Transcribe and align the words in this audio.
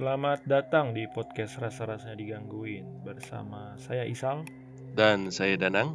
Selamat 0.00 0.40
datang 0.48 0.96
di 0.96 1.04
podcast 1.12 1.60
Rasa-Rasanya 1.60 2.16
Digangguin 2.16 3.04
bersama 3.04 3.76
saya 3.76 4.08
Isal. 4.08 4.48
Dan 4.96 5.28
saya 5.28 5.60
Danang. 5.60 5.92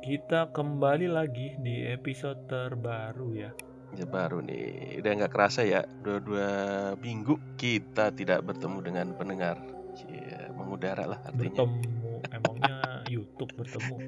Kita 0.00 0.48
kembali 0.56 1.04
lagi 1.04 1.52
di 1.60 1.84
episode 1.84 2.48
terbaru 2.48 3.36
ya. 3.36 3.52
Ya 3.92 4.08
baru 4.08 4.40
nih, 4.40 5.04
udah 5.04 5.12
nggak 5.20 5.32
kerasa 5.36 5.68
ya, 5.68 5.84
dua-dua 5.84 6.48
minggu 6.96 7.60
kita 7.60 8.08
tidak 8.16 8.40
bertemu 8.40 8.78
dengan 8.80 9.06
pendengar. 9.20 9.60
Ya, 10.08 10.48
mengudara 10.56 11.04
lah 11.04 11.20
artinya. 11.28 11.68
Bertemu, 11.68 12.12
emangnya 12.32 12.76
YouTube 13.12 13.52
bertemu. 13.52 13.96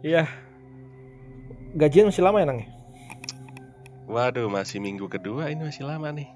Iya. 0.00 0.24
Gajian 1.76 2.08
masih 2.08 2.24
lama 2.24 2.40
ya 2.40 2.48
Nang? 2.48 2.77
Ya? 4.08 4.12
Waduh, 4.32 4.48
masih 4.48 4.80
minggu 4.80 5.06
kedua 5.12 5.52
ini 5.52 5.68
masih 5.68 5.84
lama 5.84 6.08
nih. 6.10 6.32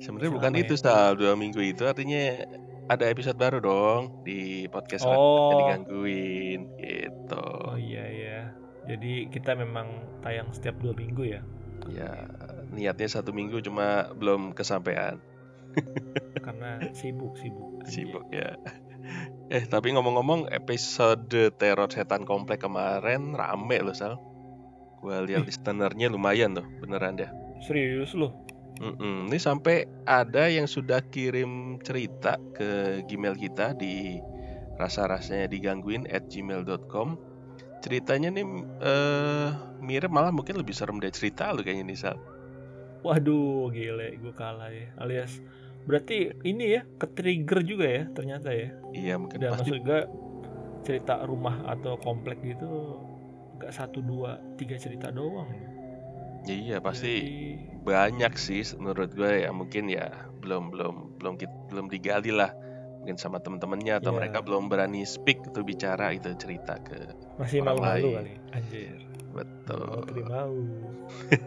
Sebenarnya 0.00 0.32
bukan 0.32 0.52
lama 0.52 0.62
itu 0.62 0.74
ya? 0.76 0.80
Sal, 0.84 1.16
dua 1.16 1.32
minggu 1.36 1.60
itu 1.64 1.84
artinya 1.88 2.44
ada 2.90 3.06
episode 3.06 3.38
baru 3.38 3.62
dong 3.62 4.26
di 4.26 4.66
podcast 4.66 5.06
Oh. 5.06 5.14
Rasanya 5.14 5.56
digangguin 5.60 6.60
gitu. 6.82 7.46
Oh 7.64 7.78
iya 7.78 8.04
ya. 8.10 8.40
Jadi 8.90 9.30
kita 9.30 9.54
memang 9.54 9.86
tayang 10.24 10.50
setiap 10.50 10.80
dua 10.82 10.90
minggu 10.96 11.22
ya. 11.22 11.40
Ya 11.86 12.26
niatnya 12.74 13.06
satu 13.06 13.30
minggu 13.30 13.62
cuma 13.62 14.10
belum 14.18 14.56
kesampaian. 14.56 15.22
Karena 16.44 16.82
sibuk 16.90 17.38
sibuk. 17.38 17.86
anjir. 17.86 17.92
Sibuk 17.92 18.26
ya. 18.34 18.58
Eh 19.50 19.64
tapi 19.70 19.94
ngomong-ngomong 19.94 20.50
episode 20.50 21.54
teror 21.58 21.88
setan 21.90 22.26
komplek 22.26 22.62
kemarin 22.62 23.38
rame 23.38 23.78
loh 23.82 23.94
Sal. 23.94 24.18
Gua 25.00 25.24
lihat 25.24 25.48
listenernya 25.48 26.12
lumayan 26.12 26.56
tuh 26.56 26.66
beneran 26.84 27.16
deh. 27.16 27.30
Serius 27.64 28.12
loh. 28.12 28.36
Mm-mm. 28.80 29.28
Ini 29.28 29.36
sampai 29.36 29.84
ada 30.08 30.48
yang 30.48 30.64
sudah 30.64 31.04
kirim 31.12 31.76
cerita 31.84 32.40
ke 32.56 33.04
Gmail 33.04 33.36
kita 33.36 33.76
di 33.76 34.16
rasa-rasanya 34.80 35.52
digangguin 35.52 36.08
at 36.08 36.32
gmail.com 36.32 37.20
Ceritanya 37.84 38.32
nih 38.32 38.44
eh 38.80 39.48
mirip 39.80 40.12
malah 40.12 40.32
mungkin 40.32 40.56
lebih 40.56 40.72
serem 40.72 40.96
dari 41.00 41.12
cerita 41.12 41.52
lu 41.52 41.60
kayaknya 41.64 41.92
nih 41.92 41.96
Sal. 41.96 42.16
Waduh, 43.00 43.72
gile, 43.72 44.20
gue 44.20 44.32
kalah 44.36 44.68
ya. 44.68 44.92
Alias 45.00 45.40
berarti 45.88 46.36
ini 46.44 46.76
ya, 46.76 46.84
ke 47.00 47.08
trigger 47.08 47.64
juga 47.64 47.88
ya 47.88 48.02
ternyata 48.12 48.52
ya. 48.52 48.68
Iya 48.92 49.14
mungkin 49.16 49.40
Dan 49.40 49.56
pasti 49.56 49.72
maksud 49.72 49.78
gue 49.80 50.00
cerita 50.84 51.24
rumah 51.24 51.64
atau 51.68 51.96
komplek 52.00 52.40
gitu 52.44 53.00
gak 53.60 53.72
satu 53.76 54.00
dua 54.00 54.40
tiga 54.56 54.80
cerita 54.80 55.12
doang. 55.12 55.48
Ya 56.48 56.56
iya 56.56 56.76
pasti 56.80 57.20
Jadi, 57.20 57.84
banyak 57.84 58.32
sih 58.34 58.64
menurut 58.80 59.12
gue 59.12 59.44
ya 59.44 59.52
mungkin 59.52 59.92
ya 59.92 60.08
belum 60.40 60.72
belum 60.72 61.20
belum 61.20 61.34
belum 61.68 61.86
digali 61.92 62.32
lah 62.32 62.48
mungkin 63.00 63.16
sama 63.20 63.40
temen-temennya 63.40 64.00
atau 64.00 64.12
Iya. 64.12 64.18
mereka 64.24 64.38
belum 64.40 64.68
berani 64.72 65.04
speak 65.04 65.44
atau 65.52 65.60
bicara 65.60 66.12
itu 66.16 66.32
cerita 66.40 66.80
ke 66.80 66.96
masih 67.36 67.60
malu-malu 67.60 68.16
kali. 68.16 68.32
Anjir. 68.56 69.04
betul 69.30 70.04
Mau 70.26 70.26
mau. 70.26 70.56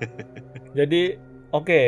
Jadi 0.77 1.01
oke, 1.51 1.81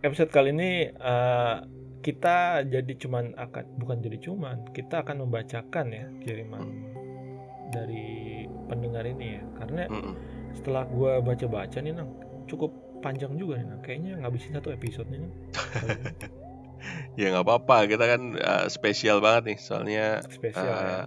episode 0.00 0.30
kali 0.30 0.52
ini 0.54 0.92
eh, 0.92 1.56
kita 2.02 2.66
jadi 2.66 2.92
cuman 2.98 3.38
akan 3.38 3.64
bukan 3.78 4.02
jadi 4.02 4.18
cuman, 4.18 4.56
kita 4.74 5.06
akan 5.06 5.22
membacakan 5.22 5.86
ya 5.94 6.06
kiriman 6.18 6.66
dari 7.70 8.31
pendengar 8.72 9.04
ini 9.04 9.26
ya. 9.36 9.42
Karena 9.60 9.82
Mm-mm. 9.92 10.14
setelah 10.56 10.84
gua 10.88 11.20
baca-baca 11.20 11.78
nih 11.84 11.92
nang 11.92 12.10
cukup 12.48 12.72
panjang 13.04 13.36
juga 13.36 13.60
nih 13.60 13.66
nang. 13.68 13.80
Kayaknya 13.84 14.12
ngabisin 14.24 14.56
satu 14.56 14.72
episode 14.72 15.08
nih 15.12 15.20
nang. 15.22 15.32
Ya 17.20 17.30
nggak 17.30 17.44
apa-apa 17.46 17.76
kita 17.86 18.04
kan 18.10 18.22
eh, 18.34 18.66
spesial 18.72 19.22
banget 19.22 19.42
nih 19.54 19.58
soalnya 19.60 20.06
Spesial 20.26 20.78
ya. 20.88 20.98
eh, 21.02 21.04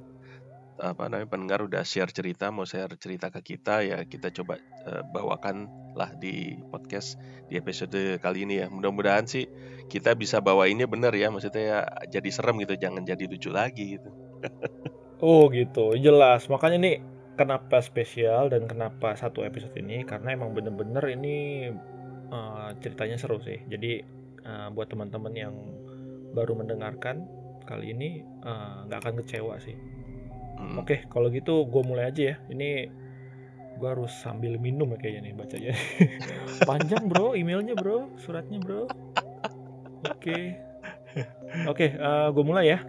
apa 0.79 1.07
namanya 1.07 1.29
pendengar 1.31 1.59
udah 1.63 1.83
share 1.87 2.11
cerita 2.11 2.51
mau 2.51 2.67
share 2.67 2.91
cerita 2.99 3.31
ke 3.31 3.39
kita 3.55 3.83
ya 3.83 3.97
kita 4.03 4.27
coba 4.31 4.59
eh, 4.87 5.03
bawakan 5.15 5.67
lah 5.95 6.11
di 6.19 6.59
podcast 6.71 7.15
di 7.47 7.55
episode 7.55 8.19
kali 8.19 8.43
ini 8.47 8.59
ya 8.63 8.67
mudah-mudahan 8.67 9.23
sih 9.27 9.47
kita 9.87 10.15
bisa 10.19 10.43
bawa 10.43 10.67
ini 10.67 10.83
bener 10.87 11.15
ya 11.15 11.31
maksudnya 11.31 11.63
ya 11.63 11.79
jadi 12.19 12.29
serem 12.31 12.59
gitu 12.63 12.75
jangan 12.75 13.03
jadi 13.07 13.23
lucu 13.27 13.49
lagi 13.51 13.99
gitu 13.99 14.09
Oh 15.23 15.47
gitu, 15.57 15.95
jelas. 15.95 16.41
Makanya 16.51 16.77
nih 16.85 16.95
kenapa 17.35 17.83
spesial 17.83 18.47
dan 18.49 18.65
kenapa 18.65 19.13
satu 19.13 19.43
episode 19.43 19.75
ini 19.75 20.07
karena 20.07 20.33
emang 20.33 20.55
bener-bener 20.55 21.03
ini 21.11 21.69
eh, 22.31 22.69
ceritanya 22.79 23.19
seru 23.19 23.37
sih. 23.43 23.59
Jadi 23.67 24.01
eh, 24.41 24.67
buat 24.71 24.87
teman-teman 24.89 25.33
yang 25.35 25.55
baru 26.31 26.55
mendengarkan 26.55 27.27
kali 27.67 27.91
ini 27.91 28.23
eh, 28.23 28.77
nggak 28.89 28.99
akan 29.03 29.15
kecewa 29.21 29.55
sih. 29.61 29.75
Mm. 30.55 30.79
Oke, 30.79 31.03
kalau 31.11 31.27
gitu 31.29 31.67
gue 31.67 31.83
mulai 31.83 32.09
aja 32.09 32.33
ya. 32.33 32.35
Ini 32.47 32.69
gue 33.75 33.89
harus 33.91 34.15
sambil 34.23 34.55
minum 34.55 34.87
ya 34.95 34.97
kayaknya 34.97 35.21
nih 35.29 35.33
bacanya. 35.35 35.73
Panjang 36.69 37.11
bro, 37.11 37.35
emailnya 37.35 37.75
bro, 37.75 38.07
suratnya 38.15 38.63
bro. 38.63 38.87
Oke, 40.05 40.55
oke, 41.65 41.87
gue 42.31 42.43
mulai 42.45 42.71
ya. 42.71 42.79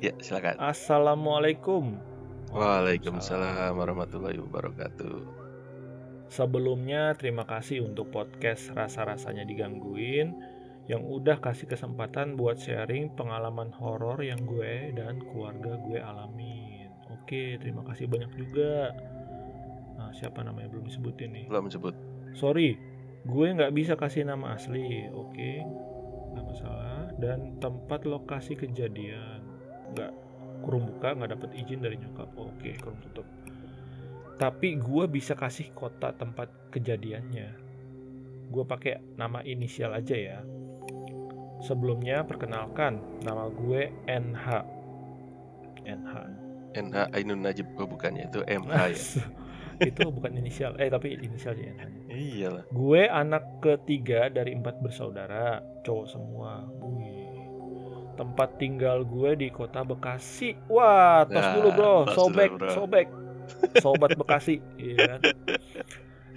ya 0.00 0.10
silakan 0.18 0.58
Assalamualaikum. 0.58 2.07
Waalaikumsalam 2.48 3.76
warahmatullahi 3.76 4.40
wabarakatuh 4.40 5.20
Sebelumnya 6.32 7.12
terima 7.16 7.44
kasih 7.44 7.84
untuk 7.84 8.12
podcast 8.12 8.72
rasa-rasanya 8.72 9.48
digangguin 9.48 10.32
yang 10.88 11.04
udah 11.04 11.40
kasih 11.44 11.68
kesempatan 11.68 12.36
buat 12.40 12.56
sharing 12.56 13.12
pengalaman 13.12 13.72
horor 13.76 14.20
yang 14.24 14.40
gue 14.48 14.96
dan 14.96 15.20
keluarga 15.20 15.76
gue 15.84 16.00
alamin. 16.00 16.88
Oke, 17.12 17.60
terima 17.60 17.84
kasih 17.84 18.08
banyak 18.08 18.32
juga. 18.36 18.96
Nah, 20.00 20.12
siapa 20.16 20.40
namanya 20.40 20.72
belum 20.72 20.88
disebutin 20.88 21.32
nih? 21.32 21.44
belum 21.48 21.68
sebut 21.68 21.92
Sorry, 22.32 22.76
gue 23.28 23.46
nggak 23.52 23.72
bisa 23.76 23.96
kasih 23.96 24.24
nama 24.24 24.56
asli. 24.56 25.08
Oke, 25.12 25.64
nggak 26.32 26.44
masalah. 26.44 27.12
Dan 27.20 27.60
tempat 27.60 28.08
lokasi 28.08 28.56
kejadian 28.56 29.44
nggak 29.92 30.27
kurung 30.64 30.88
buka, 30.88 31.14
nggak 31.14 31.30
dapet 31.38 31.50
izin 31.58 31.80
dari 31.80 31.96
nyokap. 31.98 32.28
Oke, 32.36 32.76
kurung 32.78 32.98
tutup. 33.04 33.26
Tapi 34.38 34.78
gue 34.78 35.04
bisa 35.10 35.34
kasih 35.34 35.74
kota 35.74 36.14
tempat 36.14 36.70
kejadiannya. 36.70 37.48
Gue 38.48 38.64
pakai 38.64 39.02
nama 39.18 39.42
inisial 39.42 39.92
aja 39.92 40.14
ya. 40.14 40.38
Sebelumnya 41.58 42.22
perkenalkan, 42.22 43.02
nama 43.26 43.50
gue 43.50 43.90
NH. 44.06 44.46
NH. 45.82 46.14
NH 46.78 46.96
Ainun 47.16 47.42
Najib 47.42 47.66
oh, 47.80 47.88
bukannya 47.88 48.28
itu 48.28 48.44
MH 48.44 48.76
ya 48.92 49.24
itu 49.86 50.10
bukan 50.10 50.34
inisial, 50.34 50.74
eh 50.82 50.90
tapi 50.90 51.14
inisial 51.14 51.54
sih 51.54 51.70
NH. 51.70 52.10
iyalah 52.10 52.64
Gue 52.74 53.06
anak 53.06 53.62
ketiga 53.62 54.26
dari 54.26 54.54
empat 54.58 54.82
bersaudara, 54.82 55.62
cowok 55.86 56.06
semua. 56.10 56.66
Wih. 56.82 57.17
Tempat 58.18 58.58
tinggal 58.58 59.06
gue 59.06 59.38
di 59.38 59.48
kota 59.48 59.86
Bekasi. 59.86 60.58
Wah, 60.66 61.22
tos 61.22 61.38
Nah, 61.38 61.54
dulu 61.54 61.68
bro, 61.70 61.94
dulu, 62.02 62.14
sobek, 62.18 62.50
bro. 62.58 62.70
sobek, 62.74 63.06
sobat 63.78 64.10
Bekasi. 64.20 64.58
Iya 64.74 64.96
kan? 65.16 65.20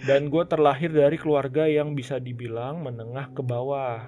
Dan 0.05 0.29
gue 0.29 0.43
terlahir 0.45 0.93
dari 0.93 1.17
keluarga 1.17 1.65
yang 1.65 1.97
bisa 1.97 2.21
dibilang 2.21 2.85
menengah 2.85 3.33
ke 3.33 3.41
bawah. 3.41 4.01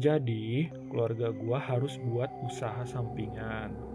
Jadi 0.00 0.72
keluarga 0.88 1.30
gue 1.30 1.58
harus 1.60 2.00
buat 2.02 2.32
usaha 2.42 2.82
sampingan 2.88 3.94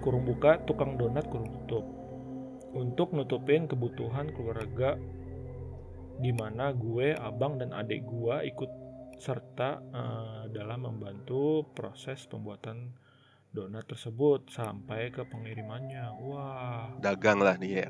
kurung 0.00 0.24
buka 0.24 0.62
tukang 0.64 0.96
donat 0.96 1.28
kurung 1.28 1.50
tutup 1.66 1.84
untuk 2.72 3.12
nutupin 3.12 3.68
kebutuhan 3.68 4.32
keluarga 4.32 4.96
di 6.20 6.32
mana 6.32 6.72
gue 6.72 7.16
abang 7.16 7.60
dan 7.60 7.72
adik 7.76 8.04
gue 8.08 8.36
ikut 8.48 8.70
serta 9.20 9.78
eh, 9.78 10.42
dalam 10.50 10.88
membantu 10.88 11.68
proses 11.76 12.24
pembuatan 12.26 12.96
donat 13.50 13.86
tersebut 13.86 14.48
sampai 14.48 15.10
ke 15.12 15.26
pengirimannya 15.26 16.04
wah 16.24 16.90
dagang 17.02 17.42
lah 17.42 17.58
nih 17.58 17.84
ya 17.84 17.88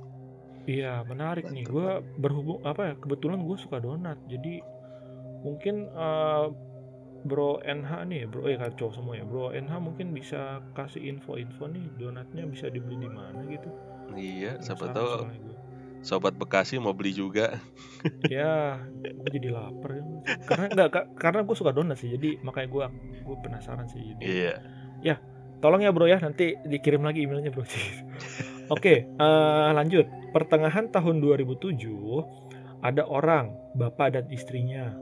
iya 0.66 0.94
menarik 1.06 1.48
nih 1.48 1.64
gue 1.64 2.02
berhubung 2.18 2.60
apa 2.66 2.92
ya 2.92 2.94
kebetulan 2.98 3.44
gue 3.44 3.56
suka 3.60 3.78
donat 3.78 4.18
jadi 4.26 4.60
mungkin 5.40 5.88
eh, 5.88 6.46
Bro 7.20 7.60
NH 7.60 8.08
nih, 8.08 8.24
bro 8.24 8.48
eh 8.48 8.56
kan 8.56 8.72
cowok 8.72 8.92
semua 8.96 9.12
ya. 9.12 9.24
Bro 9.28 9.52
NH 9.52 9.72
mungkin 9.76 10.16
bisa 10.16 10.64
kasih 10.72 11.04
info-info 11.04 11.68
nih 11.68 11.84
donatnya 12.00 12.48
bisa 12.48 12.72
dibeli 12.72 12.96
di 13.04 13.10
mana 13.12 13.44
gitu. 13.44 13.68
iya 14.16 14.56
siapa 14.58 14.90
tahu. 14.90 15.28
Sobat 16.00 16.36
Bekasi 16.36 16.80
mau 16.80 16.96
beli 16.96 17.12
juga 17.12 17.60
Ya, 18.32 18.80
gue 18.96 19.28
jadi 19.28 19.52
lapar 19.52 20.00
ya. 20.00 20.04
Karena 20.48 20.64
enggak 20.72 21.12
karena 21.20 21.44
gue 21.44 21.52
suka 21.52 21.68
donat 21.68 22.00
sih. 22.00 22.08
Jadi 22.08 22.40
makanya 22.40 22.68
gue 22.72 22.84
gue 23.28 23.36
penasaran 23.44 23.84
sih. 23.92 24.16
Iya 24.24 24.56
Tolong 25.60 25.84
ya 25.84 25.92
bro 25.92 26.08
ya, 26.08 26.16
nanti 26.16 26.56
dikirim 26.64 27.04
lagi 27.04 27.28
emailnya 27.28 27.52
bro. 27.52 27.68
Oke, 28.74 29.04
eh, 29.04 29.70
lanjut. 29.76 30.08
Pertengahan 30.32 30.88
tahun 30.88 31.20
2007 31.20 32.80
ada 32.80 33.04
orang, 33.04 33.52
bapak 33.76 34.16
dan 34.16 34.24
istrinya 34.32 34.96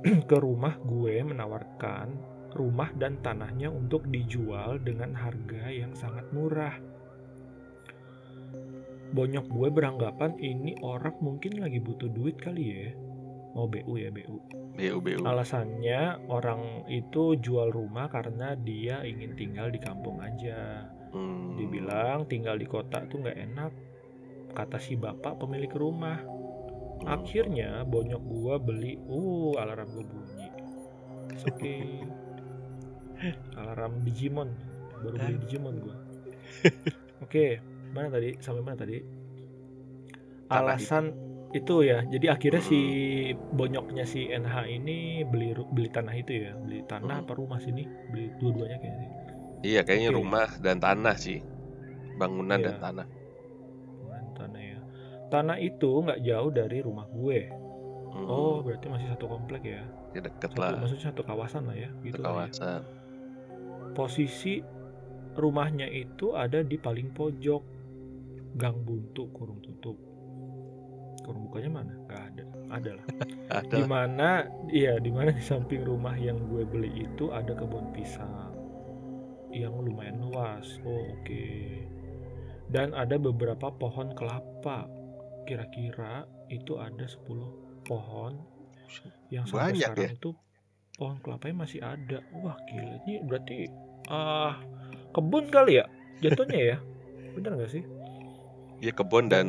ke 0.30 0.36
rumah 0.40 0.80
gue 0.80 1.20
menawarkan 1.20 2.08
rumah 2.56 2.88
dan 2.96 3.20
tanahnya 3.20 3.68
untuk 3.68 4.08
dijual 4.08 4.80
dengan 4.80 5.12
harga 5.12 5.68
yang 5.68 5.92
sangat 5.92 6.24
murah. 6.32 6.95
Bonyok 9.14 9.46
gue 9.46 9.68
beranggapan 9.70 10.34
ini 10.42 10.74
orang 10.82 11.14
mungkin 11.22 11.62
lagi 11.62 11.78
butuh 11.78 12.10
duit 12.10 12.40
kali 12.42 12.64
ya. 12.66 12.90
Oh 13.56 13.64
BU 13.64 13.96
ya 13.96 14.12
BU. 14.12 14.36
BU 14.76 14.98
BU. 15.00 15.20
Alasannya 15.24 16.28
orang 16.28 16.84
itu 16.92 17.40
jual 17.40 17.72
rumah 17.72 18.12
karena 18.12 18.52
dia 18.52 19.00
ingin 19.00 19.32
tinggal 19.32 19.72
di 19.72 19.80
kampung 19.80 20.20
aja. 20.20 20.84
Hmm. 21.16 21.56
Dibilang 21.56 22.28
tinggal 22.28 22.60
di 22.60 22.68
kota 22.68 23.08
tuh 23.08 23.24
nggak 23.24 23.38
enak. 23.38 23.72
Kata 24.52 24.76
si 24.76 25.00
bapak 25.00 25.40
pemilik 25.40 25.72
rumah. 25.72 26.20
Hmm. 26.20 27.08
Akhirnya 27.08 27.80
bonyok 27.88 28.22
gua 28.28 28.54
beli, 28.60 29.00
uh 29.08 29.56
alarm 29.56 29.88
gua 29.88 30.04
bunyi. 30.04 30.48
It's 31.32 31.44
okay. 31.48 32.04
alarm 33.60 34.04
Digimon, 34.04 34.52
baru 35.00 35.16
beli 35.16 35.36
Digimon 35.48 35.80
gua. 35.80 35.96
Oke, 37.24 37.64
mana 37.92 38.08
tadi? 38.08 38.34
Sampai 38.40 38.62
mana 38.62 38.76
tadi? 38.76 38.98
Alasan 40.46 41.10
itu 41.52 41.82
ya. 41.82 42.06
Jadi 42.06 42.26
akhirnya 42.28 42.62
Hmm. 42.62 42.70
si 42.70 42.80
bonyoknya 43.52 44.04
si 44.06 44.30
NH 44.30 44.54
ini 44.68 45.26
beli 45.26 45.50
beli 45.72 45.88
tanah 45.90 46.14
itu 46.14 46.32
ya, 46.46 46.52
beli 46.58 46.82
tanah 46.86 47.22
Hmm. 47.22 47.24
apa 47.26 47.32
rumah 47.34 47.58
sini? 47.58 47.86
Beli 48.10 48.30
dua-duanya 48.38 48.78
kayaknya. 48.78 49.08
Iya, 49.64 49.80
kayaknya 49.82 50.10
Oke. 50.12 50.18
rumah 50.20 50.48
dan 50.60 50.76
tanah 50.78 51.16
sih. 51.16 51.40
Bangunan 52.16 52.60
dan 52.60 52.76
Iya. 52.76 52.82
tanah. 52.82 53.06
Bukan 53.98 54.24
tanah 54.36 54.60
ya. 54.62 54.78
Tanah 55.26 55.56
itu 55.58 55.90
nggak 55.90 56.20
jauh 56.22 56.50
dari 56.50 56.78
rumah 56.80 57.06
gue. 57.10 57.40
Hmm. 58.14 58.24
Oh, 58.30 58.62
berarti 58.62 58.86
masih 58.88 59.08
satu 59.12 59.26
komplek 59.26 59.62
ya. 59.66 59.82
ya 60.14 60.24
deket 60.24 60.48
Satu, 60.48 60.60
lah. 60.64 60.80
maksudnya 60.80 61.04
satu 61.12 61.20
kawasan 61.20 61.68
lah 61.68 61.76
ya, 61.76 61.90
Itu 62.00 62.16
gitu 62.16 62.20
lah 62.24 62.24
ya. 62.24 62.48
kawasan. 62.48 62.80
Posisi 63.92 64.64
rumahnya 65.36 65.84
itu 65.84 66.32
ada 66.32 66.64
di 66.64 66.80
paling 66.80 67.12
pojok 67.12 67.60
gang 68.56 68.80
buntu 68.82 69.28
kurung 69.36 69.60
tutup. 69.60 69.96
Kurung 71.22 71.48
bukanya 71.48 71.70
mana? 71.82 71.92
Gak 72.08 72.22
ada. 72.32 72.44
Ada 72.80 72.90
lah. 72.98 73.06
Di 73.70 73.84
mana? 73.86 74.28
Iya, 74.72 74.98
di 74.98 75.10
mana 75.14 75.30
di 75.30 75.42
samping 75.44 75.86
rumah 75.86 76.16
yang 76.18 76.40
gue 76.50 76.66
beli 76.66 77.06
itu 77.06 77.30
ada 77.30 77.54
kebun 77.54 77.94
pisang 77.94 78.50
yang 79.54 79.72
lumayan 79.78 80.18
luas. 80.20 80.66
Oh, 80.82 81.14
oke. 81.14 81.46
Dan 82.66 82.92
ada 82.92 83.16
beberapa 83.16 83.70
pohon 83.70 84.12
kelapa. 84.18 84.90
Kira-kira 85.46 86.26
itu 86.50 86.74
ada 86.76 87.06
10 87.06 87.86
pohon 87.86 88.34
yang 89.30 89.46
sampai 89.46 89.78
Banyak 89.78 89.94
sekarang 89.94 90.10
ya? 90.10 90.18
itu 90.18 90.30
pohon 90.98 91.16
kelapanya 91.22 91.56
masih 91.62 91.80
ada. 91.86 92.18
Wah, 92.34 92.58
gila. 92.66 92.98
Ini 93.06 93.14
berarti 93.22 93.56
ah 94.10 94.58
kebun 95.14 95.50
kali 95.50 95.78
ya 95.78 95.86
jatuhnya 96.18 96.60
ya? 96.74 96.76
Bener 97.38 97.54
nggak 97.54 97.70
sih? 97.70 97.82
Ya 98.78 98.92
kebun 98.92 99.26
dan 99.26 99.46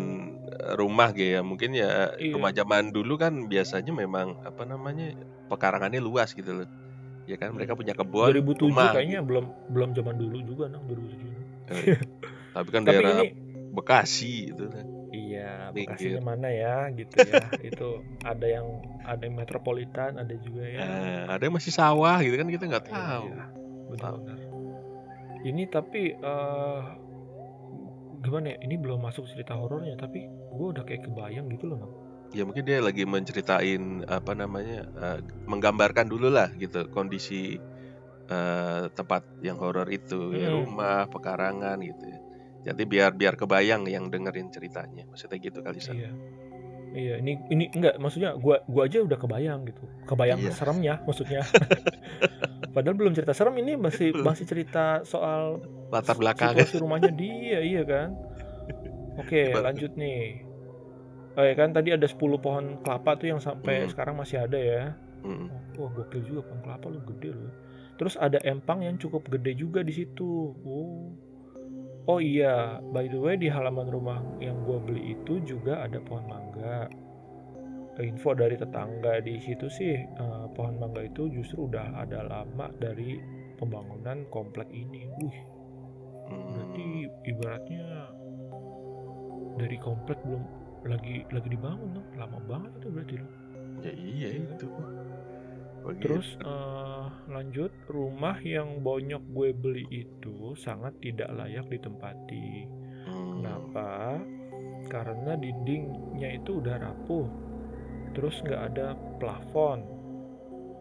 eh, 0.48 0.74
rumah 0.74 1.12
gitu 1.12 1.28
ya. 1.30 1.42
Mungkin 1.42 1.72
ya 1.72 2.16
Iya. 2.16 2.34
rumah 2.34 2.52
zaman 2.52 2.90
dulu 2.90 3.16
kan 3.16 3.46
biasanya 3.46 3.92
memang 3.92 4.40
apa 4.42 4.64
namanya 4.64 5.12
pekarangannya 5.48 6.00
luas 6.00 6.32
gitu 6.32 6.52
loh. 6.54 6.68
Ya 7.28 7.36
kan 7.36 7.52
mereka 7.52 7.76
punya 7.76 7.92
kebun, 7.92 8.32
2007 8.32 8.64
rumah. 8.64 8.96
kayaknya 8.96 9.20
belum 9.20 9.46
belum 9.70 9.90
zaman 9.92 10.16
dulu 10.16 10.38
juga 10.42 10.72
nang 10.72 10.88
2007. 10.88 11.28
Eh, 11.68 12.00
Tapi 12.56 12.70
kan 12.72 12.82
Tapi 12.82 12.92
daerah 12.94 13.12
ini 13.20 13.28
Bekasi 13.68 14.50
gitu 14.50 14.72
kan. 14.72 14.86
Iya, 15.08 15.70
Pinggir. 15.70 15.92
Bekasinya 15.92 16.22
mana 16.26 16.48
ya 16.48 16.88
gitu 16.90 17.14
ya. 17.20 17.44
itu 17.70 17.90
ada 18.24 18.48
yang 18.48 18.68
ada 19.04 19.22
yang 19.22 19.36
metropolitan, 19.36 20.16
ada 20.16 20.34
juga 20.40 20.64
ya. 20.64 20.80
Eh, 20.80 21.22
ada 21.28 21.42
yang 21.42 21.54
masih 21.54 21.70
sawah 21.70 22.16
gitu 22.20 22.34
kan 22.34 22.48
kita 22.48 22.64
nggak 22.66 22.86
Iya, 22.86 22.96
tahu. 22.96 23.26
iya. 23.28 23.44
Benar-benar. 23.88 24.38
Ini 25.44 25.64
tapi 25.68 26.02
eh 26.16 26.80
gimana 28.28 28.52
ya? 28.52 28.58
Ini 28.60 28.76
belum 28.76 29.00
masuk 29.00 29.24
cerita 29.26 29.56
horornya, 29.56 29.96
tapi 29.96 30.28
gue 30.28 30.68
udah 30.70 30.84
kayak 30.84 31.08
kebayang 31.08 31.48
gitu 31.50 31.72
loh. 31.72 31.80
Ya 32.30 32.44
mungkin 32.44 32.68
dia 32.68 32.84
lagi 32.84 33.08
menceritain 33.08 34.04
apa 34.04 34.36
namanya 34.36 34.84
eh, 34.84 35.20
menggambarkan 35.48 36.06
dulu 36.06 36.28
lah 36.28 36.52
gitu 36.54 36.92
kondisi 36.92 37.56
eh, 38.28 38.84
tempat 38.92 39.24
yang 39.40 39.56
horor 39.56 39.88
itu 39.88 40.36
ya 40.36 40.52
Hmm. 40.52 40.68
rumah 40.68 41.08
pekarangan 41.08 41.80
gitu 41.80 42.04
ya. 42.04 42.20
Jadi 42.68 42.84
biar 42.84 43.16
biar 43.16 43.40
kebayang 43.40 43.88
yang 43.88 44.12
dengerin 44.12 44.52
ceritanya. 44.52 45.08
Maksudnya 45.08 45.40
gitu 45.40 45.64
kali 45.64 45.80
San. 45.80 45.96
Iya. 45.96 46.12
Iya, 46.88 47.14
ini 47.20 47.40
ini 47.48 47.66
enggak 47.70 47.96
maksudnya 47.96 48.36
gua 48.36 48.60
gua 48.66 48.88
aja 48.88 49.00
udah 49.00 49.16
kebayang 49.16 49.64
gitu. 49.64 49.84
Kebayang 50.04 50.40
Iya. 50.42 50.52
seremnya 50.52 50.94
maksudnya. 51.04 51.42
Padahal 52.78 52.94
belum 52.96 53.10
cerita 53.12 53.34
serem 53.34 53.58
ini 53.58 53.74
masih 53.82 54.14
masih 54.16 54.46
cerita 54.46 55.02
soal 55.04 55.66
Latar 55.90 56.14
belakangnya. 56.14 56.62
situasi 56.62 56.78
rumahnya 56.78 57.10
dia 57.10 57.58
iya 57.60 57.82
kan? 57.82 58.14
Oke 59.18 59.50
Ibarat- 59.50 59.66
lanjut 59.66 59.92
nih. 59.96 60.46
Oh 61.34 61.42
ya 61.42 61.54
kan 61.54 61.70
tadi 61.70 61.90
ada 61.90 62.06
10 62.06 62.18
pohon 62.38 62.66
kelapa 62.80 63.14
tuh 63.16 63.28
yang 63.28 63.38
sampai 63.40 63.82
Hmm. 63.82 63.90
sekarang 63.90 64.14
masih 64.16 64.38
ada 64.40 64.58
ya. 64.58 64.94
Mm. 65.18 65.50
wah 65.76 65.90
gokil 65.92 66.22
juga 66.24 66.42
pohon 66.44 66.62
kelapa 66.62 66.86
lu 66.88 67.02
gede 67.08 67.30
loh. 67.32 67.50
Terus 67.96 68.14
ada 68.16 68.38
empang 68.44 68.80
yang 68.80 68.96
cukup 68.96 69.26
gede 69.28 69.54
juga 69.56 69.82
di 69.82 69.90
situ. 69.92 70.54
Oh. 70.56 71.18
Oh 72.06 72.20
iya 72.20 72.78
by 72.86 73.06
the 73.06 73.18
way 73.18 73.36
di 73.36 73.46
halaman 73.46 73.86
rumah 73.86 74.22
yang 74.38 74.62
gua 74.62 74.78
beli 74.78 75.14
itu 75.14 75.42
juga 75.44 75.82
ada 75.82 75.98
pohon 76.00 76.24
mangga 76.24 76.88
info 78.02 78.34
dari 78.34 78.54
tetangga 78.54 79.18
di 79.20 79.38
situ 79.38 79.66
sih 79.68 79.94
eh, 79.96 80.46
pohon 80.54 80.78
mangga 80.78 81.02
itu 81.02 81.30
justru 81.30 81.66
udah 81.66 81.98
ada 81.98 82.22
lama 82.24 82.70
dari 82.76 83.18
pembangunan 83.58 84.26
komplek 84.30 84.70
ini. 84.70 85.10
Wih, 85.18 85.40
berarti 86.28 86.86
Mm. 87.08 87.26
ibaratnya 87.26 87.86
dari 89.58 89.78
komplek 89.80 90.20
belum 90.22 90.44
lagi 90.86 91.26
lagi 91.34 91.50
dibangun 91.50 91.98
loh 91.98 92.06
lama 92.16 92.38
banget 92.46 92.72
itu 92.78 92.88
berarti 92.92 93.16
loh 93.18 93.34
Ya 93.78 93.94
iya 93.94 94.30
itu. 94.42 94.68
Begitu. 95.82 96.04
terus 96.04 96.28
eh, 96.38 97.06
lanjut 97.28 97.72
rumah 97.88 98.38
yang 98.42 98.82
bonyok 98.82 99.24
gue 99.32 99.50
beli 99.54 99.86
itu 99.90 100.54
sangat 100.54 100.94
tidak 101.00 101.32
layak 101.34 101.66
ditempati 101.68 102.68
Mm. 103.08 103.40
kenapa 103.40 104.20
karena 104.92 105.34
dindingnya 105.34 106.36
itu 106.36 106.60
udah 106.60 106.76
rapuh 106.78 107.24
terus 108.18 108.42
nggak 108.42 108.62
ada 108.74 108.98
plafon. 109.22 109.86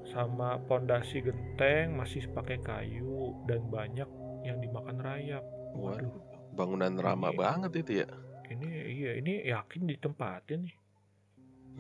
Sama 0.09 0.57
pondasi 0.65 1.21
genteng 1.21 2.01
masih 2.01 2.25
pakai 2.33 2.57
kayu 2.65 3.37
dan 3.45 3.69
banyak 3.69 4.09
yang 4.43 4.57
dimakan 4.57 4.97
rayap. 4.97 5.45
Waduh. 5.77 6.17
Bangunan 6.57 6.97
ramah 6.97 7.37
Ini- 7.37 7.39
banget 7.39 7.73
itu 7.85 7.93
ya. 8.01 8.09
ini 8.47 8.71
iya 8.95 9.19
ini 9.19 9.43
yakin 9.45 9.85
ditempatin 9.85 10.65
nih. 10.65 10.77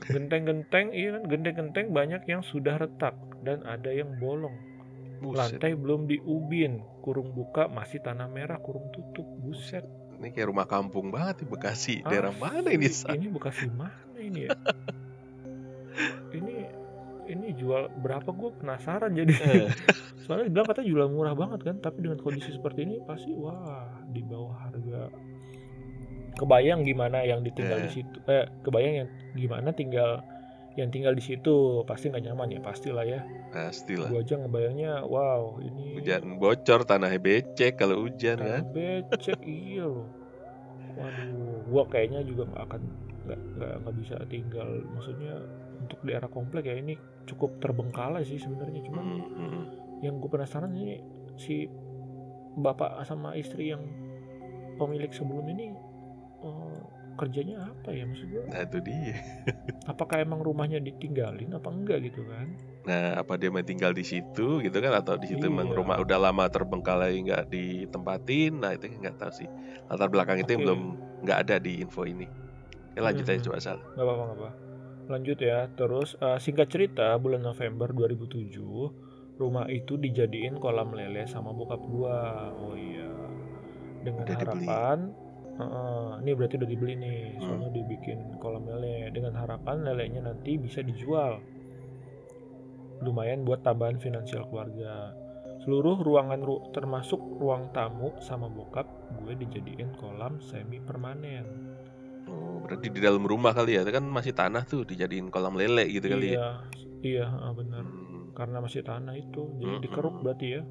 Genteng-genteng 0.02 0.92
iya 0.92 1.16
kan? 1.16 1.24
Genteng-genteng 1.24 1.94
banyak 1.94 2.26
yang 2.28 2.42
sudah 2.44 2.76
retak 2.76 3.16
dan 3.40 3.64
ada 3.64 3.88
yang 3.88 4.20
bolong. 4.20 4.52
Buset. 5.16 5.56
lantai 5.56 5.72
belum 5.72 6.04
diubin 6.04 6.84
kurung 7.00 7.32
buka 7.32 7.72
masih 7.72 8.04
tanah 8.04 8.28
merah 8.28 8.60
kurung 8.60 8.92
tutup. 8.92 9.24
Buset. 9.40 9.80
Ini 10.20 10.28
kayak 10.28 10.52
rumah 10.52 10.68
kampung 10.68 11.08
banget 11.08 11.40
di 11.40 11.46
Bekasi. 11.48 12.04
Ah, 12.04 12.12
Daerah 12.12 12.36
mana 12.36 12.68
ini? 12.68 12.84
Asli, 12.84 13.16
ini 13.16 13.26
Bekasi 13.32 13.64
mana 13.72 14.18
ini 14.20 14.44
ya 14.44 14.52
ini 16.32 16.56
ini 17.26 17.48
jual 17.52 17.90
berapa? 17.96 18.28
Gue 18.30 18.54
penasaran 18.54 19.12
jadi. 19.12 19.32
Eh, 19.32 19.68
soalnya 20.22 20.46
dibilang 20.46 20.66
katanya 20.66 20.88
jual 20.88 21.06
murah 21.08 21.34
banget 21.34 21.60
kan 21.62 21.76
tapi 21.78 22.02
dengan 22.02 22.18
kondisi 22.18 22.50
seperti 22.50 22.82
ini 22.82 22.98
pasti 23.00 23.30
wah 23.32 23.82
di 24.06 24.22
bawah 24.22 24.56
harga. 24.60 25.10
Kebayang 26.36 26.84
gimana 26.84 27.22
yang 27.22 27.40
ditinggal 27.40 27.80
di 27.80 27.88
Eh. 27.88 27.94
situ 27.94 28.16
eh 28.26 28.44
kebayang 28.60 28.94
yang 28.94 29.08
gimana 29.34 29.72
tinggal 29.72 30.20
yang 30.76 30.92
tinggal 30.92 31.10
di 31.10 31.24
situ 31.24 31.54
pasti 31.82 32.12
nggak 32.12 32.24
nyaman 32.26 32.52
ya 32.52 32.60
pastilah 32.60 33.00
ya. 33.02 33.24
Pastilah. 33.48 34.06
gua 34.06 34.20
aja 34.20 34.36
ngebayangnya 34.36 35.00
wow 35.02 35.56
ini 35.58 35.96
Hujan 35.96 36.36
bocor, 36.36 36.84
tanahnya 36.84 37.16
becek 37.16 37.74
kalau 37.74 38.04
hujan 38.04 38.36
kan. 38.36 38.60
tanah 38.60 38.68
becek 38.68 39.40
iya 39.48 39.88
loh. 39.88 40.04
Waduh 40.94 41.64
gua 41.66 41.82
kayaknya 41.88 42.20
juga 42.22 42.44
nggak 42.46 42.64
akan 42.68 42.82
nggak 43.24 43.40
nggak 43.80 43.94
bisa 43.96 44.16
tinggal. 44.28 44.68
Maksudnya 44.92 45.34
untuk 45.86 45.98
di 46.00 46.10
daerah 46.10 46.26
komplek 46.26 46.64
ya 46.64 46.74
ini 46.74 46.98
cukup 47.24 47.56
terbengkalai 47.58 48.22
sih 48.22 48.36
sebenarnya 48.36 48.82
cuman 48.82 49.04
Mm, 49.06 49.26
mm. 49.32 49.62
yang 50.00 50.14
gue 50.16 50.28
penasaran 50.28 50.70
ini 50.70 51.00
si 51.34 51.64
bapak 52.54 53.00
sama 53.02 53.32
istri 53.34 53.68
yang 53.68 53.80
pemilik 54.76 55.08
sebelum 55.08 55.46
ini 55.46 55.72
eh, 56.38 56.78
kerjanya 57.14 57.64
apa 57.64 57.90
ya 57.90 58.04
maksud 58.04 58.28
gue 58.28 58.44
Nah 58.44 58.60
itu 58.60 58.78
dia. 58.82 59.16
apakah 59.92 60.20
emang 60.20 60.40
rumahnya 60.40 60.76
ditinggalin 60.78 61.48
apa 61.50 61.68
enggak 61.70 62.04
gitu 62.04 62.20
kan 62.24 62.44
Nah 62.84 63.16
apa 63.16 63.34
dia 63.34 63.48
main 63.48 63.64
tinggal 63.64 63.90
di 63.90 64.02
situ 64.02 64.60
gitu 64.60 64.76
kan 64.76 64.92
atau 64.94 65.16
di 65.16 65.26
situ 65.26 65.42
emang 65.42 65.66
Iya. 65.66 65.74
rumah 65.74 65.96
udah 65.98 66.18
lama 66.20 66.46
terbengkalai 66.46 67.18
nggak 67.20 67.48
ditempatin. 67.48 68.52
Nah 68.56 68.70
itu 68.72 68.86
nggak 68.92 69.16
tahu 69.16 69.32
sih. 69.34 69.48
Latar 69.86 70.06
belakang 70.06 70.38
itu 70.38 70.50
yang 70.50 70.62
belum 70.62 70.80
nggak 71.20 71.38
ada 71.40 71.56
di 71.58 71.80
info 71.80 72.04
ini. 72.04 72.30
Oke 72.86 73.00
lanjut 73.02 73.26
aja 73.26 73.34
Hmm. 73.34 73.44
coba 73.44 73.58
Sal. 73.58 73.78
nggak 73.90 74.06
apa-apa 74.06 74.48
lanjut 75.06 75.38
ya. 75.38 75.66
Terus 75.72 76.14
eh, 76.18 76.38
singkat 76.38 76.68
cerita 76.68 77.14
bulan 77.16 77.42
November 77.42 77.90
2007 77.90 79.36
rumah 79.36 79.68
itu 79.68 80.00
dijadiin 80.00 80.56
kolam 80.56 80.96
lele 80.96 81.28
sama 81.28 81.52
bokap 81.52 81.80
gua. 81.84 82.50
Oh 82.56 82.74
iya. 82.74 83.10
Dengan 84.02 84.24
Udah 84.24 84.36
dibeli. 84.38 84.66
harapan 84.66 84.98
eh, 85.56 86.10
ini 86.24 86.30
berarti 86.34 86.54
udah 86.58 86.70
dibeli 86.70 86.94
nih. 86.96 87.20
Hmm. 87.36 87.42
soalnya 87.42 87.70
dibikin 87.72 88.18
kolam 88.38 88.64
lele. 88.66 89.10
Dengan 89.10 89.34
harapan 89.36 89.82
lelenya 89.82 90.26
nanti 90.26 90.56
bisa 90.56 90.80
dijual. 90.80 91.38
Lumayan 93.04 93.44
buat 93.44 93.60
tambahan 93.60 94.00
finansial 94.00 94.48
keluarga. 94.48 95.12
Seluruh 95.60 96.00
ruangan 96.00 96.40
ru- 96.40 96.64
termasuk 96.72 97.18
ruang 97.40 97.68
tamu 97.72 98.12
sama 98.20 98.46
bokap 98.46 98.86
gue 99.20 99.34
dijadiin 99.34 99.96
kolam 99.96 100.38
semi 100.38 100.78
permanen 100.78 101.75
Oh, 102.26 102.58
berarti 102.60 102.90
di 102.90 102.98
dalam 102.98 103.22
rumah 103.22 103.54
kali 103.54 103.78
ya. 103.78 103.86
Itu 103.86 103.92
kan 103.94 104.04
masih 104.06 104.34
tanah 104.34 104.66
tuh 104.66 104.82
dijadiin 104.82 105.30
kolam 105.30 105.54
lele 105.54 105.86
gitu 105.86 106.06
kali 106.06 106.34
ya. 106.34 106.38
iya 106.38 106.48
iya 107.04 107.26
benar 107.54 107.84
Hmm, 107.86 108.34
karena 108.34 108.58
masih 108.58 108.82
tanah 108.82 109.14
itu 109.14 109.42
jadi 109.56 109.78
Mm-mm. 109.78 109.84
dikeruk 109.84 110.16
berarti 110.20 110.46
ya 110.58 110.62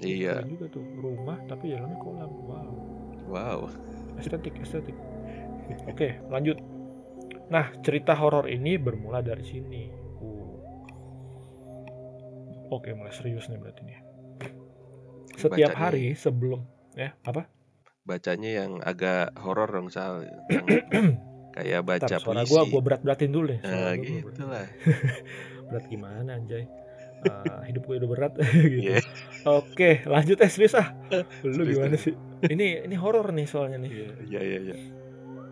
iya. 0.00 0.32
Keren 0.38 0.50
juga 0.50 0.66
tuh 0.70 0.84
rumah 0.96 1.38
tapi 1.44 1.74
dalamnya 1.74 1.98
kolam 1.98 2.30
wow 2.46 2.70
Wow. 3.26 3.60
estetik 4.20 4.54
estetik 4.60 4.94
oke 5.88 6.08
lanjut 6.28 6.58
nah 7.48 7.72
cerita 7.80 8.12
horor 8.14 8.46
ini 8.46 8.76
bermula 8.76 9.20
dari 9.20 9.42
sini 9.42 9.82
Uh. 10.22 10.54
oke 12.70 12.88
mulai 12.94 13.10
serius 13.10 13.50
nih 13.50 13.58
berarti 13.58 13.82
nih 13.82 13.98
setiap 15.34 15.72
hari 15.74 16.12
sebelum 16.14 16.62
ya 16.94 17.16
apa 17.24 17.48
Bacanya 18.02 18.50
yang 18.64 18.72
agak 18.82 19.30
horor 19.38 19.70
dong 19.70 19.86
Sal. 19.86 20.26
Yang 20.50 20.66
kayak 21.56 21.80
baca 21.86 22.06
Ntar, 22.08 22.18
suara 22.18 22.42
puisi. 22.42 22.50
gua 22.50 22.62
gua 22.66 22.80
berat 22.82 23.00
beratin 23.04 23.30
dulu 23.30 23.46
suara 23.46 23.62
Nah, 23.62 23.70
gua 23.70 23.94
berat. 23.94 24.02
gitu 24.26 24.42
lah. 24.44 24.66
berat 25.70 25.84
gimana 25.86 26.30
anjay? 26.34 26.64
Eh, 27.22 27.60
hidup 27.70 27.86
gue 27.86 28.02
udah 28.02 28.10
berat. 28.10 28.32
Gitu. 28.42 28.82
Iya. 28.90 28.98
oke 29.46 30.02
lanjut 30.10 30.42
eh 30.42 30.50
serius 30.50 30.74
ah? 30.74 30.90
Lu 31.46 31.62
gimana 31.62 31.94
sih? 31.94 32.10
Ini 32.42 32.82
ini 32.82 32.96
horor 32.98 33.30
nih 33.30 33.46
soalnya 33.46 33.78
nih. 33.78 33.90
Iya, 33.94 34.08
iya, 34.26 34.40
iya, 34.42 34.58
iya. 34.66 34.76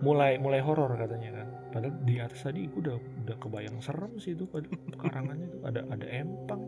mulai 0.02 0.34
mulai 0.42 0.58
horor 0.58 0.90
katanya 0.98 1.30
kan. 1.38 1.46
Padahal 1.70 1.94
di 2.02 2.18
atas 2.18 2.42
tadi 2.42 2.66
gue 2.66 2.82
udah 2.82 2.98
udah 2.98 3.36
kebayang 3.38 3.78
serem 3.78 4.18
sih 4.18 4.34
itu 4.34 4.50
pada 4.50 4.66
pekarangannya 4.66 5.46
itu 5.46 5.58
ada 5.62 5.86
ada 5.86 6.06
empang. 6.10 6.62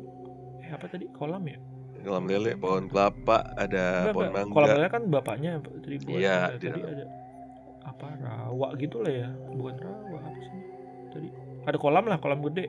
Eh 0.62 0.70
apa 0.70 0.86
tadi? 0.86 1.10
Kolam 1.10 1.42
ya 1.50 1.58
Kolam 2.04 2.24
lele, 2.26 2.52
pohon 2.54 2.84
kelapa, 2.86 3.54
ada 3.54 3.84
Enggak, 4.02 4.12
pohon 4.12 4.30
mangga. 4.30 4.52
kolam 4.52 4.68
lele 4.72 4.88
kan 4.88 5.02
bapaknya 5.06 5.50
tadi 5.60 5.96
buat 5.98 6.18
Iya, 6.18 6.36
ada- 6.44 6.56
di 6.56 6.66
tadi 6.66 6.80
ada 6.82 7.04
apa 7.82 8.06
rawa 8.16 8.68
gitu 8.76 8.96
lah 8.98 9.12
ya 9.12 9.28
bukan 9.48 9.74
rawa 9.76 10.18
apa 10.20 10.38
sih 10.40 10.60
tadi 11.08 11.28
ada 11.62 11.76
kolam 11.76 12.04
lah 12.04 12.16
kolam 12.16 12.38
gede 12.42 12.66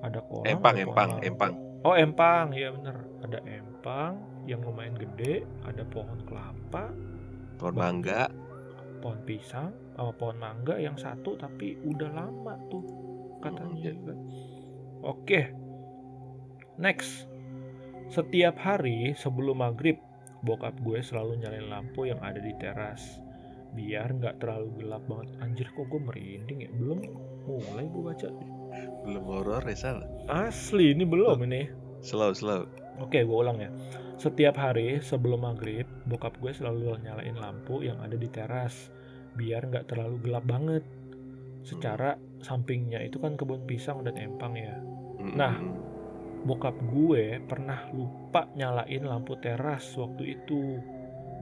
ada 0.00 0.20
kolam 0.22 0.44
Empang, 0.46 0.74
ada 0.74 0.82
empang, 0.82 1.10
mangga. 1.10 1.24
empang. 1.24 1.52
oh 1.82 1.94
empang 1.94 2.46
ya 2.52 2.68
bener 2.70 2.96
ada 3.20 3.38
empang 3.42 4.12
yang 4.44 4.60
lumayan 4.60 4.94
gede 4.94 5.34
ada 5.62 5.80
pohon 5.86 6.20
kelapa 6.24 6.92
Pohon 7.56 7.74
Bang. 7.74 8.00
mangga. 8.00 8.28
pohon 8.98 9.20
pisang 9.22 9.68
sama 9.92 10.12
pohon 10.12 10.36
mangga 10.36 10.76
yang 10.76 10.94
satu 10.94 11.34
tapi 11.34 11.76
udah 11.80 12.10
lama 12.10 12.52
tuh 12.68 12.84
katanya 13.38 13.92
Hmm. 13.94 14.18
Oke. 15.00 15.54
Next. 16.76 17.30
Setiap 18.08 18.56
hari 18.56 19.12
sebelum 19.12 19.60
maghrib 19.60 20.00
bokap 20.40 20.74
gue 20.80 21.02
selalu 21.02 21.44
nyalain 21.44 21.68
lampu 21.68 22.08
yang 22.08 22.20
ada 22.22 22.38
di 22.38 22.54
teras 22.56 23.20
biar 23.76 24.16
nggak 24.16 24.40
terlalu 24.40 24.80
gelap 24.80 25.04
banget 25.04 25.28
anjir 25.44 25.68
kok 25.76 25.84
gue 25.92 26.00
merinding 26.00 26.64
ya 26.64 26.70
belum 26.72 27.04
mulai 27.44 27.84
gue 27.84 28.02
baca 28.02 28.28
Belum 29.04 29.24
horor 29.28 29.64
ya 29.68 30.00
asli 30.30 30.96
ini 30.96 31.04
belum 31.04 31.44
ini 31.44 31.88
Slow, 31.98 32.30
slow. 32.30 32.70
Oke, 33.02 33.26
gue 33.26 33.34
ulang 33.34 33.58
ya. 33.58 33.70
Setiap 34.18 34.54
hari 34.58 35.02
sebelum 35.02 35.42
maghrib, 35.42 35.86
bokap 36.06 36.38
gue 36.38 36.54
selalu 36.54 36.98
nyalain 37.02 37.34
lampu 37.34 37.82
yang 37.82 37.98
ada 37.98 38.14
di 38.14 38.30
teras, 38.30 38.90
biar 39.34 39.66
nggak 39.66 39.90
terlalu 39.90 40.22
gelap 40.22 40.46
banget. 40.46 40.86
Secara 41.66 42.14
sampingnya 42.38 43.02
itu 43.02 43.18
kan 43.18 43.34
kebun 43.34 43.66
pisang 43.66 44.06
dan 44.06 44.14
empang 44.14 44.54
ya. 44.54 44.78
Nah. 45.18 45.58
Bokap 46.46 46.76
gue 46.94 47.42
pernah 47.46 47.90
lupa 47.90 48.46
nyalain 48.54 49.02
lampu 49.02 49.34
teras 49.42 49.90
waktu 49.98 50.38
itu 50.38 50.78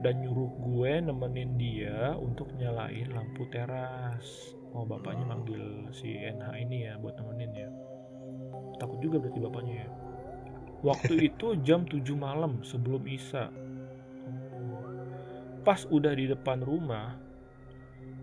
dan 0.01 0.21
nyuruh 0.21 0.51
gue 0.61 0.91
nemenin 1.01 1.57
dia 1.57 2.13
untuk 2.17 2.53
nyalain 2.57 3.09
lampu 3.13 3.49
teras. 3.49 4.53
Oh, 4.73 4.85
bapaknya 4.85 5.25
manggil 5.25 5.89
si 5.89 6.13
NH 6.17 6.53
ini 6.61 6.85
ya 6.85 7.01
buat 7.01 7.17
nemenin 7.17 7.51
ya. 7.55 7.69
Takut 8.77 9.01
juga 9.01 9.17
berarti 9.17 9.39
bapaknya 9.41 9.75
ya. 9.85 9.89
Waktu 10.85 11.13
itu 11.33 11.57
jam 11.65 11.85
7 11.89 12.03
malam 12.13 12.61
sebelum 12.61 13.05
Isya. 13.09 13.49
Oh. 14.53 14.85
Pas 15.65 15.81
udah 15.89 16.13
di 16.13 16.29
depan 16.29 16.61
rumah 16.61 17.17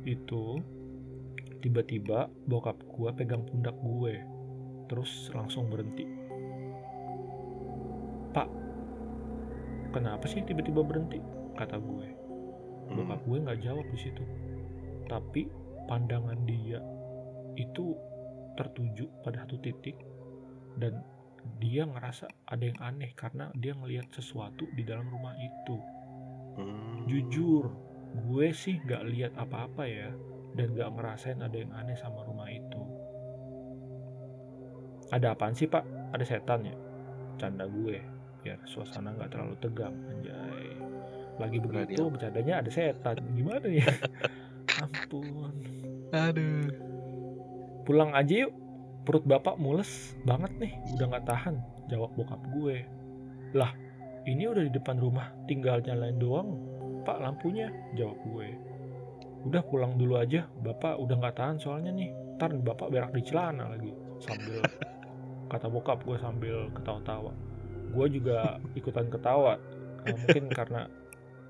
itu 0.04 0.60
tiba-tiba 1.64 2.28
bokap 2.44 2.76
gue 2.84 3.10
pegang 3.16 3.42
pundak 3.48 3.74
gue 3.80 4.20
terus 4.86 5.32
langsung 5.32 5.72
berhenti. 5.72 6.23
Pak, 8.34 8.48
kenapa 9.94 10.26
sih 10.26 10.42
tiba-tiba 10.42 10.82
berhenti? 10.82 11.22
Kata 11.54 11.78
gue. 11.78 12.08
Bokap 12.92 13.22
gue 13.24 13.38
nggak 13.46 13.60
jawab 13.62 13.86
di 13.88 13.98
situ. 13.98 14.24
Tapi 15.06 15.46
pandangan 15.86 16.42
dia 16.44 16.82
itu 17.54 17.94
tertuju 18.58 19.06
pada 19.22 19.46
satu 19.46 19.58
titik 19.62 19.94
dan 20.78 21.02
dia 21.60 21.84
ngerasa 21.84 22.26
ada 22.48 22.64
yang 22.64 22.80
aneh 22.80 23.12
karena 23.14 23.52
dia 23.54 23.76
ngelihat 23.76 24.08
sesuatu 24.10 24.66
di 24.74 24.82
dalam 24.82 25.06
rumah 25.12 25.36
itu. 25.38 25.76
Mm. 26.58 27.04
Jujur, 27.10 27.70
gue 28.26 28.46
sih 28.54 28.80
nggak 28.80 29.02
lihat 29.12 29.32
apa-apa 29.36 29.84
ya 29.84 30.10
dan 30.54 30.72
nggak 30.72 30.90
ngerasain 30.94 31.42
ada 31.42 31.56
yang 31.58 31.72
aneh 31.74 31.98
sama 31.98 32.24
rumah 32.24 32.48
itu. 32.48 32.82
Ada 35.12 35.36
apaan 35.36 35.52
sih 35.52 35.68
pak? 35.68 35.84
Ada 36.16 36.24
setan 36.24 36.64
ya? 36.64 36.74
Canda 37.36 37.66
gue, 37.68 37.98
biar 38.44 38.60
suasana 38.68 39.16
nggak 39.16 39.32
terlalu 39.32 39.56
tegang, 39.56 39.96
anjay. 40.12 40.76
Lagi 41.40 41.56
begitu 41.58 42.12
bercandanya 42.12 42.60
ada 42.60 42.70
setan, 42.70 43.16
gimana 43.32 43.64
ya? 43.72 43.88
Ampun. 44.84 45.54
Aduh. 46.12 46.68
Pulang 47.88 48.12
aja 48.12 48.44
yuk, 48.44 48.52
perut 49.08 49.24
bapak 49.24 49.56
mules 49.56 50.12
banget 50.28 50.52
nih, 50.60 50.72
udah 50.92 51.06
nggak 51.08 51.26
tahan. 51.26 51.56
Jawab 51.88 52.12
bokap 52.20 52.40
gue. 52.52 52.84
Lah, 53.56 53.72
ini 54.28 54.44
udah 54.44 54.62
di 54.68 54.72
depan 54.72 55.00
rumah, 55.00 55.32
tinggal 55.48 55.80
nyalain 55.80 56.20
doang. 56.20 56.60
Pak 57.04 57.20
lampunya, 57.20 57.72
jawab 57.96 58.20
gue. 58.28 58.48
Udah 59.44 59.60
pulang 59.68 59.96
dulu 59.96 60.20
aja, 60.20 60.48
bapak 60.64 60.96
udah 61.00 61.16
nggak 61.16 61.36
tahan 61.36 61.56
soalnya 61.60 61.92
nih. 61.92 62.12
Ntar 62.36 62.56
bapak 62.60 62.88
berak 62.92 63.12
di 63.12 63.22
celana 63.24 63.72
lagi, 63.72 63.92
sambil 64.20 64.60
kata 65.52 65.66
bokap 65.68 66.00
gue 66.04 66.16
sambil 66.16 66.72
ketawa-tawa. 66.72 67.32
Gue 67.94 68.06
juga 68.10 68.38
ikutan 68.74 69.06
ketawa, 69.06 69.54
Nah, 70.04 70.12
mungkin 70.12 70.44
karena 70.50 70.82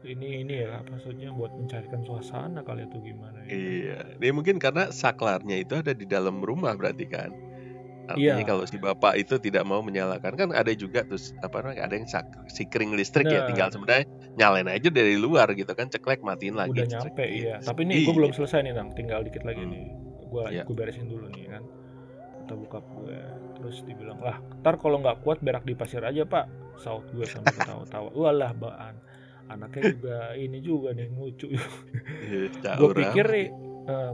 ini 0.05 0.45
ini 0.45 0.63
ya 0.63 0.79
maksudnya 0.85 1.33
buat 1.33 1.51
mencarikan 1.51 2.01
suasana 2.01 2.61
kali 2.61 2.85
itu 2.85 3.01
gimana 3.03 3.43
ya. 3.43 3.51
Iya. 3.51 3.99
Dia 4.15 4.31
mungkin 4.31 4.57
karena 4.59 4.89
saklarnya 4.89 5.59
itu 5.59 5.75
ada 5.75 5.91
di 5.91 6.05
dalam 6.05 6.39
rumah 6.39 6.71
berarti 6.73 7.03
kan. 7.05 7.33
Artinya 8.05 8.37
Iya. 8.37 8.45
kalau 8.45 8.63
si 8.63 8.77
bapak 8.77 9.17
itu 9.17 9.41
tidak 9.41 9.65
mau 9.65 9.81
menyalakan 9.81 10.37
kan 10.37 10.49
ada 10.53 10.69
juga 10.71 11.03
tuh 11.03 11.17
apa 11.41 11.57
namanya 11.59 11.83
ada 11.83 11.95
yang 11.97 12.05
sak- 12.05 12.37
sikring 12.47 12.93
listrik 12.93 13.25
ya 13.25 13.43
Nah. 13.43 13.49
tinggal 13.49 13.69
sebenarnya 13.71 14.05
nyalain 14.35 14.69
aja 14.69 14.89
dari 14.89 15.17
luar 15.17 15.49
gitu 15.51 15.73
kan 15.73 15.89
ceklek 15.89 16.21
matiin 16.21 16.53
lagi. 16.53 16.77
udah 16.77 16.85
nyampe 16.87 17.25
gitu. 17.25 17.49
iya 17.49 17.55
tapi 17.59 17.83
nih 17.83 17.97
gue 17.99 18.07
Iya. 18.07 18.19
belum 18.21 18.33
selesai 18.33 18.61
nih 18.61 18.73
nang 18.73 18.93
tinggal 18.93 19.25
dikit 19.25 19.41
lagi 19.43 19.57
Hmm. 19.59 19.73
nih 19.73 19.85
gue 20.23 20.45
Iya. 20.53 20.63
gue 20.63 20.77
beresin 20.77 21.09
dulu 21.09 21.27
nih 21.29 21.49
kan 21.49 21.65
kata 22.39 22.55
bokap 22.55 22.85
gue 22.95 23.19
terus 23.65 23.81
dibilang 23.81 24.21
lah 24.21 24.37
ntar 24.61 24.77
kalau 24.77 25.01
nggak 25.01 25.25
kuat 25.25 25.41
berak 25.41 25.65
di 25.65 25.73
pasir 25.73 26.05
aja 26.05 26.29
pak 26.29 26.45
saut 26.77 27.09
gue 27.11 27.25
sambil 27.25 27.57
ketawa-tawa 27.57 28.13
walah 28.21 28.53
baan 28.53 28.93
anaknya 29.49 29.97
juga 29.97 30.19
ini 30.37 30.59
juga 30.61 30.93
nih 30.93 31.09
lucu 31.09 31.49
Iya, 32.29 32.77
gue 32.77 32.91
pikir 32.93 33.25
amat. 33.25 33.33
nih 33.33 33.49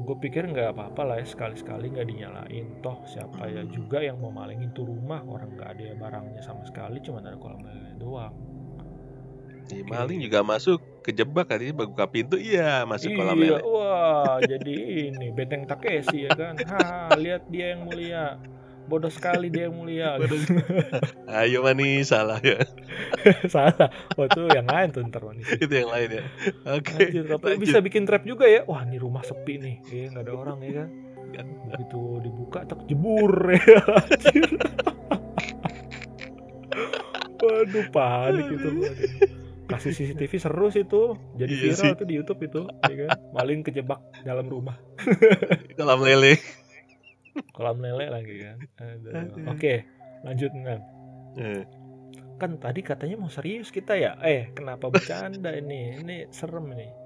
gue 0.03 0.17
pikir 0.19 0.43
nggak 0.47 0.71
apa-apa 0.71 1.03
lah 1.05 1.17
ya 1.19 1.27
sekali-sekali 1.27 1.91
nggak 1.91 2.07
dinyalain 2.07 2.67
toh 2.79 3.03
siapa 3.07 3.47
ya 3.47 3.63
Hmm. 3.63 3.71
juga 3.71 3.99
yang 4.01 4.19
mau 4.19 4.31
malingin 4.31 4.71
tuh 4.71 4.87
rumah 4.87 5.23
orang 5.23 5.55
nggak 5.55 5.69
ada 5.75 5.83
ya 5.83 5.95
barangnya 5.95 6.43
sama 6.43 6.63
sekali 6.63 6.99
cuma 7.01 7.19
ada 7.19 7.35
kolam 7.35 7.59
lele 7.63 7.95
doang 7.97 8.35
Oke. 9.63 9.87
maling 9.87 10.19
juga 10.19 10.43
masuk 10.43 10.83
kejebak 11.01 11.47
katanya 11.47 11.87
buka 11.87 12.07
pintu 12.07 12.35
iya 12.35 12.83
masuk 12.83 13.15
kolam 13.15 13.39
iya, 13.39 13.59
lele. 13.59 13.63
wah 13.63 14.43
jadi 14.43 14.75
ini 15.15 15.31
benteng 15.31 15.63
Takeshi 15.63 16.27
ya 16.27 16.35
kan. 16.35 16.59
Ha, 16.59 17.15
lihat 17.15 17.47
dia 17.47 17.79
yang 17.79 17.87
mulia. 17.87 18.35
Bodoh 18.89 19.13
sekali 19.13 19.51
dia 19.51 19.69
yang 19.69 19.77
mulia. 19.77 20.17
Ayo 21.41 21.61
manis 21.61 22.11
salah 22.11 22.41
ya. 22.41 22.63
Salah. 23.55 23.89
Oh 24.17 24.25
itu 24.25 24.49
yang 24.51 24.67
lain 24.67 24.89
tuh 24.91 25.03
ntar 25.07 25.23
manis. 25.23 25.47
itu 25.57 25.71
yang 25.71 25.91
lain 25.91 26.21
ya. 26.21 26.25
Oke. 26.79 26.95
Anjir, 26.97 27.25
tapi 27.27 27.45
lanjut. 27.55 27.61
bisa 27.63 27.79
bikin 27.81 28.03
trap 28.09 28.25
juga 28.25 28.49
ya. 28.49 28.65
Wah, 28.67 28.83
ini 28.83 28.97
rumah 28.97 29.23
sepi 29.23 29.59
nih. 29.59 29.77
Iya, 29.87 30.05
nggak 30.15 30.25
ada 30.27 30.33
orang 30.35 30.59
ya 30.63 30.73
kan. 30.75 30.89
begitu 31.71 32.03
dibuka 32.21 32.67
tak 32.67 32.83
jebur 32.91 33.31
ya 33.55 33.79
anjir. 33.87 34.51
waduh 37.41 37.87
panik 37.89 38.47
itu 38.51 38.69
waduh. 38.69 38.95
kasih 39.71 39.93
CCTV 39.95 40.33
seru 40.37 40.67
sih 40.69 40.85
tuh 40.85 41.15
jadi 41.39 41.55
Iya 41.55 41.63
viral 41.71 41.79
sih. 41.79 41.91
tuh 41.97 42.07
di 42.07 42.15
YouTube 42.19 42.41
itu 42.43 42.61
ya 42.85 42.95
kan 43.07 43.09
maling 43.33 43.63
kejebak 43.63 44.01
dalam 44.21 44.51
rumah 44.51 44.77
kolam 45.79 46.03
lele 46.03 46.37
kolam 47.55 47.81
lele 47.81 48.07
lagi 48.13 48.37
kan? 48.45 48.59
Oke 49.49 49.87
lanjut. 50.25 50.51
Eh, 51.41 51.63
kan 52.37 52.57
tadi 52.61 52.81
katanya 52.85 53.17
mau 53.17 53.33
serius 53.33 53.73
kita 53.73 53.97
ya? 53.97 54.19
Eh 54.21 54.53
kenapa 54.53 54.89
bercanda 54.93 55.53
ini? 55.55 56.01
Ini 56.01 56.17
serem 56.35 56.73
nih 56.73 57.01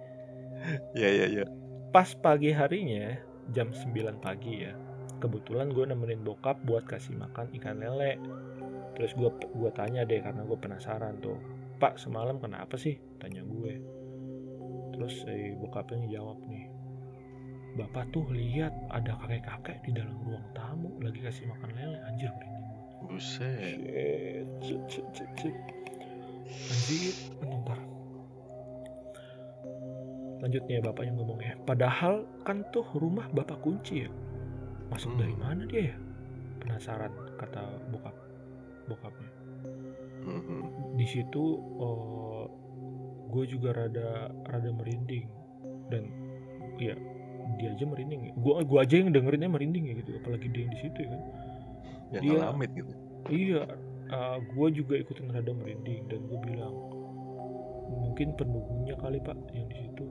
ya 0.96 1.08
ya 1.10 1.26
ya 1.28 1.44
pas 1.92 2.10
pagi 2.16 2.50
harinya 2.50 3.14
jam 3.52 3.70
9 3.70 4.24
pagi 4.24 4.64
ya 4.66 4.72
kebetulan 5.20 5.70
gue 5.70 5.84
nemenin 5.86 6.20
bokap 6.24 6.60
buat 6.68 6.84
kasih 6.84 7.16
makan 7.16 7.48
ikan 7.56 7.80
lele. 7.80 8.20
Terus 8.92 9.16
gue 9.16 9.30
gua 9.56 9.72
tanya 9.72 10.04
deh 10.04 10.20
karena 10.20 10.44
gue 10.44 10.58
penasaran 10.58 11.16
tuh 11.24 11.40
pak 11.80 11.96
semalam 11.96 12.36
kenapa 12.36 12.76
sih? 12.76 13.00
Tanya 13.16 13.40
gue. 13.40 13.80
Terus 14.92 15.24
eh, 15.24 15.56
bokapnya 15.56 16.20
jawab 16.20 16.44
nih 16.44 16.68
bapak 17.74 18.06
tuh 18.14 18.26
lihat 18.30 18.70
ada 18.90 19.18
kakek-kakek 19.18 19.82
di 19.82 19.90
dalam 19.94 20.14
ruang 20.22 20.46
tamu 20.54 20.90
lagi 21.02 21.18
kasih 21.22 21.50
makan 21.50 21.70
lele 21.74 21.98
anjir 22.06 22.30
merinding 22.30 22.70
buset 23.04 23.58
Shit, 23.58 24.46
shit, 24.62 24.82
shit, 24.88 25.06
shit, 25.12 25.30
shit. 25.36 25.56
Anjir, 26.44 27.14
bentar. 27.42 27.80
Lanjutnya 30.40 30.84
bapak 30.84 31.02
yang 31.08 31.16
ngomong 31.18 31.40
ya. 31.40 31.56
Padahal 31.64 32.28
kan 32.44 32.62
tuh 32.68 32.84
rumah 32.96 33.26
bapak 33.32 33.58
kunci 33.64 34.04
ya. 34.06 34.10
Masuk 34.92 35.16
Hmm. 35.16 35.20
dari 35.24 35.34
mana 35.36 35.62
dia 35.64 35.92
ya? 35.92 35.96
Penasaran 36.60 37.12
kata 37.40 37.64
bokap 37.92 38.16
bokapnya. 38.88 39.30
Mhm. 40.24 40.60
Di 41.00 41.06
situ 41.08 41.44
gue 43.28 43.44
juga 43.50 43.74
rada 43.74 44.30
rada 44.46 44.70
merinding 44.70 45.26
dan 45.90 46.06
ya 46.78 46.94
dia 47.56 47.68
aja 47.70 47.84
merinding. 47.84 48.32
Gue 48.34 48.52
gua 48.64 48.82
aja 48.82 48.94
yang 48.96 49.10
dengerinnya 49.10 49.48
merinding 49.48 49.84
ya 49.88 49.94
gitu. 49.98 50.10
Apalagi 50.18 50.46
dia 50.48 50.60
yang 50.64 50.72
di 50.72 50.80
situ 50.80 50.98
ya 51.00 51.08
kan. 51.10 51.22
yang 52.12 52.22
Dia- 52.22 52.38
ngalamit 52.38 52.70
gitu 52.72 52.92
Iya, 53.24 53.62
gue 54.46 54.68
juga 54.70 54.94
ikutin 54.96 55.32
rada 55.32 55.50
merinding 55.50 56.02
dan 56.06 56.20
gue 56.24 56.38
bilang 56.44 56.74
mungkin 57.90 58.36
penunggunya 58.36 58.94
kali 58.94 59.18
pak 59.18 59.34
yang 59.50 59.66
di 59.66 59.76
situ. 59.80 60.04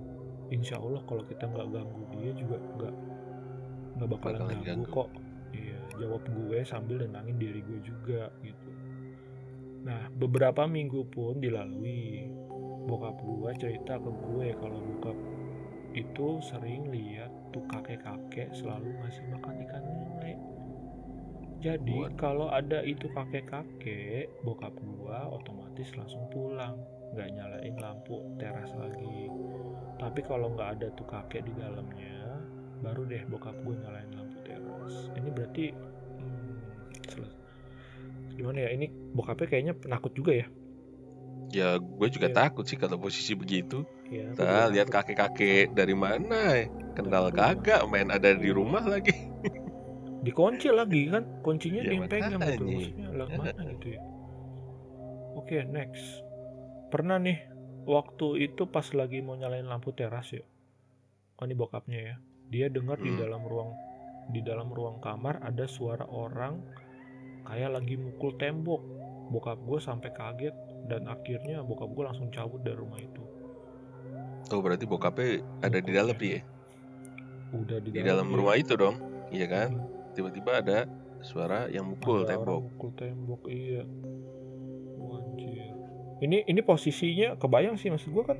Insya 0.49 0.77
Allah 0.77 1.01
kalau 1.03 1.23
kita 1.23 1.45
nggak 1.45 1.67
ganggu 1.69 2.01
dia 2.11 2.31
juga 2.33 2.57
nggak 2.59 2.93
nggak 3.93 4.09
bakalan 4.09 4.39
Bakalan 4.41 4.61
ganggu, 4.61 4.65
ganggu. 4.65 4.91
kok. 4.91 5.09
Iya, 5.53 5.77
jawab 5.95 6.23
gue 6.25 6.57
sambil 6.63 6.95
nenangin 6.99 7.37
diri 7.37 7.61
gue 7.61 7.79
juga 7.79 8.33
gitu. 8.41 8.69
Nah, 9.83 10.09
beberapa 10.11 10.65
minggu 10.65 11.05
pun 11.07 11.37
dilalui. 11.37 12.27
Bokap 12.83 13.15
gue 13.15 13.49
cerita 13.55 13.95
ke 13.95 14.09
gue 14.09 14.47
kalau 14.57 14.79
bokap 14.81 15.17
itu 15.93 16.41
sering 16.41 16.89
lihat 16.89 17.29
tuh 17.53 17.61
kakek-kakek 17.69 18.49
selalu 18.57 18.89
ngasih 19.01 19.25
makan 19.29 19.55
ikan 19.69 19.83
lele. 19.85 20.33
Jadi 21.63 22.11
kalau 22.19 22.51
ada 22.51 22.83
itu 22.83 23.07
kakek-kakek, 23.13 24.27
bokap 24.43 24.75
gua 24.83 25.31
otomatis 25.31 25.95
langsung 25.95 26.27
pulang, 26.27 26.75
nggak 27.15 27.29
nyalain 27.31 27.75
lampu 27.79 28.19
teras 28.35 28.73
lagi. 28.75 29.31
Tapi 29.95 30.19
kalau 30.27 30.51
nggak 30.51 30.81
ada 30.81 30.87
tuh 30.97 31.07
kakek 31.07 31.47
di 31.47 31.53
dalamnya, 31.55 32.41
baru 32.83 33.07
deh 33.07 33.23
bokap 33.31 33.55
gua 33.63 33.79
nyalain 33.79 34.11
lampu 34.11 34.37
teras. 34.43 35.07
Ini 35.15 35.29
berarti 35.31 35.65
hmm, 36.19 36.57
gimana 38.35 38.59
ya? 38.67 38.69
Ini 38.75 38.85
bokapnya 39.15 39.47
kayaknya 39.47 39.73
penakut 39.77 40.11
juga 40.11 40.35
ya? 40.35 40.47
ya 41.53 41.77
gue 41.77 42.07
juga 42.09 42.33
Iya. 42.33 42.35
takut 42.35 42.65
sih 42.65 42.81
kalau 42.81 42.97
posisi 42.97 43.37
begitu 43.37 43.85
Juga 44.33 44.69
lihat 44.69 44.87
kakek-kakek 44.89 45.73
dari 45.73 45.95
mana? 45.97 46.65
Kenal 46.93 47.33
kagak 47.33 47.85
main 47.89 48.13
ada 48.13 48.33
di 48.37 48.49
rumah 48.53 48.85
lagi. 48.85 49.13
Dikunci 50.25 50.71
lagi 50.71 51.11
kan? 51.11 51.23
Kuncinya 51.43 51.83
Ya, 51.83 51.89
dia 51.91 51.95
yang 51.99 52.07
pegang 52.07 52.39
gitu 52.39 52.63
maksudnya. 52.63 53.07
Lah 53.11 53.27
mana 53.27 53.61
gitu 53.75 53.87
ya? 53.97 54.01
Oke 55.35 55.57
next. 55.67 56.23
Pernah 56.87 57.17
nih 57.19 57.43
waktu 57.83 58.47
itu 58.47 58.63
pas 58.69 58.85
lagi 58.95 59.19
mau 59.19 59.35
nyalain 59.35 59.67
lampu 59.67 59.91
teras 59.91 60.31
ya? 60.31 60.45
Oh 61.41 61.43
ini 61.43 61.57
bokapnya 61.57 61.99
ya. 61.99 62.15
Dia 62.47 62.67
dengar 62.71 63.01
di 63.01 63.11
Hmm. 63.11 63.19
dalam 63.19 63.43
ruang 63.43 63.71
di 64.31 64.39
dalam 64.39 64.71
ruang 64.71 65.03
kamar 65.03 65.43
ada 65.43 65.67
suara 65.67 66.07
orang 66.07 66.63
kayak 67.43 67.75
lagi 67.75 67.99
mukul 67.99 68.37
tembok. 68.39 68.79
Bokap 69.27 69.59
gue 69.65 69.79
sampai 69.81 70.11
kaget 70.13 70.55
dan 70.87 71.09
akhirnya 71.09 71.63
bokap 71.63 71.89
gue 71.91 72.03
langsung 72.05 72.29
cabut 72.29 72.59
dari 72.61 72.75
rumah 72.79 72.99
itu 72.99 73.22
oh 74.49 74.59
berarti 74.59 74.83
bokapnya 74.83 75.29
ada 75.61 75.77
di 75.77 75.91
dalam 75.91 76.17
ya 76.17 76.39
udah 77.53 77.77
di, 77.79 77.89
di 77.93 78.01
dalam 78.01 78.27
iya. 78.27 78.35
rumah 78.35 78.55
itu 78.57 78.73
dong 78.73 78.95
iya 79.29 79.45
kan 79.45 79.69
Hmm. 79.73 79.87
tiba-tiba 80.13 80.51
ada 80.59 80.77
suara 81.21 81.65
yang 81.67 81.87
mukul 81.87 82.21
Ada 82.21 82.35
tembok 82.35 82.61
mukul 82.67 82.91
tembok 82.93 83.41
iya 83.47 83.81
Anjir. 84.99 85.73
ini 86.19 86.43
ini 86.43 86.61
posisinya 86.61 87.35
kebayang 87.35 87.75
sih 87.75 87.89
maksud 87.89 88.09
gua 88.09 88.25
kan 88.27 88.37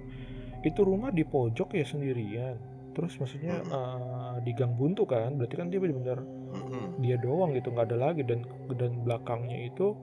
itu 0.62 0.80
rumah 0.82 1.10
di 1.10 1.24
pojok 1.24 1.74
ya 1.74 1.84
sendirian 1.84 2.58
terus 2.94 3.18
maksudnya 3.18 3.58
Hmm. 3.60 3.74
eh, 3.74 4.36
di 4.44 4.52
gang 4.54 4.74
buntu 4.74 5.06
kan 5.06 5.34
berarti 5.34 5.56
kan 5.56 5.68
dia 5.68 5.78
benar-benar 5.78 6.20
Mhm. 6.54 7.02
dia 7.02 7.18
doang 7.18 7.54
gitu 7.54 7.70
nggak 7.70 7.89
ada 7.89 7.98
lagi 8.00 8.22
dan 8.22 8.46
dan 8.74 9.02
belakangnya 9.02 9.66
itu 9.66 9.98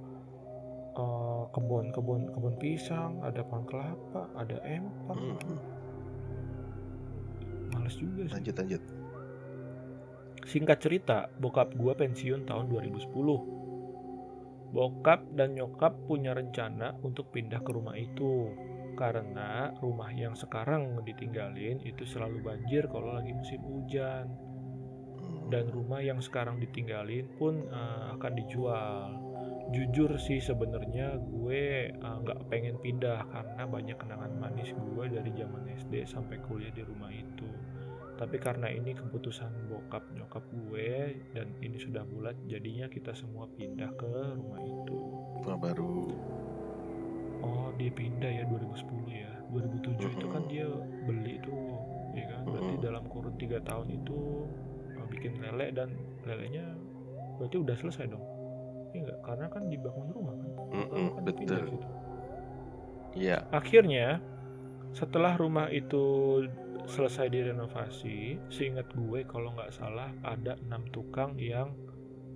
eh, 0.93 1.43
kebun 1.51 1.91
kebun 1.91 2.21
kebun 2.31 2.55
pisang 2.59 3.23
ada 3.23 3.43
pohon 3.43 3.63
kelapa 3.65 4.27
ada 4.35 4.59
empang 4.63 5.39
Mhm. 5.39 5.57
Males 7.81 7.97
juga 7.97 8.29
sih 8.29 8.37
lanjut 8.37 8.57
lanjut 8.61 8.83
Singkat 10.51 10.79
cerita, 10.83 11.31
bokap 11.39 11.79
gua 11.79 11.95
pensiun 11.95 12.43
tahun 12.49 12.67
2010. 12.75 13.07
Bokap 14.75 15.31
dan 15.39 15.55
nyokap 15.55 15.95
punya 16.11 16.35
rencana 16.35 16.99
untuk 17.07 17.31
pindah 17.31 17.63
ke 17.63 17.71
rumah 17.71 17.95
itu. 17.95 18.51
Karena 18.99 19.71
rumah 19.79 20.11
yang 20.11 20.35
sekarang 20.35 21.07
ditinggalin 21.07 21.79
itu 21.87 22.03
selalu 22.03 22.43
banjir 22.43 22.91
kalau 22.91 23.15
lagi 23.15 23.31
musim 23.31 23.63
hujan. 23.63 24.27
Mhm. 25.23 25.55
Dan 25.55 25.71
rumah 25.71 26.03
yang 26.03 26.19
sekarang 26.19 26.59
ditinggalin 26.59 27.31
pun 27.39 27.71
eh, 27.71 28.05
akan 28.19 28.33
dijual. 28.35 29.23
Jujur 29.71 30.19
sih 30.19 30.43
sebenarnya 30.43 31.15
gue 31.21 31.95
eh, 31.95 32.17
nggak 32.27 32.51
pengen 32.51 32.75
pindah 32.83 33.23
karena 33.31 33.63
banyak 33.71 33.95
kenangan 34.03 34.35
manis 34.35 34.75
gue 34.75 35.05
dari 35.15 35.31
zaman 35.31 35.63
SD 35.79 36.11
sampai 36.11 36.43
kuliah 36.43 36.75
di 36.75 36.83
rumah 36.83 37.15
itu 37.15 37.70
tapi 38.21 38.37
karena 38.37 38.69
ini 38.69 38.93
keputusan 38.93 39.49
bokap 39.67 40.05
nyokap 40.13 40.45
gue 40.53 40.91
dan 41.33 41.57
ini 41.59 41.81
sudah 41.81 42.05
bulat 42.05 42.37
jadinya 42.45 42.85
kita 42.87 43.17
semua 43.17 43.49
pindah 43.51 43.89
ke 43.97 44.13
rumah 44.37 44.61
itu. 44.61 44.99
Rumah 45.41 45.57
baru. 45.57 45.97
Oh 47.41 47.73
dia 47.75 47.89
pindah 47.89 48.29
ya 48.29 48.45
2010 48.45 49.09
ya. 49.09 49.33
2007 49.49 50.21
itu 50.21 50.27
kan 50.29 50.43
dia 50.47 50.69
beli 51.09 51.41
tuh 51.41 51.81
ya 52.13 52.29
kan? 52.29 52.45
Berarti 52.45 52.75
Mhm. 52.77 52.85
dalam 52.85 53.05
kurun 53.09 53.35
tiga 53.35 53.59
tahun 53.65 53.89
itu 53.91 54.45
uh, 54.95 55.07
bikin 55.09 55.41
lele 55.41 55.73
dan 55.73 55.89
lelenya 56.23 56.77
berarti 57.41 57.57
udah 57.57 57.73
selesai 57.75 58.05
dong? 58.07 58.21
Iya 58.93 59.01
enggak 59.01 59.19
karena 59.25 59.47
kan 59.49 59.63
dibangun 59.67 60.09
rumah 60.13 60.35
kan? 60.37 60.49
Mhm, 60.69 60.77
Lalu 60.93 61.09
kan 61.09 61.23
betul. 61.25 61.65
iya. 63.17 63.37
Akhirnya 63.49 64.21
setelah 64.93 65.35
rumah 65.35 65.73
itu 65.73 66.45
selesai 66.91 67.31
direnovasi, 67.31 68.51
seingat 68.51 68.91
gue 68.93 69.23
kalau 69.25 69.55
nggak 69.55 69.71
salah 69.71 70.11
ada 70.27 70.59
enam 70.67 70.83
tukang 70.91 71.39
yang 71.39 71.73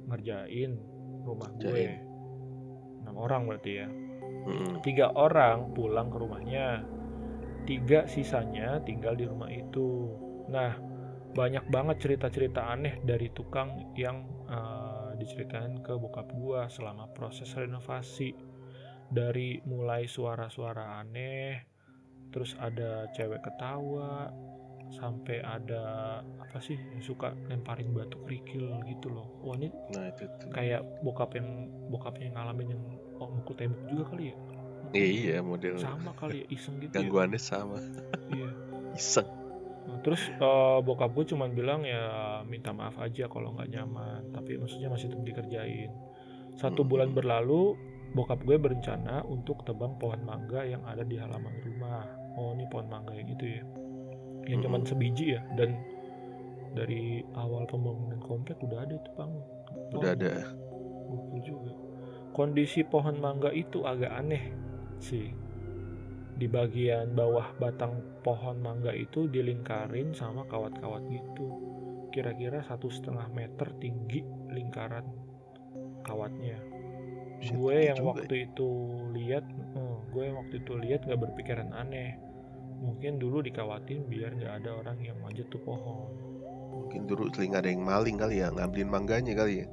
ngerjain 0.07 0.79
rumah 1.27 1.51
gue. 1.59 1.99
Enam 3.03 3.17
orang 3.19 3.51
berarti 3.51 3.73
ya. 3.75 3.89
Tiga 4.81 5.11
orang 5.17 5.75
pulang 5.75 6.13
ke 6.13 6.17
rumahnya, 6.21 6.85
tiga 7.67 8.07
sisanya 8.07 8.79
tinggal 8.85 9.17
di 9.19 9.25
rumah 9.27 9.49
itu. 9.51 10.13
Nah, 10.53 10.77
banyak 11.35 11.67
banget 11.73 11.97
cerita-cerita 11.99 12.71
aneh 12.71 13.03
dari 13.03 13.33
tukang 13.33 13.97
yang 13.99 14.23
eh, 14.47 15.19
diceritain 15.19 15.81
ke 15.83 15.97
bokap 15.97 16.31
gua 16.37 16.71
selama 16.71 17.11
proses 17.11 17.51
renovasi. 17.57 18.37
Dari 19.05 19.61
mulai 19.69 20.09
suara-suara 20.09 21.01
aneh, 21.01 21.74
terus 22.35 22.59
ada 22.59 23.07
cewek 23.15 23.39
ketawa, 23.41 24.27
sampai 24.91 25.39
ada 25.41 25.83
apa 26.37 26.59
sih 26.59 26.75
yang 26.75 26.99
suka 27.01 27.31
lemparin 27.47 27.95
batu 27.95 28.19
kerikil 28.27 28.83
gitu 28.85 29.09
loh. 29.09 29.27
Wah 29.41 29.55
ini 29.55 29.71
nah 29.91 30.11
itu 30.11 30.27
tuh 30.39 30.51
kayak 30.51 30.83
bokap 31.01 31.35
yang 31.35 31.71
bokapnya 31.89 32.29
yang 32.29 32.37
ngalamin 32.37 32.69
yang 32.75 32.83
oh, 33.19 33.31
mukul 33.31 33.55
tembok 33.55 33.83
juga 33.87 34.05
kali 34.11 34.25
ya. 34.31 34.37
iya 34.95 35.37
model 35.41 35.75
Sama 35.79 36.15
kali 36.15 36.43
ya 36.43 36.47
iseng 36.51 36.79
gitu. 36.79 36.91
ya. 36.95 37.03
gangguannya 37.03 37.41
sama 37.41 37.79
Iya. 38.31 38.51
iseng 38.95 39.27
terus 40.01 40.23
eh, 40.31 40.79
bokap 40.81 41.11
gue 41.13 41.35
cuman 41.35 41.51
bilang 41.51 41.83
ya 41.83 42.05
minta 42.45 42.71
maaf 42.71 42.97
aja 42.99 43.27
kalau 43.27 43.53
nggak 43.53 43.69
nyaman 43.69 44.31
tapi 44.31 44.55
maksudnya 44.55 44.89
masih 44.89 45.11
tetap 45.11 45.25
dikerjain 45.25 45.91
satu 46.55 46.83
Hmm. 46.83 46.91
bulan 46.91 47.11
berlalu 47.11 47.75
bokap 48.15 48.39
gue 48.41 48.55
berencana 48.55 49.27
untuk 49.27 49.67
tebang 49.67 49.99
pohon 49.99 50.23
mangga 50.23 50.63
yang 50.63 50.87
ada 50.87 51.03
di 51.03 51.19
halaman 51.19 51.53
rumah 51.61 52.07
oh 52.39 52.55
ini 52.55 52.67
pohon 52.71 52.87
mangga 52.91 53.15
yang 53.15 53.31
itu 53.31 53.61
ya 53.61 53.63
yang 54.45 54.61
cuman 54.61 54.83
sebiji 54.85 55.39
ya 55.39 55.43
dan 55.57 55.79
dari 56.75 57.23
awal 57.39 57.65
pembangunan 57.71 58.19
komplek 58.21 58.59
udah 58.61 58.83
ada 58.83 58.99
itu 58.99 59.11
bang 59.15 59.33
Udah 59.95 60.13
ada. 60.15 60.33
Gokil 61.11 61.41
juga. 61.45 61.73
Kondisi 62.35 62.83
pohon 62.83 63.19
mangga 63.23 63.55
itu 63.55 63.87
agak 63.87 64.11
aneh 64.11 64.51
sih. 64.99 65.31
Di 66.35 66.51
bagian 66.51 67.15
bawah 67.15 67.55
batang 67.63 68.03
pohon 68.27 68.59
mangga 68.59 68.91
itu 68.91 69.31
dilingkarin 69.31 70.11
sama 70.19 70.43
kawat-kawat 70.51 71.07
gitu. 71.07 71.47
Kira-kira 72.11 72.63
satu 72.67 72.91
setengah 72.91 73.31
meter 73.31 73.71
tinggi 73.79 74.27
lingkaran 74.51 75.07
kawatnya. 76.03 76.59
Gue 77.43 77.91
yang 77.91 77.99
juga 77.99 78.23
waktu 78.23 78.35
itu 78.51 78.69
lihat, 79.17 79.45
eh, 79.51 79.97
gue 80.13 80.23
yang 80.23 80.37
waktu 80.39 80.55
itu 80.63 80.73
lihat 80.79 81.01
nggak 81.05 81.21
berpikiran 81.21 81.71
aneh. 81.75 82.15
Mungkin 82.85 83.17
dulu 83.17 83.41
dikawatin 83.41 84.07
biar 84.07 84.37
nggak 84.37 84.53
ada 84.65 84.71
orang 84.77 84.99
yang 85.01 85.19
manjat 85.19 85.49
tuh 85.51 85.63
pohon. 85.63 86.11
Mungkin 86.75 87.07
dulu 87.07 87.31
telinga 87.31 87.63
ada 87.63 87.71
yang 87.71 87.87
maling 87.87 88.19
kali 88.19 88.43
ya, 88.43 88.51
ngambilin 88.51 88.91
mangganya 88.91 89.33
kali 89.35 89.65
ya. 89.65 89.67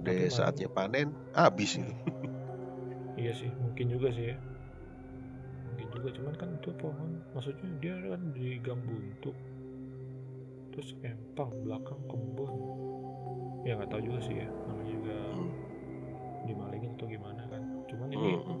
Udah 0.00 0.12
Tapi 0.16 0.32
saatnya 0.32 0.68
panen, 0.70 1.12
habis 1.36 1.76
itu. 1.76 1.92
Iya 3.20 3.36
sih, 3.36 3.52
mungkin 3.52 3.92
juga 3.92 4.08
sih 4.16 4.32
ya. 4.32 4.36
Mungkin 5.68 5.88
juga, 5.92 6.08
cuman 6.16 6.34
kan 6.40 6.48
itu 6.56 6.72
pohon, 6.72 7.20
maksudnya 7.36 7.68
dia 7.76 7.92
kan 8.00 8.22
di 8.32 8.56
gang 8.64 8.80
buntu, 8.80 9.36
terus 10.72 10.96
empang 11.04 11.52
belakang 11.60 12.00
kebun. 12.08 12.54
Ya 13.68 13.76
nggak 13.76 13.92
tahu 13.92 14.08
juga 14.08 14.20
sih 14.24 14.40
ya, 14.40 14.48
atau 17.00 17.08
gimana 17.08 17.42
kan. 17.48 17.62
Cuman 17.88 18.08
ini 18.12 18.30
Hmm. 18.36 18.60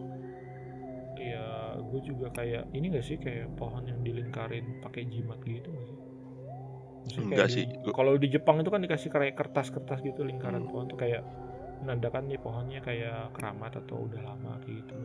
ya 1.20 1.76
gue 1.76 2.00
juga 2.00 2.32
kayak 2.32 2.72
ini 2.72 2.86
nggak 2.96 3.04
sih 3.04 3.16
kayak 3.20 3.52
pohon 3.60 3.84
yang 3.84 4.00
dilingkarin 4.00 4.80
pakai 4.80 5.04
jimat 5.12 5.36
gitu 5.44 5.68
nggak 5.68 5.86
sih? 5.90 5.98
Maksudnya 7.04 7.26
Enggak 7.26 7.48
sih, 7.52 7.64
Kalau 7.96 8.12
di 8.16 8.28
Jepang 8.32 8.56
itu 8.62 8.70
kan 8.72 8.80
dikasih 8.84 9.10
kayak 9.12 9.34
kertas-kertas 9.36 10.00
gitu 10.04 10.20
lingkaran 10.24 10.62
Hmm. 10.62 10.70
pohon 10.70 10.86
tuh 10.88 10.98
kayak 11.00 11.22
menandakan 11.84 12.24
nih 12.28 12.40
pohonnya 12.40 12.80
kayak 12.84 13.32
keramat 13.36 13.72
atau 13.80 13.96
udah 14.08 14.20
lama 14.20 14.52
kayak 14.64 14.84
gitu. 14.84 14.96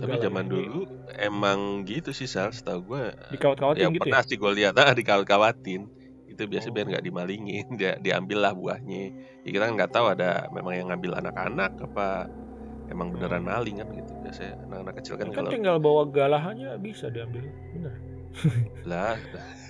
Tapi 0.00 0.14
zaman 0.24 0.46
ini 0.48 0.50
dulu 0.52 0.88
emang 1.20 1.84
gitu 1.90 2.10
sih 2.16 2.28
Sal, 2.34 2.50
setahu 2.56 2.80
gue. 2.96 3.04
dikawat-kawatin 3.32 3.80
Ya 3.82 3.88
gitu 3.96 4.08
ya? 4.12 4.16
pernah 4.16 4.20
sih 4.24 4.36
gue 4.40 4.52
lihat 4.58 4.74
ah 4.82 4.92
dikawat-kawatin. 4.98 5.82
Itu 6.32 6.48
biasa 6.48 6.72
biar 6.72 6.88
Oh. 6.88 6.90
nggak 6.96 7.04
dimalingin, 7.04 7.66
dia 7.76 8.00
diambil 8.00 8.38
lah 8.40 8.52
buahnya. 8.56 9.02
Ya 9.44 9.50
kita 9.52 9.64
kan 9.68 9.74
nggak 9.76 9.92
tahu 9.92 10.06
ada 10.08 10.48
memang 10.48 10.72
yang 10.72 10.88
ngambil 10.88 11.20
anak-anak 11.20 11.72
apa 11.78 12.26
emang 12.88 13.12
beneran 13.12 13.44
Hmm. 13.44 13.52
maling 13.52 13.76
kan 13.84 13.88
gitu. 13.92 14.12
Biasanya 14.24 14.52
anak-anak 14.64 14.94
kecil 15.00 15.14
kan 15.20 15.26
kan 15.28 15.36
kalau 15.36 15.50
tinggal 15.52 15.76
bawa 15.76 16.02
galahannya 16.08 16.72
bisa 16.80 17.12
diambil 17.12 17.44
bener 17.76 17.94
lah 18.90 19.16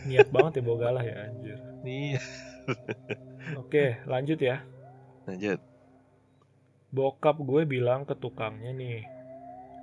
niat 0.06 0.30
banget 0.30 0.58
ya 0.58 0.62
bawa 0.62 0.78
galah 0.78 1.02
ya 1.02 1.14
anjir 1.26 1.58
nih 1.82 2.14
oke 3.58 3.84
lanjut 4.06 4.38
ya 4.38 4.62
lanjut. 5.26 5.58
bokap 6.94 7.42
gue 7.42 7.62
bilang 7.66 8.06
ke 8.06 8.14
tukangnya 8.14 8.70
nih 8.70 9.02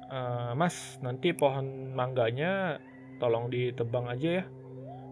"Eh, 0.10 0.52
mas 0.56 0.96
nanti 1.04 1.36
pohon 1.36 1.92
mangganya 1.92 2.80
tolong 3.20 3.52
ditebang 3.52 4.08
aja 4.08 4.30
ya 4.42 4.46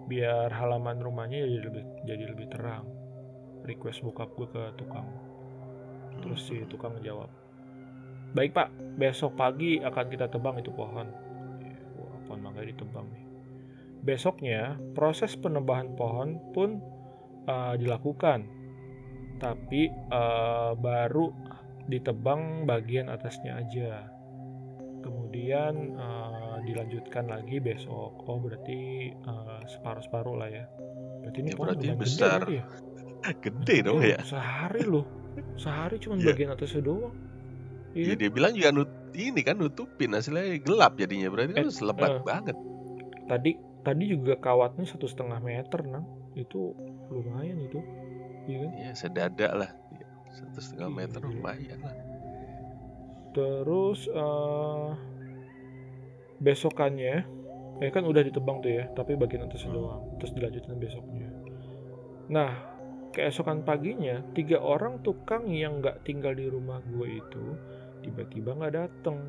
biar 0.07 0.49
halaman 0.49 1.03
rumahnya 1.03 1.43
jadi 1.43 1.59
lebih 1.67 1.83
jadi 2.07 2.23
lebih 2.31 2.47
terang. 2.49 2.87
Request 3.67 4.03
bokap 4.07 4.31
gue 4.39 4.47
ke 4.47 4.63
tukang. 4.79 5.07
Terus 6.23 6.41
si 6.47 6.63
tukang 6.71 6.97
jawab 7.03 7.27
baik 8.37 8.51
pak. 8.53 8.69
Besok 8.97 9.33
pagi 9.33 9.81
akan 9.81 10.05
kita 10.09 10.29
tebang 10.29 10.61
itu 10.61 10.73
pohon. 10.73 11.09
Wah, 11.97 12.17
pohon 12.29 12.41
mangga 12.41 12.65
ditebang 12.65 13.09
nih. 13.09 13.25
Besoknya 14.05 14.77
proses 14.93 15.33
penebahan 15.37 15.93
pohon 15.97 16.37
pun 16.51 16.81
eh, 17.49 17.75
dilakukan. 17.81 18.45
Tapi 19.41 19.81
eh, 19.89 20.71
baru 20.77 21.33
ditebang 21.89 22.69
bagian 22.69 23.07
atasnya 23.07 23.57
aja. 23.57 24.05
Kemudian 25.01 25.97
eh, 26.57 26.63
dilanjutkan 26.63 27.25
lagi 27.25 27.57
besok 27.57 28.17
oh 28.19 28.37
berarti 28.37 28.79
eh, 29.11 29.61
separuh-separuh 29.67 30.35
lah 30.35 30.49
ya 30.49 30.65
berarti 31.21 31.37
ini 31.39 31.49
Ya, 31.49 31.55
berarti 31.55 31.85
gede 31.85 31.95
besar. 31.95 32.39
berarti 32.41 32.55
ya? 32.55 32.65
Gede 33.43 33.75
dong 33.81 33.99
Iya, 33.99 34.09
ya. 34.13 34.19
sehari 34.23 34.83
loh 34.83 35.05
sehari 35.55 35.97
cuma 35.97 36.15
Iya. 36.15 36.31
bagian 36.31 36.49
atasnya 36.51 36.81
doang 36.81 37.13
Iya 37.91 38.03
iya 38.03 38.13
dia 38.15 38.29
bilang 38.29 38.51
juga 38.51 38.69
nut 38.71 38.91
ini 39.13 39.41
kan 39.41 39.55
nutupin 39.55 40.11
hasilnya 40.11 40.57
gelap 40.59 40.93
jadinya 40.95 41.27
berarti 41.27 41.53
kan 41.53 41.65
Eh, 41.65 41.73
selebat 41.73 42.11
eh. 42.11 42.21
banget. 42.21 42.57
tadi 43.25 43.51
tadi 43.81 44.03
juga 44.05 44.33
kawatnya 44.35 44.83
satu 44.83 45.05
setengah 45.05 45.39
meter 45.39 45.81
nang 45.83 46.05
itu 46.33 46.71
lumayan 47.07 47.57
itu 47.59 47.79
iya 48.45 48.57
kan 48.61 48.71
Iya 48.75 48.91
sedada 48.93 49.49
lah. 49.51 49.71
Satu 50.29 50.59
setengah 50.59 50.91
meter 50.93 51.19
Iya. 51.19 51.27
lumayan 51.27 51.79
lah. 51.81 51.95
terus 53.29 54.05
eh 54.07 54.89
besokannya 56.37 57.25
eh 57.77 57.93
kan 57.93 58.05
udah 58.05 58.25
ditebang 58.25 58.61
tuh 58.65 58.73
ya 58.73 58.83
tapi 58.97 59.13
bagian 59.13 59.45
Hmm. 59.45 59.73
doang 59.73 60.01
terus 60.17 60.33
dilanjutin 60.33 60.77
besoknya 60.81 61.29
nah 62.27 62.51
keesokan 63.13 63.63
paginya 63.63 64.21
tiga 64.33 64.61
orang 64.61 65.01
tukang 65.01 65.49
yang 65.49 65.81
nggak 65.81 66.05
tinggal 66.05 66.33
di 66.33 66.49
rumah 66.49 66.81
gue 66.85 67.21
itu 67.21 67.45
tiba-tiba 68.05 68.53
nggak 68.57 68.73
dateng 68.73 69.19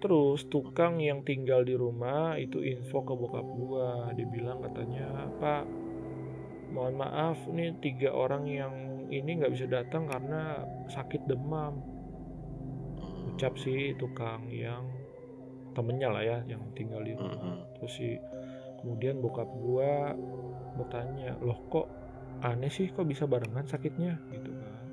terus 0.00 0.48
tukang 0.48 0.96
yang 0.98 1.22
tinggal 1.22 1.60
di 1.60 1.76
rumah 1.76 2.34
itu 2.40 2.62
info 2.64 3.04
ke 3.04 3.12
bokap 3.14 3.46
gue 3.46 3.88
dia 4.16 4.26
bilang 4.28 4.58
katanya 4.64 5.28
pak 5.38 5.64
mohon 6.70 6.94
maaf 6.96 7.36
nih 7.50 7.74
tiga 7.82 8.14
orang 8.14 8.46
yang 8.46 8.74
ini 9.10 9.42
nggak 9.42 9.52
bisa 9.52 9.66
datang 9.66 10.06
karena 10.06 10.62
sakit 10.88 11.26
demam 11.26 11.82
ucap 13.34 13.58
si 13.58 13.92
tukang 13.98 14.46
yang 14.48 14.99
temennya 15.76 16.08
lah 16.10 16.22
ya 16.22 16.38
yang 16.46 16.62
tinggal 16.74 17.02
di 17.02 17.14
rumah. 17.14 17.66
Terus 17.78 17.92
si 17.94 18.08
kemudian 18.80 19.20
bokap 19.20 19.48
gua 19.60 20.14
bertanya 20.78 21.36
loh 21.42 21.60
kok 21.68 21.86
aneh 22.40 22.72
sih? 22.72 22.88
Kok 22.90 23.06
bisa 23.06 23.28
barengan 23.28 23.66
sakitnya? 23.68 24.16
Gitu 24.32 24.50
kan. 24.50 24.84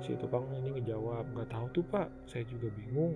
Si 0.00 0.16
tukang 0.16 0.48
ini 0.56 0.80
ngejawab 0.80 1.32
nggak 1.36 1.50
tahu 1.52 1.66
tuh 1.76 1.84
pak. 1.86 2.08
Saya 2.26 2.44
juga 2.48 2.72
bingung. 2.72 3.14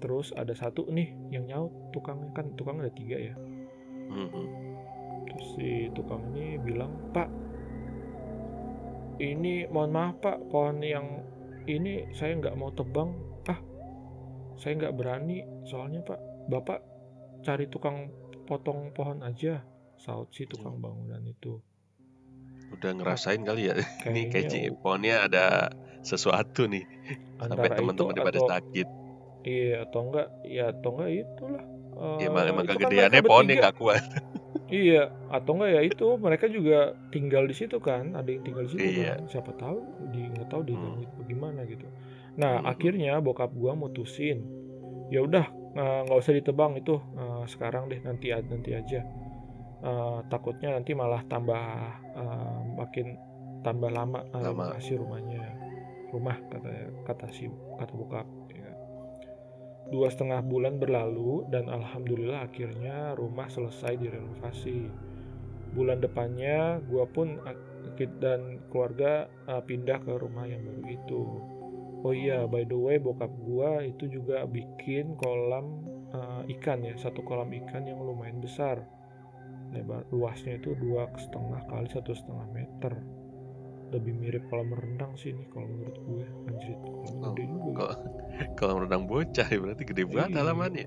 Terus 0.00 0.36
ada 0.36 0.52
satu 0.52 0.84
nih 0.92 1.12
yang 1.32 1.48
nyaut 1.48 1.72
tukangnya. 1.90 2.28
Kan 2.36 2.52
tukang 2.54 2.78
ada 2.80 2.92
tiga 2.92 3.16
ya. 3.16 3.34
Terus 5.24 5.46
si 5.56 5.88
tukang 5.96 6.20
ini 6.36 6.60
bilang, 6.60 6.92
Pak, 7.10 7.26
ini 9.18 9.66
mohon 9.66 9.90
maaf 9.90 10.20
Pak, 10.20 10.52
pohon 10.52 10.78
yang 10.84 11.24
ini 11.66 12.06
saya 12.14 12.36
nggak 12.38 12.54
mau 12.54 12.70
tebang. 12.70 13.16
Saya 14.64 14.80
nggak 14.80 14.96
berani, 14.96 15.44
soalnya 15.68 16.00
Pak, 16.00 16.48
Bapak 16.48 16.80
cari 17.44 17.68
tukang 17.68 18.08
potong 18.48 18.96
pohon 18.96 19.20
aja. 19.20 19.60
Saut 20.00 20.32
si 20.32 20.48
tukang 20.48 20.80
bangunan 20.80 21.20
itu. 21.20 21.60
Udah 22.72 22.96
ngerasain 22.96 23.44
kali 23.44 23.68
ya. 23.68 23.76
Ini 24.08 24.32
Kayaknya 24.32 24.72
pohonnya 24.80 25.28
ada 25.28 25.68
sesuatu 26.00 26.64
nih. 26.64 26.80
Sampai 27.36 27.76
teman-teman 27.76 28.16
pada 28.16 28.40
sakit. 28.40 28.88
iya 29.44 29.84
atau 29.84 30.08
enggak, 30.08 30.32
ya 30.48 30.72
atau 30.72 30.96
enggak 30.96 31.10
itulah. 31.12 31.64
Ya, 32.16 32.32
emang 32.32 32.44
emang 32.48 32.64
kan 32.64 32.74
kegedeannya 32.80 33.20
mereka 33.20 33.28
pohonnya 33.28 33.54
nggak 33.60 33.76
kuat. 33.76 34.04
Iya, 34.64 35.12
atau 35.28 35.60
enggak 35.60 35.70
ya 35.76 35.80
itu 35.84 36.06
mereka 36.16 36.48
juga 36.48 36.96
tinggal 37.12 37.44
di 37.44 37.52
situ 37.52 37.76
kan, 37.84 38.16
ada 38.16 38.24
yang 38.26 38.40
tinggal 38.48 38.64
di 38.64 38.72
situ 38.72 38.80
Iya. 38.96 39.20
kan. 39.20 39.28
Siapa 39.28 39.52
tahu 39.60 39.76
di 40.08 40.24
nggak 40.32 40.48
tahu 40.48 40.62
di 40.64 40.72
Hmm. 40.72 41.04
bagaimana 41.20 41.68
gitu. 41.68 41.84
Nah, 42.34 42.60
Hmm. 42.60 42.66
akhirnya 42.66 43.22
bokap 43.22 43.54
gua 43.54 43.78
mutusin, 43.78 44.42
ya 45.10 45.22
udah 45.22 45.46
eh, 45.74 46.00
nggak 46.06 46.18
usah 46.18 46.34
ditebang 46.34 46.78
itu 46.78 46.98
eh, 47.14 47.42
sekarang 47.46 47.86
deh 47.90 48.02
nanti 48.02 48.30
nanti 48.34 48.74
aja. 48.74 49.00
Eh, 49.84 50.18
takutnya 50.32 50.74
nanti 50.74 50.96
malah 50.98 51.22
tambah 51.26 51.62
eh, 52.16 52.60
makin 52.74 53.06
tambah 53.62 53.90
lama 53.90 54.26
eh, 54.34 54.42
Lama. 54.42 54.74
rumahnya. 54.78 55.42
Rumah 56.10 56.36
kata 56.50 56.68
kata 57.06 57.26
si 57.34 57.50
kata 57.78 57.92
bokap. 57.94 58.26
ya. 58.54 58.70
Dua 59.90 60.08
setengah 60.10 60.40
bulan 60.42 60.78
berlalu 60.78 61.46
dan 61.50 61.66
alhamdulillah 61.68 62.46
akhirnya 62.50 63.14
rumah 63.14 63.46
selesai 63.50 63.98
direnovasi. 63.98 64.90
Bulan 65.74 65.98
depannya 65.98 66.78
gua 66.86 67.06
pun 67.10 67.38
dan 68.22 68.58
keluarga 68.70 69.26
uh, 69.46 69.62
pindah 69.62 70.02
ke 70.02 70.12
rumah 70.18 70.46
yang 70.46 70.62
baru 70.62 70.82
itu. 70.86 71.22
Oh 72.04 72.12
iya, 72.12 72.44
by 72.44 72.62
the 72.62 72.76
way 72.76 73.00
bokap 73.00 73.32
gua 73.40 73.80
itu 73.80 74.04
juga 74.06 74.44
bikin 74.44 75.16
kolam 75.16 75.80
uh, 76.12 76.44
ikan 76.52 76.84
ya, 76.84 76.92
satu 76.94 77.24
kolam 77.24 77.48
ikan 77.64 77.84
yang 77.84 77.98
lumayan 77.98 78.38
besar. 78.38 78.84
lebar 79.72 80.06
luasnya 80.08 80.54
itu 80.54 80.70
dua 80.78 81.10
setengah 81.16 81.66
kali 81.66 81.90
satu 81.90 82.14
setengah 82.14 82.46
meter 82.52 82.94
lebih 83.90 84.14
mirip 84.14 84.46
kolam 84.46 84.70
renang 84.70 85.14
sih 85.14 85.34
ini 85.34 85.50
kalau 85.50 85.66
menurut 85.66 85.98
gue 85.98 86.24
anjir 86.46 86.76
kolam 86.78 87.10
Oh, 87.18 87.32
gede 87.32 87.44
juga. 87.48 87.66
Kalau 87.74 87.94
kalau 88.60 88.74
renang 88.86 89.04
bocah 89.04 89.46
ya 89.46 89.58
berarti 89.58 89.82
gede 89.82 90.04
banget 90.06 90.30
Iya. 90.30 90.38
halamannya. 90.38 90.86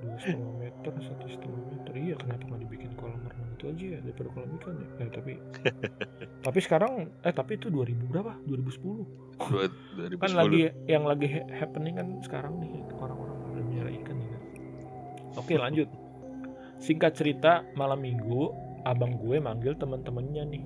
dua 0.00 0.16
setengah 0.16 0.54
meter 0.58 0.92
satu 0.98 1.26
setengah 1.28 1.60
meter 1.70 1.92
iya 1.94 2.14
kenapa 2.16 2.42
nggak 2.48 2.60
dibikin 2.64 2.90
kolam 2.96 3.20
renang 3.20 3.50
itu 3.52 3.64
aja 3.68 3.84
ya 3.84 3.98
daripada 4.00 4.28
kolam 4.32 4.50
ikan 4.58 4.74
ya 4.74 4.86
eh, 4.96 5.10
tapi 5.12 5.32
tapi 6.48 6.58
sekarang 6.58 6.92
eh 7.20 7.30
tapi 7.30 7.52
itu 7.54 7.66
2000 7.68 8.10
berapa 8.10 8.32
2010 8.42 9.06
Dua, 9.40 9.64
kan 10.20 10.30
2010. 10.32 10.40
lagi 10.40 10.60
yang 10.88 11.04
lagi 11.04 11.26
ha- 11.28 11.48
happening 11.52 11.94
kan 11.96 12.08
sekarang 12.24 12.54
nih 12.60 12.72
orang-orang 12.96 13.36
pada 13.44 13.60
melihara 13.60 13.90
ikan 14.02 14.16
nih 14.16 14.28
kan 14.30 14.42
oke. 15.36 15.54
lanjut. 15.54 15.88
Singkat 16.80 17.12
cerita 17.12 17.52
malam 17.76 18.00
minggu 18.00 18.56
abang 18.88 19.20
gue 19.20 19.36
manggil 19.36 19.76
teman-temannya 19.76 20.44
nih 20.56 20.64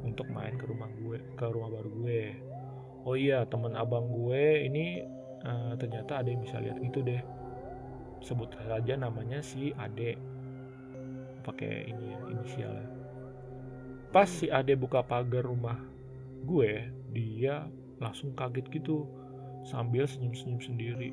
untuk 0.00 0.24
main 0.32 0.56
ke 0.56 0.64
rumah 0.64 0.88
gue 0.88 1.18
ke 1.36 1.44
rumah 1.44 1.68
baru 1.68 1.90
gue. 2.00 2.22
Oh 3.04 3.18
iya 3.18 3.44
teman 3.44 3.76
abang 3.76 4.08
gue 4.08 4.64
ini 4.64 5.04
eh, 5.44 5.72
ternyata 5.76 6.24
ada 6.24 6.28
yang 6.32 6.40
bisa 6.40 6.56
lihat 6.62 6.80
gitu 6.80 7.04
deh. 7.04 7.20
Sebut 8.24 8.54
saja 8.56 8.94
namanya 8.96 9.44
si 9.44 9.74
Ade. 9.76 10.16
Pakai 11.42 11.90
ini 11.90 12.14
ya 12.14 12.18
inisialnya. 12.30 12.88
Pas 14.14 14.30
si 14.30 14.48
Ade 14.48 14.78
buka 14.78 15.02
pagar 15.02 15.44
rumah 15.44 15.76
gue 16.42 16.90
dia 17.14 17.66
langsung 18.02 18.34
kaget 18.34 18.66
gitu 18.74 19.06
sambil 19.62 20.04
senyum-senyum 20.10 20.58
sendiri. 20.58 21.10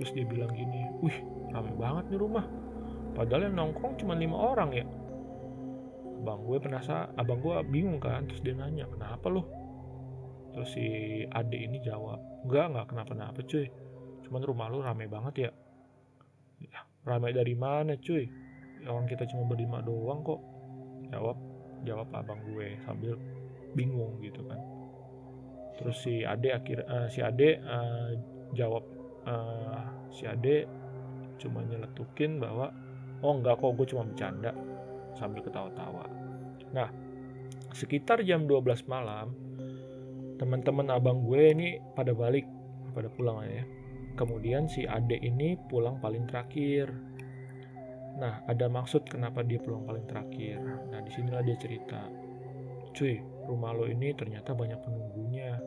Terus 0.00 0.10
dia 0.16 0.24
bilang 0.24 0.52
gini 0.56 0.88
wih 1.04 1.16
rame 1.52 1.72
banget 1.76 2.08
nih 2.12 2.20
rumah. 2.20 2.46
Padahal 3.12 3.48
yang 3.52 3.56
nongkrong 3.56 4.00
cuma 4.00 4.16
lima 4.16 4.36
orang 4.36 4.70
ya. 4.72 4.86
Abang 6.24 6.42
gue 6.42 6.58
penasaran 6.58 7.14
abang 7.14 7.38
gue 7.38 7.54
bingung 7.70 8.00
kan 8.02 8.26
terus 8.26 8.42
dia 8.42 8.56
nanya 8.56 8.90
kenapa 8.90 9.30
lo 9.30 9.46
terus 10.50 10.72
si 10.72 11.22
Ade 11.28 11.68
ini 11.68 11.78
jawab 11.84 12.16
enggak 12.48 12.66
enggak 12.72 12.86
kenapa-napa 12.88 13.40
cuy. 13.44 13.68
Cuman 14.24 14.42
rumah 14.42 14.66
lu 14.72 14.80
rame 14.80 15.06
banget 15.06 15.34
ya. 15.48 15.50
Ya, 16.64 16.80
rame 17.04 17.30
dari 17.36 17.52
mana 17.52 17.94
cuy? 18.00 18.24
Orang 18.88 19.06
kita 19.06 19.28
cuma 19.28 19.44
berlima 19.46 19.84
doang 19.84 20.24
kok. 20.24 20.40
Jawab 21.12 21.36
jawab 21.84 22.08
abang 22.10 22.40
gue 22.50 22.74
sambil 22.88 23.14
bingung 23.76 24.16
gitu 24.24 24.40
kan 24.48 24.75
terus 25.76 25.96
si 26.02 26.24
Ade 26.24 26.50
akhir 26.56 26.78
eh, 26.88 27.08
si 27.12 27.20
Ade 27.20 27.60
eh, 27.60 28.10
jawab 28.56 28.84
eh, 29.28 29.82
si 30.10 30.24
Ade 30.24 30.66
cuma 31.36 31.60
nyeletukin 31.62 32.40
bahwa 32.40 32.72
oh 33.20 33.32
enggak 33.36 33.60
kok 33.60 33.76
gue 33.76 33.86
cuma 33.92 34.08
bercanda 34.08 34.52
sambil 35.16 35.44
ketawa-tawa. 35.44 36.08
Nah 36.72 36.88
sekitar 37.76 38.24
jam 38.24 38.48
12 38.48 38.88
malam 38.88 39.36
teman-teman 40.40 40.92
abang 40.92 41.24
gue 41.24 41.52
ini 41.52 41.68
pada 41.92 42.16
balik 42.16 42.48
pada 42.96 43.12
pulang 43.12 43.44
ya. 43.44 43.64
Kemudian 44.16 44.64
si 44.64 44.88
Ade 44.88 45.20
ini 45.20 45.60
pulang 45.68 46.00
paling 46.00 46.24
terakhir. 46.24 46.88
Nah 48.16 48.40
ada 48.48 48.64
maksud 48.72 49.04
kenapa 49.12 49.44
dia 49.44 49.60
pulang 49.60 49.84
paling 49.84 50.08
terakhir? 50.08 50.56
Nah 50.88 51.04
di 51.04 51.12
sinilah 51.12 51.44
dia 51.44 51.56
cerita. 51.60 52.00
Cuy 52.96 53.35
rumah 53.46 53.72
lo 53.72 53.86
ini 53.86 54.12
ternyata 54.12 54.52
banyak 54.52 54.78
penunggunya. 54.82 55.58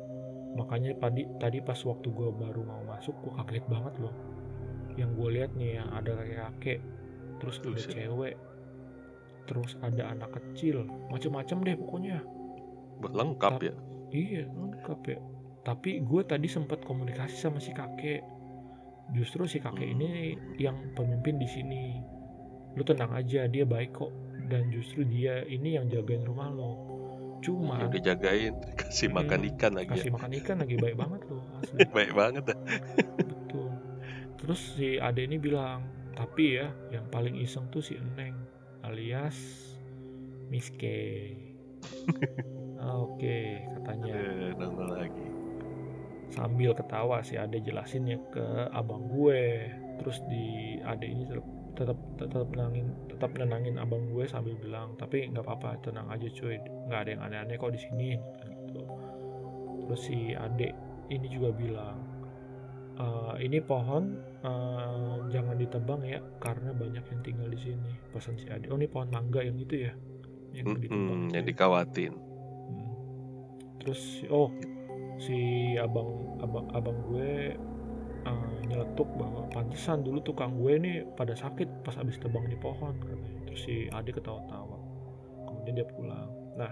Makanya 0.55 0.97
tadi 0.97 1.23
tadi 1.39 1.59
pas 1.63 1.77
waktu 1.85 2.07
gue 2.09 2.29
baru 2.33 2.61
mau 2.65 2.83
masuk 2.83 3.15
gue 3.23 3.33
kaget 3.39 3.65
banget 3.71 3.95
loh. 4.01 4.15
Yang 4.99 5.09
gue 5.15 5.29
lihat 5.39 5.51
nih 5.55 5.71
yang 5.79 5.89
ada 5.95 6.11
kakek-kakek 6.19 6.79
terus 7.39 7.55
ada 7.63 7.79
cewek 7.79 8.35
terus 9.49 9.73
ada 9.81 10.13
anak 10.13 10.29
kecil. 10.37 10.85
Macem-macem 11.09 11.65
deh 11.65 11.73
pokoknya. 11.73 12.21
Lengkap 13.01 13.53
ya. 13.65 13.73
iya 14.13 14.45
lengkap 14.45 14.99
ya. 15.09 15.17
Tapi 15.65 16.01
gue 16.01 16.21
tadi 16.25 16.45
sempat 16.45 16.85
komunikasi 16.85 17.33
sama 17.33 17.57
si 17.57 17.73
kakek. 17.73 18.21
Justru 19.13 19.49
si 19.49 19.57
kakek 19.57 19.89
Hmm. 19.89 19.95
ini 19.97 20.09
yang 20.61 20.77
pemimpin 20.93 21.41
di 21.41 21.49
sini. 21.49 21.97
Lu 22.77 22.85
tenang 22.85 23.13
aja 23.17 23.49
dia 23.49 23.65
baik 23.65 23.97
kok. 23.97 24.13
Dan 24.49 24.69
justru 24.73 25.05
dia 25.05 25.45
ini 25.45 25.77
yang 25.77 25.89
jagain 25.89 26.25
rumah 26.25 26.49
lo 26.49 26.98
Ya 27.39 27.45
cuma 27.45 27.75
udah 27.81 28.01
jagain, 28.03 28.53
kasih 28.79 29.09
makan 29.09 29.39
Hmm, 29.39 29.49
ikan 29.49 29.71
lagi. 29.73 29.89
kasih 29.89 30.05
Ya. 30.05 30.13
makan 30.13 30.31
ikan 30.35 30.57
lagi 30.57 30.75
baik 30.75 30.95
banget 30.95 31.21
loh 31.25 31.43
asli 31.57 31.79
Baik 31.95 32.11
banget 32.13 32.43
dah. 32.45 32.59
betul 33.17 33.69
terus 34.35 34.61
si 34.73 34.95
ade 34.97 35.21
ini 35.21 35.35
bilang 35.35 35.83
tapi 36.11 36.55
ya 36.55 36.67
yang 36.89 37.07
paling 37.07 37.35
iseng 37.35 37.67
tuh 37.67 37.79
si 37.79 37.95
eneng 37.95 38.35
alias 38.81 39.35
miske 40.47 41.35
oke 42.79 43.39
katanya 43.73 44.15
Eh, 44.15 44.51
nongol 44.53 44.89
lagi. 44.93 45.27
sambil 46.29 46.71
ketawa 46.71 47.19
si 47.19 47.35
ade 47.35 47.59
jelasinnya 47.59 48.19
ke 48.29 48.43
abang 48.69 49.07
gue 49.07 49.67
terus 49.97 50.19
di 50.25 50.45
ade 50.81 51.05
ini 51.05 51.23
tetap 51.75 51.99
tetap 52.17 52.49
nenangin 52.53 52.87
tetap 53.11 53.31
nenangin 53.35 53.75
abang 53.77 54.09
gue 54.09 54.25
sambil 54.25 54.55
bilang 54.57 54.95
tapi 54.95 55.27
nggak 55.29 55.43
apa-apa 55.45 55.79
tenang 55.83 56.07
aja 56.09 56.27
cuy 56.31 56.57
nggak 56.89 56.99
ada 57.05 57.09
yang 57.13 57.21
aneh-aneh 57.25 57.55
kok 57.59 57.71
di 57.73 57.81
sini 57.81 58.09
gitu. 58.67 58.83
terus 59.85 60.01
si 60.05 60.33
ade 60.37 60.71
ini 61.09 61.27
juga 61.29 61.49
bilang 61.53 61.97
"Eh, 62.99 63.33
ini 63.47 63.59
pohon 63.63 64.17
eh, 64.43 65.15
jangan 65.31 65.55
ditebang 65.55 66.01
ya 66.05 66.19
karena 66.43 66.71
banyak 66.75 67.03
yang 67.03 67.21
tinggal 67.23 67.49
di 67.49 67.59
sini 67.59 67.91
pesan 68.11 68.35
si 68.37 68.47
ade 68.51 68.67
oh 68.69 68.77
ini 68.77 68.87
pohon 68.87 69.09
mangga 69.09 69.41
yang 69.41 69.57
itu 69.57 69.87
ya 69.89 69.93
yang 70.53 70.77
ditebang 70.77 71.19
Mm-mm, 71.25 71.29
itu 71.29 71.35
yang 71.37 71.45
ya?" 71.45 71.49
dikawatin. 71.53 72.13
Hmm. 72.69 72.91
Terus 73.79 74.01
oh 74.33 74.49
si 75.19 75.75
abang 75.75 76.39
abang 76.39 76.65
abang 76.71 76.97
gue 77.11 77.53
eh, 78.25 78.57
nyeletuk 78.67 79.09
bahwa 79.15 79.47
pantesan 79.51 80.03
dulu 80.03 80.19
tukang 80.23 80.57
gue 80.59 80.73
nih 80.79 80.95
pada 81.15 81.35
sakit 81.35 81.83
pas 81.85 81.95
habis 81.95 82.19
tebang 82.19 82.45
di 82.47 82.57
pohon 82.59 82.95
katanya. 82.99 83.39
Terus 83.49 83.61
si 83.65 83.75
adik 83.91 84.21
ketawa-tawa. 84.21 84.77
Kemudian 85.47 85.75
dia 85.79 85.87
pulang. 85.87 86.29
Nah, 86.55 86.71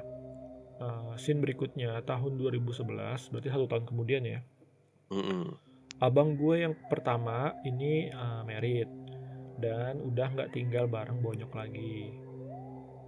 eh, 0.81 1.13
scene 1.19 1.41
berikutnya 1.41 2.01
tahun 2.05 2.37
2011 2.39 3.31
berarti 3.33 3.49
satu 3.49 3.65
tahun 3.65 3.85
kemudian 3.87 4.23
ya. 4.23 4.39
Mm-mm. 5.11 5.55
Abang 5.97 6.37
gue 6.37 6.61
yang 6.61 6.77
pertama 6.91 7.57
ini 7.65 8.11
eh, 8.13 8.41
married 8.45 8.89
dan 9.57 9.97
udah 10.05 10.27
nggak 10.37 10.53
tinggal 10.53 10.85
bareng 10.85 11.19
bonyok 11.19 11.51
lagi. 11.57 12.13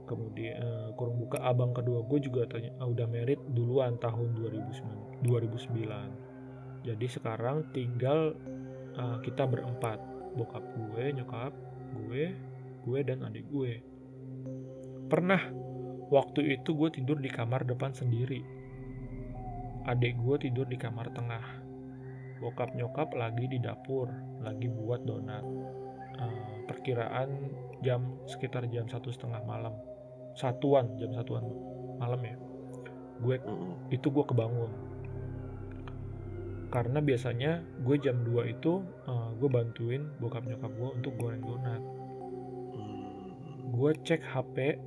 Kemudian 0.10 0.58
eh, 0.58 0.90
kurung 0.98 1.22
buka 1.22 1.38
abang 1.46 1.70
kedua 1.70 2.02
gue 2.02 2.20
juga 2.20 2.50
tanya, 2.50 2.74
ah, 2.82 2.90
udah 2.90 3.06
married 3.06 3.38
duluan 3.54 4.02
tahun 4.02 4.34
2009. 4.34 5.22
2009. 5.22 6.29
Jadi 6.90 7.06
sekarang 7.06 7.70
tinggal 7.70 8.34
eh, 8.98 9.18
kita 9.22 9.46
berempat, 9.46 10.02
bokap 10.34 10.66
gue, 10.74 11.14
nyokap 11.22 11.54
gue, 11.94 12.34
gue 12.82 13.00
dan 13.06 13.22
adik 13.30 13.46
gue. 13.54 13.78
Pernah 15.06 15.54
waktu 16.10 16.58
itu 16.58 16.74
gue 16.74 16.90
tidur 16.98 17.22
di 17.22 17.30
kamar 17.30 17.62
depan 17.70 17.94
sendiri. 17.94 18.42
Adik 19.86 20.18
gue 20.18 20.50
tidur 20.50 20.66
di 20.66 20.82
kamar 20.82 21.14
tengah. 21.14 21.46
Bokap 22.42 22.74
nyokap 22.74 23.14
lagi 23.14 23.46
di 23.46 23.62
dapur 23.62 24.10
lagi 24.42 24.66
buat 24.66 25.06
donat. 25.06 25.46
Eh, 26.18 26.66
perkiraan 26.66 27.30
jam 27.86 28.18
sekitar 28.26 28.66
jam 28.74 28.90
satu 28.90 29.14
setengah 29.14 29.46
malam. 29.46 29.78
Satuan 30.34 30.98
jam 30.98 31.14
satuan 31.14 31.46
malam 32.02 32.18
ya. 32.26 32.34
Gue 33.22 33.38
itu 33.94 34.10
gue 34.10 34.26
kebangun 34.26 34.89
karena 36.70 37.02
biasanya 37.02 37.66
gue 37.82 37.98
jam 37.98 38.22
2 38.22 38.54
itu 38.54 38.86
eh, 39.10 39.30
gue 39.42 39.50
bantuin 39.50 40.06
bokap 40.22 40.46
nyokap 40.46 40.70
gue 40.70 40.90
untuk 41.02 41.14
goreng 41.18 41.42
donat. 41.42 41.82
Mm. 42.78 43.74
gue 43.74 43.92
cek 44.06 44.22
HP 44.22 44.78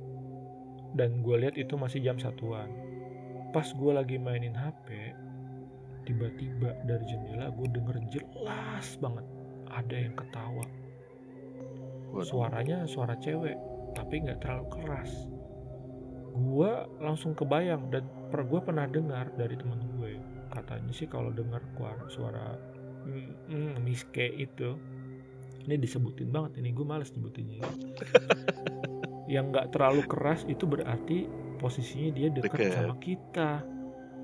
dan 0.95 1.19
gue 1.23 1.35
lihat 1.43 1.59
itu 1.59 1.75
masih 1.75 1.99
jam 1.99 2.15
satuan. 2.15 2.71
Pas 3.51 3.67
gue 3.67 3.91
lagi 3.91 4.15
mainin 4.15 4.55
HP 4.55 5.13
tiba-tiba 6.03 6.75
dari 6.83 7.03
jendela 7.07 7.47
gue 7.51 7.67
denger 7.71 7.97
jelas 8.11 8.95
banget 8.99 9.25
ada 9.67 9.95
yang 9.95 10.15
ketawa. 10.15 10.65
Suaranya 12.23 12.87
suara 12.87 13.19
cewek 13.19 13.59
tapi 13.91 14.23
nggak 14.23 14.39
terlalu 14.39 14.65
keras. 14.71 15.11
Gue 16.33 16.71
langsung 17.03 17.35
kebayang 17.35 17.91
dan 17.91 18.07
per 18.31 18.47
gue 18.47 18.59
pernah 18.63 18.87
dengar 18.89 19.29
dari 19.37 19.53
temen 19.53 19.79
gue 19.99 20.32
katanya 20.53 20.93
sih 20.93 21.09
kalau 21.09 21.33
dengar 21.33 21.61
suara 21.73 22.03
suara 22.09 22.45
mm, 23.09 23.49
mm, 23.49 23.73
miske 23.81 24.25
itu 24.37 24.77
ini 25.63 25.79
disebutin 25.79 26.29
banget 26.29 26.59
ini 26.59 26.75
gue 26.75 26.85
males 26.85 27.09
nyebutinnya 27.15 27.63
ya. 27.63 27.69
yang 29.39 29.49
nggak 29.49 29.71
terlalu 29.71 30.03
keras 30.05 30.43
itu 30.45 30.67
berarti 30.67 31.25
posisinya 31.57 32.09
dia 32.11 32.27
dekat 32.29 32.59
Deket. 32.59 32.75
sama 32.75 32.95
kita 32.99 33.51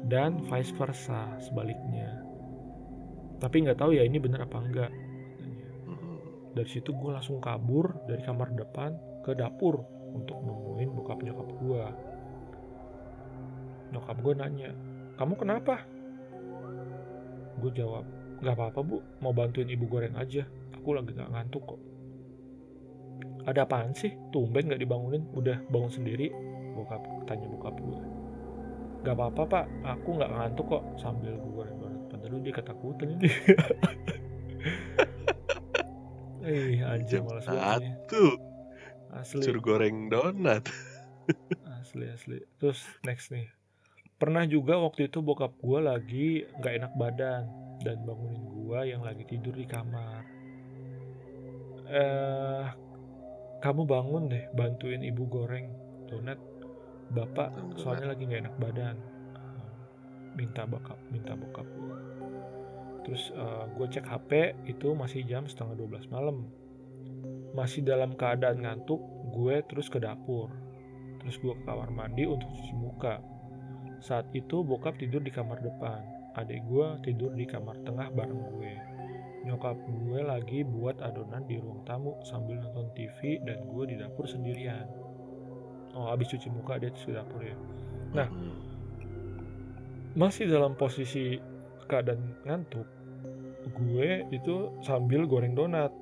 dan 0.08 0.39
vice 0.48 0.76
versa 0.76 1.39
sebaliknya. 1.39 2.24
Tapi 3.39 3.63
nggak 3.63 3.80
tahu 3.80 3.96
ya 3.96 4.04
ini 4.04 4.20
bener 4.20 4.44
apa 4.44 4.60
enggak 4.60 4.92
dari 6.54 6.70
situ 6.70 6.92
gue 6.92 7.12
langsung 7.13 7.38
kabur 7.39 7.94
dari 8.10 8.20
kamar 8.26 8.52
depan 8.58 8.98
ke 9.22 9.38
dapur 9.38 9.80
untuk 10.12 10.42
nemuin 10.42 10.89
bokap 10.98 11.22
nyokap 11.22 11.50
gue 11.62 11.84
nyokap 13.94 14.18
gue 14.20 14.34
nanya 14.38 14.72
kamu 15.15 15.34
kenapa 15.38 15.86
gue 17.60 17.72
jawab 17.76 18.08
nggak 18.39 18.56
apa-apa 18.56 18.80
bu. 18.82 18.98
Mau 19.22 19.36
bantuin 19.36 19.69
ibu 19.69 19.86
goreng 19.86 20.15
aja. 20.15 20.48
Aku 20.80 20.95
lagi 20.95 21.12
nggak 21.12 21.32
ngantuk 21.32 21.63
kok. 21.76 21.82
Ada 23.48 23.67
apaan 23.67 23.91
sih? 23.95 24.15
Tumben 24.32 24.72
nggak 24.72 24.82
dibangunin? 24.82 25.28
Udah 25.36 25.60
bangun 25.67 25.91
sendiri. 25.91 26.32
Bokap 26.74 27.04
tanya 27.28 27.48
bokap 27.52 27.76
gue 27.76 28.19
nggak 29.00 29.15
apa-apa 29.15 29.41
pak. 29.48 29.65
Aku 30.00 30.19
nggak 30.19 30.32
ngantuk 30.32 30.65
kok. 30.67 30.84
Sambil 31.00 31.36
gue 31.36 31.52
goreng 31.52 31.78
banget. 31.80 32.02
Padahal 32.12 32.39
dia 32.43 32.54
ketakutan. 32.54 33.08
Ini 36.50 36.82
eh 36.82 36.82
anjir 36.82 37.22
malas 37.24 37.45
banget. 37.45 37.82
Satu. 37.84 38.26
Asli. 39.13 39.43
Suruh 39.43 39.63
goreng 39.63 40.10
donat. 40.12 40.67
asli 41.80 42.06
asli. 42.10 42.39
Terus 42.60 42.84
next 43.06 43.32
nih 43.32 43.59
pernah 44.19 44.43
juga 44.43 44.75
waktu 44.75 45.08
itu 45.08 45.23
bokap 45.23 45.55
gue 45.63 45.79
lagi 45.79 46.43
nggak 46.60 46.73
enak 46.84 46.93
badan 46.99 47.47
dan 47.79 48.03
bangunin 48.03 48.43
gue 48.51 48.79
yang 48.91 48.99
lagi 48.99 49.23
tidur 49.23 49.55
di 49.55 49.63
kamar. 49.63 50.27
Eh 51.88 52.67
kamu 53.63 53.88
bangun 53.88 54.27
deh 54.27 54.45
bantuin 54.51 54.99
ibu 55.08 55.23
goreng 55.25 55.71
donat. 56.12 56.38
Bapak 57.10 57.79
soalnya 57.79 58.12
lagi 58.12 58.27
nggak 58.27 58.43
enak 58.43 58.55
badan. 58.60 58.99
Minta 60.36 60.67
bokap 60.67 60.99
minta 61.10 61.34
bokap 61.34 61.65
gue 61.65 61.97
terus 63.08 63.32
gue 63.79 63.88
cek 63.89 64.05
HP 64.05 64.32
itu 64.67 64.93
masih 64.93 65.23
jam 65.23 65.47
setengah 65.47 65.79
12 65.79 66.12
malam. 66.12 66.51
Masih 67.55 67.82
dalam 67.88 68.13
keadaan 68.19 68.67
ngantuk 68.67 68.99
gue 69.32 69.63
terus 69.71 69.88
ke 69.88 69.97
dapur. 70.03 70.51
Terus 71.23 71.39
gue 71.39 71.55
ke 71.55 71.63
kamar 71.63 71.89
mandi 71.89 72.27
untuk 72.27 72.51
cuci 72.51 72.75
muka 72.75 73.38
saat 73.99 74.27
itu 74.31 74.63
bokap 74.63 74.95
tidur 74.99 75.19
di 75.23 75.31
kamar 75.31 75.59
depan 75.59 76.01
adik 76.35 76.63
gue 76.67 76.88
tidur 77.03 77.35
di 77.35 77.43
kamar 77.43 77.75
tengah 77.83 78.07
bareng 78.15 78.43
gue 78.55 78.73
nyokap 79.47 79.75
gue 79.75 80.19
lagi 80.19 80.67
buat 80.67 80.99
adonan 80.99 81.43
di 81.47 81.59
ruang 81.59 81.83
tamu 81.88 82.15
sambil 82.27 82.59
nonton 82.59 82.91
TV 82.95 83.39
dan 83.43 83.63
gue 83.67 83.83
di 83.88 83.95
dapur 83.99 84.27
sendirian 84.27 84.88
oh 85.95 86.12
habis 86.12 86.31
cuci 86.31 86.47
muka 86.51 86.79
dia 86.79 86.91
ke 86.91 87.12
dapur 87.12 87.43
ya 87.43 87.55
Nah. 88.09 88.29
Masih 90.17 90.49
dalam 90.49 90.73
posisi 90.73 91.38
keadaan 91.85 92.41
ngantuk 92.45 92.88
gue 93.69 94.25
itu 94.33 94.81
sambil 94.81 95.29
goreng 95.29 95.53
donat 95.53 95.93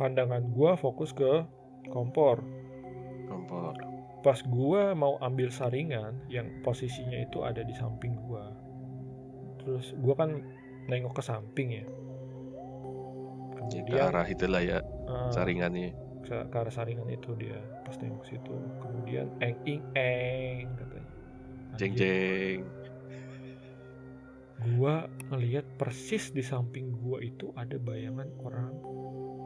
pandangan 0.00 0.40
gue 0.48 0.70
fokus 0.80 1.12
ke 1.12 1.44
kompor 1.92 2.40
kompor. 3.28 3.91
Pas 4.22 4.38
gue 4.38 4.82
mau 4.94 5.18
ambil 5.18 5.50
saringan 5.50 6.14
yang 6.30 6.46
posisinya 6.62 7.18
itu 7.26 7.42
ada 7.42 7.66
di 7.66 7.74
samping 7.74 8.14
gue 8.14 8.44
terus 9.62 9.94
gue 9.98 10.14
kan 10.14 10.42
nengok 10.90 11.14
ke 11.18 11.22
samping 11.22 11.68
ya. 11.70 11.86
Ke 13.54 13.62
kemudian 13.62 14.10
arah 14.10 14.26
itulah 14.26 14.62
ya 14.62 14.78
eh, 14.82 15.30
saringannya. 15.30 15.94
ke, 16.22 16.36
ke 16.50 16.56
arah 16.56 16.74
saringan 16.74 17.06
itu 17.10 17.34
dia 17.38 17.58
pas 17.86 17.94
nengok 17.98 18.26
situ. 18.26 18.54
Kemudian 18.82 19.30
eng 19.38 19.58
ing 19.66 19.82
eng 19.94 20.66
katanya. 20.78 21.10
Jeng 21.78 21.92
Anjir. 21.94 22.02
jeng. 22.02 22.60
gua 24.62 25.10
ngelihat 25.34 25.66
persis 25.74 26.30
di 26.30 26.42
samping 26.42 26.94
gua 26.94 27.18
itu 27.18 27.50
ada 27.58 27.74
bayangan 27.82 28.30
orang 28.42 28.74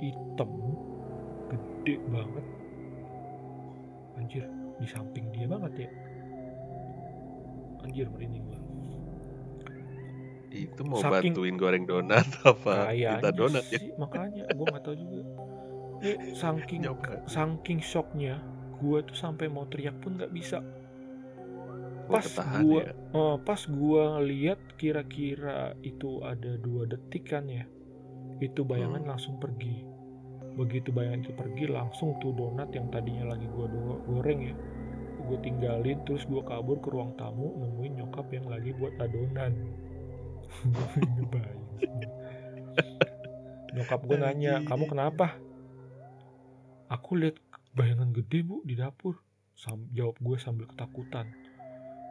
hitam 0.00 0.50
gede 1.48 1.96
banget. 2.12 2.46
Anjir 4.16 4.65
di 4.76 4.86
samping 4.86 5.30
dia 5.30 5.46
banget 5.46 5.72
ya 5.78 5.90
anjir 7.80 8.06
merinding 8.08 8.44
gua 8.44 8.60
Itu 10.48 10.82
mau 10.82 10.96
Saking- 10.96 11.36
bantuin 11.36 11.56
goreng 11.56 11.84
donat 11.84 12.24
apa 12.42 12.88
kita 12.90 13.28
donat 13.30 13.64
ya? 13.68 13.76
sih 13.76 13.92
makanya 13.96 14.48
gua 14.52 14.66
nggak 14.70 14.84
tahu 14.84 14.96
juga 14.96 15.20
ini 15.96 16.32
saking 16.32 16.82
saking 17.26 17.80
shocknya 17.80 18.40
gua 18.76 19.00
tuh 19.00 19.16
sampai 19.16 19.48
mau 19.48 19.64
teriak 19.66 19.96
pun 20.00 20.16
nggak 20.16 20.32
bisa 20.32 20.60
pas 22.06 22.22
gua- 22.62 22.86
ya. 22.86 22.92
Oh, 23.12 23.34
pas 23.36 23.58
gua 23.66 24.22
lihat 24.22 24.62
kira-kira 24.76 25.74
itu 25.82 26.22
ada 26.22 26.54
dua 26.54 26.86
detik 26.86 27.26
kan 27.26 27.50
ya. 27.50 27.66
Itu 28.38 28.62
bayangan 28.62 29.02
Hmm. 29.02 29.10
langsung 29.10 29.42
pergi. 29.42 29.82
Begitu 30.56 30.88
bayangan 30.90 31.20
itu 31.22 31.32
pergi 31.36 31.64
langsung 31.68 32.16
tuh 32.18 32.32
donat 32.32 32.72
yang 32.72 32.88
tadinya 32.88 33.36
lagi 33.36 33.44
gua 33.52 33.68
do- 33.68 34.00
goreng 34.08 34.40
ya. 34.40 34.54
Gue 35.26 35.38
tinggalin 35.42 36.00
terus 36.06 36.24
gua 36.24 36.40
kabur 36.46 36.78
ke 36.80 36.88
ruang 36.88 37.12
tamu 37.20 37.52
nemuin 37.60 37.92
nyokap 38.00 38.26
yang 38.32 38.46
lagi 38.48 38.72
buat 38.72 38.94
adonan. 38.96 39.52
Nyokap 43.76 44.00
gue 44.08 44.16
nanya. 44.16 44.64
"Kamu 44.64 44.88
kenapa?" 44.88 45.36
Aku 46.88 47.18
lihat 47.18 47.36
bayangan 47.74 48.14
gede, 48.14 48.46
Bu, 48.46 48.62
di 48.64 48.78
dapur. 48.78 49.20
Sam- 49.56 49.90
jawab 49.92 50.16
gue 50.20 50.36
sambil 50.36 50.68
ketakutan 50.68 51.32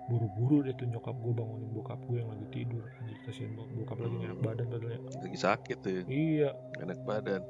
buru-buru 0.06 0.62
deh 0.62 0.74
tuh 0.78 0.86
nyokap 0.86 1.18
gue 1.18 1.34
bangunin 1.34 1.70
bokap 1.74 1.98
gue 2.06 2.22
yang 2.22 2.30
lagi 2.30 2.46
tidur 2.54 2.86
anjir 3.02 3.18
kasihan 3.26 3.58
banget 3.58 3.74
bokap 3.82 3.98
lagi 4.06 4.16
enak 4.22 4.40
badan 4.42 4.66
padahal 4.70 4.92
ya 4.94 5.00
Lagi 5.02 5.38
sakit 5.42 5.78
tuh, 5.82 5.92
iya 6.06 6.50
enak 6.78 7.00
badan. 7.10 7.42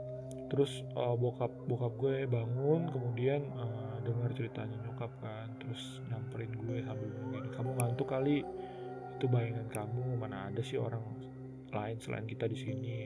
Terus 0.56 0.88
uh, 0.96 1.14
bokap 1.20 1.52
bokap 1.68 1.94
gue 2.00 2.24
bangun 2.32 2.88
kemudian 2.88 3.44
uh, 3.60 4.00
dengar 4.08 4.32
ceritanya 4.32 4.80
nyokap 4.88 5.12
kan 5.20 5.52
terus 5.60 6.00
nyamperin 6.08 6.56
gue 6.56 6.80
sambil 6.88 7.12
bilang 7.12 7.52
kamu 7.52 7.72
ngantuk 7.76 8.08
kali? 8.08 8.48
Itu 9.20 9.28
bayangan 9.28 9.68
kamu 9.68 10.16
mana 10.16 10.48
ada 10.48 10.64
sih 10.64 10.80
orang 10.80 11.04
lain 11.76 12.00
selain 12.00 12.24
kita 12.24 12.48
di 12.48 12.56
sini? 12.56 12.98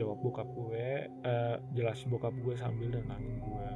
Jawab 0.00 0.24
bokap 0.24 0.48
gue 0.48 1.12
eh 1.12 1.56
jelas 1.76 2.00
bokap 2.08 2.32
gue 2.40 2.56
sambil 2.56 2.88
nenangin 2.88 3.36
gue 3.44 3.68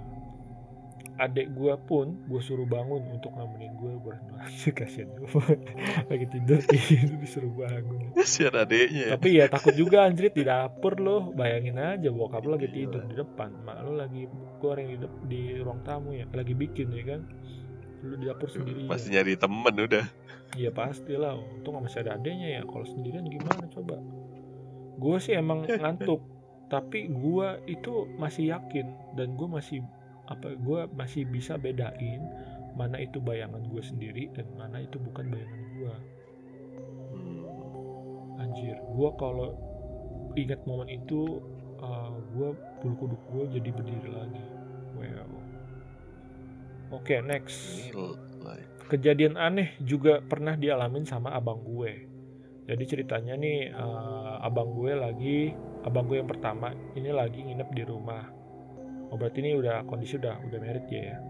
adek 1.15 1.47
gue 1.55 1.75
pun 1.87 2.19
gue 2.27 2.43
suruh 2.43 2.67
bangun 2.67 2.99
untuk 3.15 3.31
nemenin 3.39 3.71
gue 3.79 3.93
berdua 4.03 4.51
kasihan 4.75 5.07
gue 5.15 5.31
lagi 6.11 6.27
tidur 6.27 6.59
tidur 6.67 7.17
disuruh 7.23 7.53
bangun. 7.55 8.11
Kasihan 8.19 8.55
adeknya 8.59 9.03
ya. 9.07 9.11
tapi 9.15 9.29
ya 9.39 9.47
takut 9.47 9.75
juga 9.79 10.03
anjir 10.03 10.35
di 10.35 10.43
dapur 10.43 10.99
lo 10.99 11.31
bayangin 11.31 11.79
aja 11.79 12.11
bokap 12.11 12.43
lo 12.43 12.59
lagi 12.59 12.71
tidur 12.75 13.07
di 13.07 13.15
depan. 13.15 13.55
Mak 13.63 13.77
lo 13.87 13.93
lagi 13.95 14.27
goreng 14.59 14.91
di, 14.91 14.97
di 15.31 15.43
ruang 15.63 15.87
tamu 15.87 16.19
ya. 16.19 16.27
Lagi 16.35 16.55
bikin 16.55 16.91
ya 16.91 17.05
kan? 17.15 17.21
Lu 18.03 18.15
di 18.19 18.27
dapur 18.27 18.51
sendiri. 18.51 18.91
Pasti 18.91 19.15
nyari 19.15 19.39
temen 19.39 19.75
udah. 19.75 20.07
iya 20.59 20.71
pastilah. 20.75 21.39
Untung 21.39 21.79
masih 21.79 22.03
ada 22.03 22.19
adenya 22.19 22.59
ya. 22.59 22.63
Kalau 22.67 22.87
sendirian 22.87 23.27
gimana 23.31 23.71
coba? 23.71 24.03
Gue 24.99 25.17
sih 25.23 25.39
emang 25.39 25.63
ngantuk. 25.83 26.27
Tapi 26.67 27.07
gue 27.07 27.49
itu 27.71 28.11
masih 28.19 28.51
yakin 28.51 29.15
dan 29.15 29.39
gue 29.39 29.47
masih 29.47 29.85
apa 30.31 30.57
gue 30.57 30.81
masih 30.97 31.29
bisa 31.29 31.61
bedain 31.61 32.25
mana 32.75 32.99
itu 32.99 33.21
bayangan 33.23 33.63
gue 33.71 33.83
sendiri 33.85 34.33
dan 34.35 34.49
mana 34.57 34.83
itu 34.83 34.97
bukan 34.99 35.29
bayangan 35.31 35.65
gue 35.79 35.97
Hmm. 37.15 37.47
anjir 38.43 38.75
gue 38.75 39.11
kalau 39.15 39.55
ingat 40.35 40.67
momen 40.67 40.91
itu 40.91 41.39
uh, 41.79 42.15
gue 42.35 42.49
bulu 42.83 42.95
kuduk 42.99 43.23
gue 43.31 43.45
jadi 43.59 43.71
berdiri 43.71 44.11
lagi. 44.11 44.45
Wow 44.99 45.31
oke 46.99 47.15
next. 47.23 47.91
Gila. 47.91 48.19
kejadian 48.85 49.41
aneh 49.41 49.73
juga 49.81 50.21
pernah 50.21 50.53
dialamin 50.59 51.09
sama 51.09 51.33
abang 51.33 51.65
gue. 51.65 52.05
Jadi 52.69 52.85
ceritanya 52.85 53.35
nih 53.37 53.73
uh, 53.73 54.45
abang 54.45 54.73
gue 54.77 54.93
lagi 54.93 55.39
abang 55.85 56.09
gue 56.09 56.21
yang 56.21 56.29
pertama 56.29 56.73
ini 56.97 57.13
lagi 57.13 57.45
nginep 57.45 57.71
di 57.73 57.83
rumah 57.85 58.25
oh 59.15 59.17
berarti 59.17 59.47
ini 59.47 59.55
udah 59.55 59.87
kondisi 59.87 60.19
udah 60.19 60.43
udah 60.43 60.59
merit 60.59 60.91
ya. 60.91 61.23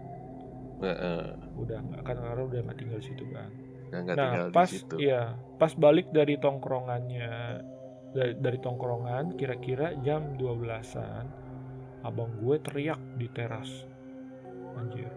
Heeh. 0.81 1.23
udah 1.55 1.77
nggak 1.85 2.01
kan 2.03 2.17
karena 2.19 2.43
udah 2.43 2.59
nggak 2.65 2.77
tinggal 2.81 2.97
di 2.97 3.05
situ 3.05 3.25
kan? 3.29 3.49
Nggak 3.93 4.15
nah 4.17 4.25
tinggal 4.25 4.47
pas 4.49 4.69
di 4.73 4.81
situ. 4.81 4.95
iya 4.97 5.21
pas 5.61 5.71
balik 5.77 6.09
dari 6.09 6.35
tongkrongannya 6.41 7.31
dari, 8.11 8.33
dari 8.41 8.57
tongkrongan 8.59 9.37
kira-kira 9.37 9.93
jam 10.01 10.33
12-an 10.35 11.25
abang 12.01 12.33
gue 12.41 12.57
teriak 12.57 12.97
di 13.21 13.27
teras. 13.29 13.69
Anjir. 14.75 15.13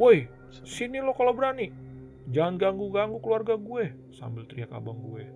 Woi 0.00 0.24
sini 0.64 1.04
lo 1.04 1.12
kalau 1.12 1.36
berani. 1.36 1.68
Jangan 2.32 2.54
ganggu-ganggu 2.54 3.18
keluarga 3.20 3.60
gue 3.60 4.14
sambil 4.16 4.48
teriak 4.48 4.72
abang 4.72 4.98
gue. 5.04 5.28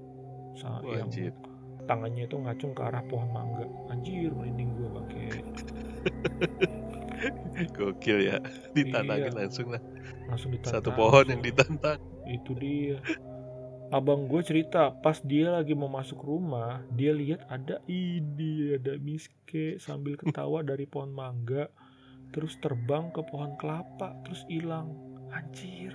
Sa 0.56 0.80
yang 0.88 1.12
tangannya 1.86 2.24
itu 2.24 2.40
ngacung 2.40 2.72
ke 2.72 2.82
arah 2.82 3.04
pohon 3.04 3.28
mangga. 3.30 3.68
Anjir 3.92 4.32
merinding 4.32 4.70
gue 4.74 4.88
bangke 4.90 5.26
Gokil 7.76 8.18
ya. 8.22 8.36
Ditantangin 8.72 9.32
Iya. 9.32 9.36
langsung 9.36 9.68
lah. 9.70 9.82
langsung 10.26 10.50
ditantang 10.50 10.82
Satu 10.82 10.90
pohon 10.90 11.24
yang 11.26 11.40
ditantang. 11.40 11.98
itu 12.26 12.52
dia 12.54 12.98
abang 13.86 14.26
gue 14.26 14.42
cerita 14.42 14.90
pas 14.90 15.22
dia 15.22 15.54
lagi 15.54 15.70
mau 15.70 15.86
masuk 15.86 16.18
rumah 16.18 16.82
dia 16.90 17.14
lihat 17.14 17.46
ada 17.46 17.78
ini 17.86 18.74
ada 18.74 18.98
miske 18.98 19.78
sambil 19.78 20.18
ketawa 20.18 20.60
dari 20.60 20.84
pohon 20.84 21.14
mangga 21.14 21.70
terus 22.34 22.58
terbang 22.58 23.14
ke 23.14 23.22
pohon 23.22 23.54
kelapa 23.54 24.18
terus 24.26 24.42
hilang 24.50 24.90
anjir 25.30 25.94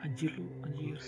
anjir 0.00 0.32
lu 0.32 0.48
anjir 0.64 0.96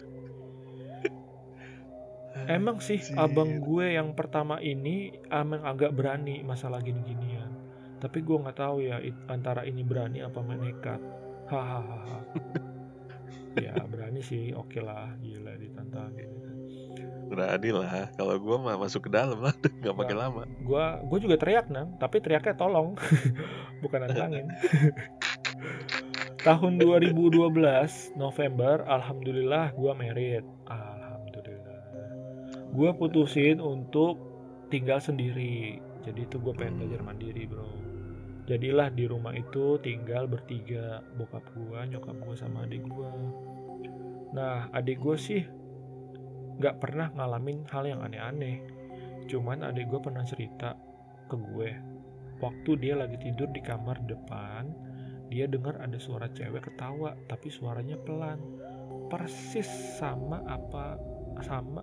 emang 2.53 2.85
sih 2.85 3.01
Anjir. 3.01 3.17
abang 3.17 3.65
gue 3.65 3.97
yang 3.97 4.13
pertama 4.13 4.61
ini 4.61 5.17
emang 5.33 5.65
agak 5.65 5.97
berani 5.97 6.45
masalah 6.45 6.85
gini-ginian 6.85 7.42
tapi 8.03 8.19
gue 8.27 8.35
nggak 8.35 8.59
tahu 8.59 8.83
ya 8.83 8.99
it- 8.99 9.23
antara 9.31 9.63
ini 9.63 9.87
berani 9.87 10.27
apa 10.27 10.43
menekat. 10.43 10.99
Hahaha. 11.47 12.19
Ya 13.53 13.77
berani 13.85 14.25
sih 14.25 14.57
oke 14.57 14.81
lah 14.81 15.13
gila 15.21 15.53
ditantangin 15.61 16.43
berani 17.33 17.71
lah 17.73 18.13
kalau 18.13 18.37
gua 18.37 18.57
mah 18.61 18.77
masuk 18.77 19.09
ke 19.09 19.11
dalam 19.13 19.41
lah 19.41 19.57
nggak 19.81 19.97
pakai 19.97 20.17
lama. 20.17 20.45
Gue 20.61 20.85
gue 21.09 21.19
juga 21.25 21.37
teriak 21.41 21.73
nang 21.73 21.97
tapi 21.97 22.21
teriaknya 22.21 22.53
tolong 22.53 22.93
bukan 23.83 23.99
nantangin. 24.05 24.53
Tahun 26.45 26.73
2012 26.77 27.33
November 28.21 28.85
alhamdulillah 28.85 29.73
gue 29.73 29.93
merit. 29.97 30.45
Alhamdulillah. 30.69 31.81
Gue 32.75 32.91
putusin 33.01 33.63
untuk 33.63 34.21
tinggal 34.69 35.01
sendiri. 35.01 35.81
Jadi 36.03 36.27
itu 36.27 36.37
gue 36.37 36.53
pengen 36.53 36.83
belajar 36.83 37.01
mandiri 37.01 37.47
bro 37.47 37.82
jadilah 38.47 38.91
di 38.91 39.07
rumah 39.07 39.33
itu 39.35 39.79
tinggal 39.79 40.27
bertiga 40.27 41.01
bokap 41.15 41.47
gue 41.55 41.79
nyokap 41.95 42.17
gue 42.19 42.37
sama 42.37 42.67
adik 42.67 42.83
gue 42.85 43.11
nah 44.35 44.67
adik 44.75 44.99
gue 44.99 45.17
sih 45.17 45.43
nggak 46.63 46.77
pernah 46.79 47.09
ngalamin 47.17 47.65
hal 47.75 47.85
yang 47.89 48.01
aneh-aneh. 48.05 48.63
Cuman 49.31 49.65
adik 49.65 49.89
gue 49.89 50.01
pernah 50.03 50.25
cerita 50.27 50.77
ke 51.31 51.37
gue. 51.39 51.71
Waktu 52.43 52.71
dia 52.83 52.99
lagi 52.99 53.17
tidur 53.23 53.49
di 53.55 53.63
kamar 53.63 54.03
depan 54.07 54.71
dia 55.33 55.49
dengar 55.49 55.81
ada 55.81 55.97
suara 55.97 56.29
cewek 56.29 56.69
ketawa 56.69 57.17
tapi 57.31 57.49
suaranya 57.49 57.97
pelan. 58.03 58.41
Persis 59.09 59.69
sama 59.97 60.45
apa 60.49 60.97
sama 61.41 61.81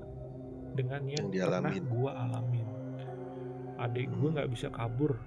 dengan 0.78 1.06
yang, 1.10 1.34
Yang 1.34 1.50
pernah 1.50 1.74
gue 1.74 2.12
alamin. 2.14 2.68
Adik 3.80 4.08
gue 4.12 4.30
Hmm. 4.30 4.36
nggak 4.38 4.50
bisa 4.54 4.68
kabur 4.70 5.18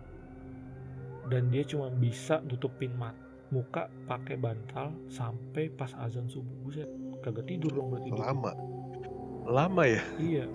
dan 1.30 1.52
dia 1.52 1.62
cuma 1.62 1.90
bisa 1.90 2.42
tutupin 2.46 2.94
mat 2.98 3.14
muka 3.52 3.86
pakai 4.08 4.40
bantal 4.40 4.96
sampai 5.12 5.68
pas 5.68 5.92
azan 6.00 6.24
subuh 6.26 6.56
buset 6.64 6.88
kagak 7.20 7.44
tidur 7.46 7.70
dong 7.76 7.92
berarti 7.92 8.10
lama 8.10 8.52
lama 9.44 9.82
ya 9.84 10.02
Iya. 10.18 10.46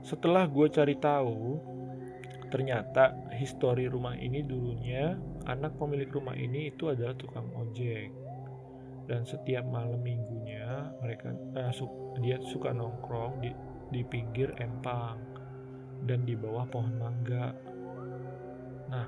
Setelah 0.00 0.48
gue 0.48 0.66
cari 0.72 0.96
tahu, 0.96 1.60
ternyata 2.48 3.12
histori 3.36 3.84
rumah 3.90 4.16
ini 4.16 4.40
dulunya 4.40 5.12
anak 5.44 5.76
pemilik 5.76 6.08
rumah 6.08 6.32
ini 6.32 6.72
itu 6.72 6.88
adalah 6.88 7.12
tukang 7.12 7.48
ojek. 7.52 8.08
Dan 9.04 9.24
setiap 9.24 9.64
malam 9.68 10.00
minggunya 10.00 10.92
mereka 11.00 11.32
eh, 11.56 11.72
su- 11.72 12.16
dia 12.20 12.40
suka 12.40 12.72
nongkrong 12.72 13.40
di 13.40 13.50
di 13.88 14.00
pinggir 14.04 14.52
empang 14.60 15.16
dan 16.04 16.24
di 16.24 16.32
bawah 16.36 16.64
pohon 16.68 16.96
mangga. 16.96 17.52
Nah, 18.88 19.06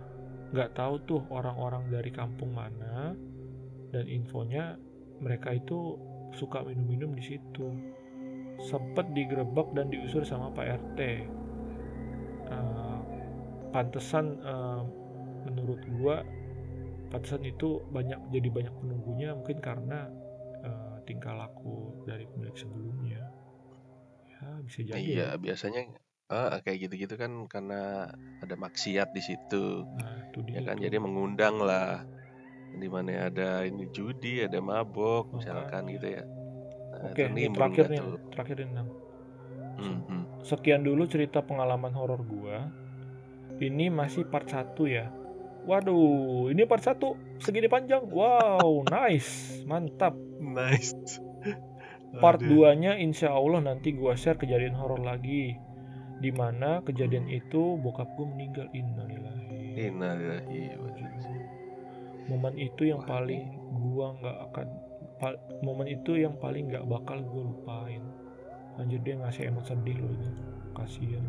nggak 0.51 0.77
tahu 0.77 0.95
tuh 1.07 1.21
orang-orang 1.31 1.89
dari 1.89 2.11
kampung 2.13 2.53
mana 2.53 3.15
dan 3.91 4.05
infonya 4.07 4.77
mereka 5.21 5.55
itu 5.55 5.99
suka 6.35 6.63
minum-minum 6.63 7.15
di 7.15 7.25
situ 7.25 7.67
sempet 8.61 9.09
digerebek 9.17 9.73
dan 9.73 9.89
diusir 9.89 10.23
sama 10.23 10.53
Pak 10.53 10.67
RT. 10.69 11.01
Eh, 12.51 13.01
pantesan 13.73 14.27
eh, 14.43 14.83
menurut 15.49 15.81
gua 15.97 16.21
pantesan 17.11 17.43
itu 17.43 17.83
banyak 17.91 18.21
jadi 18.31 18.49
banyak 18.53 18.75
penunggunya 18.79 19.33
mungkin 19.33 19.59
karena 19.65 20.07
eh, 20.61 20.97
tingkah 21.09 21.35
laku 21.35 22.05
dari 22.05 22.29
pemilik 22.29 22.57
sebelumnya. 22.57 23.23
Ya 24.29 24.61
bisa 24.65 24.81
jadi. 24.85 25.01
iya 25.01 25.29
ya. 25.35 25.41
biasanya 25.41 25.89
ah, 26.31 26.63
kayak 26.63 26.89
gitu-gitu 26.89 27.15
kan 27.19 27.45
karena 27.51 28.09
ada 28.41 28.55
maksiat 28.55 29.11
di 29.13 29.23
situ 29.23 29.83
Nah, 29.85 30.31
itu 30.31 30.39
dia 30.47 30.63
ya 30.63 30.73
kan 30.73 30.79
tuh. 30.79 30.85
jadi 30.87 30.97
mengundang 31.03 31.59
lah 31.59 32.07
di 32.71 32.87
mana 32.87 33.27
ada 33.27 33.67
ini 33.67 33.91
judi 33.91 34.47
ada 34.47 34.63
mabok 34.63 35.35
misalkan 35.35 35.91
Makanya. 35.91 35.95
gitu 35.99 36.07
ya 36.07 36.23
nah, 36.95 37.01
Oke, 37.11 37.23
itu 37.27 37.31
ini 37.35 37.43
terakhir 37.51 37.85
nih, 37.91 37.99
tuh. 37.99 38.19
terakhir 38.31 38.57
nih. 38.63 38.69
Hmm, 39.81 39.99
hmm. 40.05 40.23
Sekian 40.45 40.85
dulu 40.85 41.09
cerita 41.09 41.41
pengalaman 41.41 41.97
horor 41.97 42.21
gua. 42.21 42.69
Ini 43.57 43.89
masih 43.89 44.29
part 44.29 44.45
1 44.49 44.77
ya. 44.85 45.09
Waduh, 45.65 46.53
ini 46.53 46.65
part 46.65 46.85
1 46.85 47.17
segini 47.41 47.69
panjang. 47.69 48.05
Wow, 48.05 48.85
nice. 48.93 49.61
Mantap. 49.65 50.13
nice 50.41 50.93
Part 52.21 52.43
Aduh. 52.43 52.69
2-nya 52.69 52.99
insya 52.99 53.33
Allah 53.33 53.63
nanti 53.65 53.95
gua 53.97 54.13
share 54.13 54.37
kejadian 54.37 54.77
horor 54.77 55.01
lagi. 55.01 55.57
Di 56.21 56.31
mana 56.31 56.81
kejadian 56.81 57.27
itu 57.27 57.77
bokap 57.77 58.13
gua 58.15 58.29
meninggal 58.29 58.69
innalillahi. 58.71 59.81
Innalillahi. 59.81 60.63
Momen 62.29 62.55
itu 62.55 62.87
yang 62.87 63.01
Wah, 63.01 63.19
paling 63.19 63.43
gua 63.73 64.15
nggak 64.15 64.37
akan 64.47 64.67
momen 65.61 65.89
itu 65.89 66.15
yang 66.15 66.37
paling 66.37 66.69
nggak 66.69 66.85
bakal 66.85 67.19
gua 67.23 67.43
lupain. 67.49 68.05
Anjir 68.77 69.01
dia 69.01 69.17
ngasih 69.17 69.49
emot 69.49 69.65
sedih 69.65 69.97
loh 69.99 70.13
ini. 70.13 70.29
Kasihan. 70.71 71.25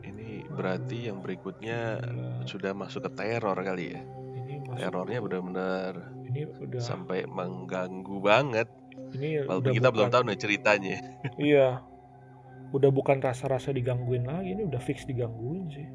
ini 0.00 0.42
berarti 0.48 1.06
yang 1.06 1.20
berikutnya 1.20 2.00
Gila. 2.00 2.28
sudah 2.44 2.72
masuk 2.72 3.06
ke 3.06 3.10
teror 3.14 3.54
kali 3.54 3.94
ya 3.94 4.00
Ini 4.34 4.52
masuk 4.64 4.80
terornya 4.80 5.18
benar-benar 5.20 5.92
ini 6.24 6.40
udah 6.50 6.80
sampai 6.80 7.24
mengganggu 7.24 8.16
banget 8.18 8.68
ini 9.14 9.44
walaupun 9.44 9.62
udah 9.62 9.72
kita 9.72 9.88
belum 9.88 10.08
bukan- 10.08 10.14
tahu 10.14 10.22
nih 10.26 10.38
ceritanya 10.38 10.96
Iya. 11.38 11.68
Udah 12.74 12.90
bukan 12.92 13.20
rasa-rasa 13.24 13.72
digangguin 13.72 14.28
lagi, 14.28 14.52
ini 14.52 14.68
udah 14.68 14.80
fix 14.82 15.08
digangguin 15.08 15.66
sih. 15.72 15.88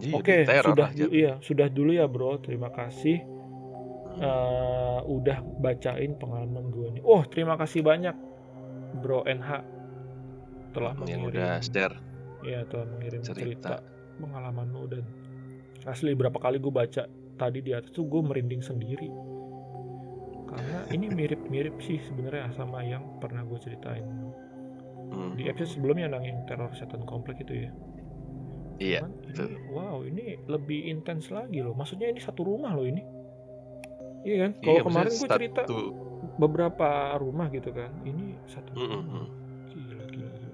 Iya, 0.00 0.14
Oke, 0.16 0.36
sudah 0.48 0.88
Jat. 0.96 1.10
iya, 1.12 1.32
sudah 1.44 1.68
dulu 1.68 1.92
ya, 1.92 2.08
Bro. 2.08 2.40
Terima 2.40 2.72
kasih 2.72 3.20
eh, 4.18 5.00
udah 5.04 5.38
bacain 5.60 6.16
pengalaman 6.16 6.72
gue 6.72 6.86
nih. 6.98 7.02
Oh, 7.04 7.22
terima 7.28 7.54
kasih 7.60 7.84
banyak 7.84 8.16
Bro 8.98 9.22
NH 9.28 9.80
telah 10.70 10.94
yang 11.06 11.26
mengirim 11.26 11.42
udah 11.42 11.52
share 11.62 11.96
ya 12.46 12.60
telah 12.70 12.86
mengirim 12.88 13.20
cerita, 13.20 13.36
cerita. 13.36 13.76
pengalaman 14.22 14.66
lu 14.70 14.84
dan 14.86 15.04
asli 15.84 16.14
berapa 16.14 16.36
kali 16.38 16.62
gue 16.62 16.72
baca 16.72 17.04
tadi 17.36 17.58
di 17.64 17.72
atas 17.74 17.90
tuh 17.92 18.06
gue 18.06 18.22
merinding 18.22 18.62
sendiri 18.62 19.08
karena 20.50 20.82
ini 20.90 21.06
mirip-mirip 21.10 21.78
sih 21.78 22.02
sebenarnya 22.02 22.50
sama 22.58 22.82
yang 22.82 23.18
pernah 23.22 23.46
gue 23.46 23.58
ceritain 23.62 24.02
Hmm. 25.10 25.34
di 25.34 25.50
episode 25.50 25.74
sebelumnya 25.74 26.06
nang 26.06 26.22
yang 26.22 26.38
teror 26.46 26.70
setan 26.72 27.02
komplek 27.02 27.42
itu 27.42 27.66
ya 27.66 27.72
Iya, 28.80 29.04
Cuman 29.04 29.12
betul. 29.28 29.44
ini, 29.44 29.58
wow 29.68 29.96
ini 30.00 30.24
lebih 30.48 30.80
intens 30.88 31.28
lagi 31.28 31.60
loh 31.60 31.76
maksudnya 31.76 32.08
ini 32.08 32.16
satu 32.16 32.48
rumah 32.48 32.72
loh 32.72 32.86
ini 32.86 33.02
iya 34.22 34.48
kan 34.48 34.50
kalau 34.62 34.72
Iya, 34.72 34.82
kemarin 34.88 35.12
gue 35.12 35.28
cerita 35.28 35.60
satu 35.68 35.78
beberapa 36.38 36.88
rumah 37.20 37.52
gitu 37.52 37.70
kan 37.70 37.92
ini 38.08 38.40
satu 38.48 38.70
Mm, 38.72 38.80
mm, 38.80 38.88
rumah 38.88 39.04
mm. 39.04 39.26
gila 39.68 40.04
gila, 40.08 40.28
gila. 40.32 40.50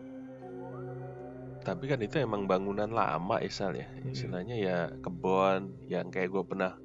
Tapi 1.62 1.84
kan 1.86 1.98
itu 1.98 2.16
emang 2.18 2.46
bangunan 2.46 2.86
lama 2.86 3.42
Isal 3.42 3.74
ya. 3.74 3.86
Istilahnya 4.06 4.54
ya 4.54 4.78
kebon 5.02 5.74
yang 5.90 6.10
kayak 6.10 6.30
gue 6.30 6.42
pernah 6.46 6.78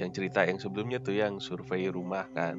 yang 0.00 0.08
cerita 0.10 0.40
yang 0.44 0.56
sebelumnya 0.56 0.98
tuh 0.98 1.20
yang 1.20 1.36
survei 1.36 1.88
rumah 1.92 2.24
kan. 2.32 2.56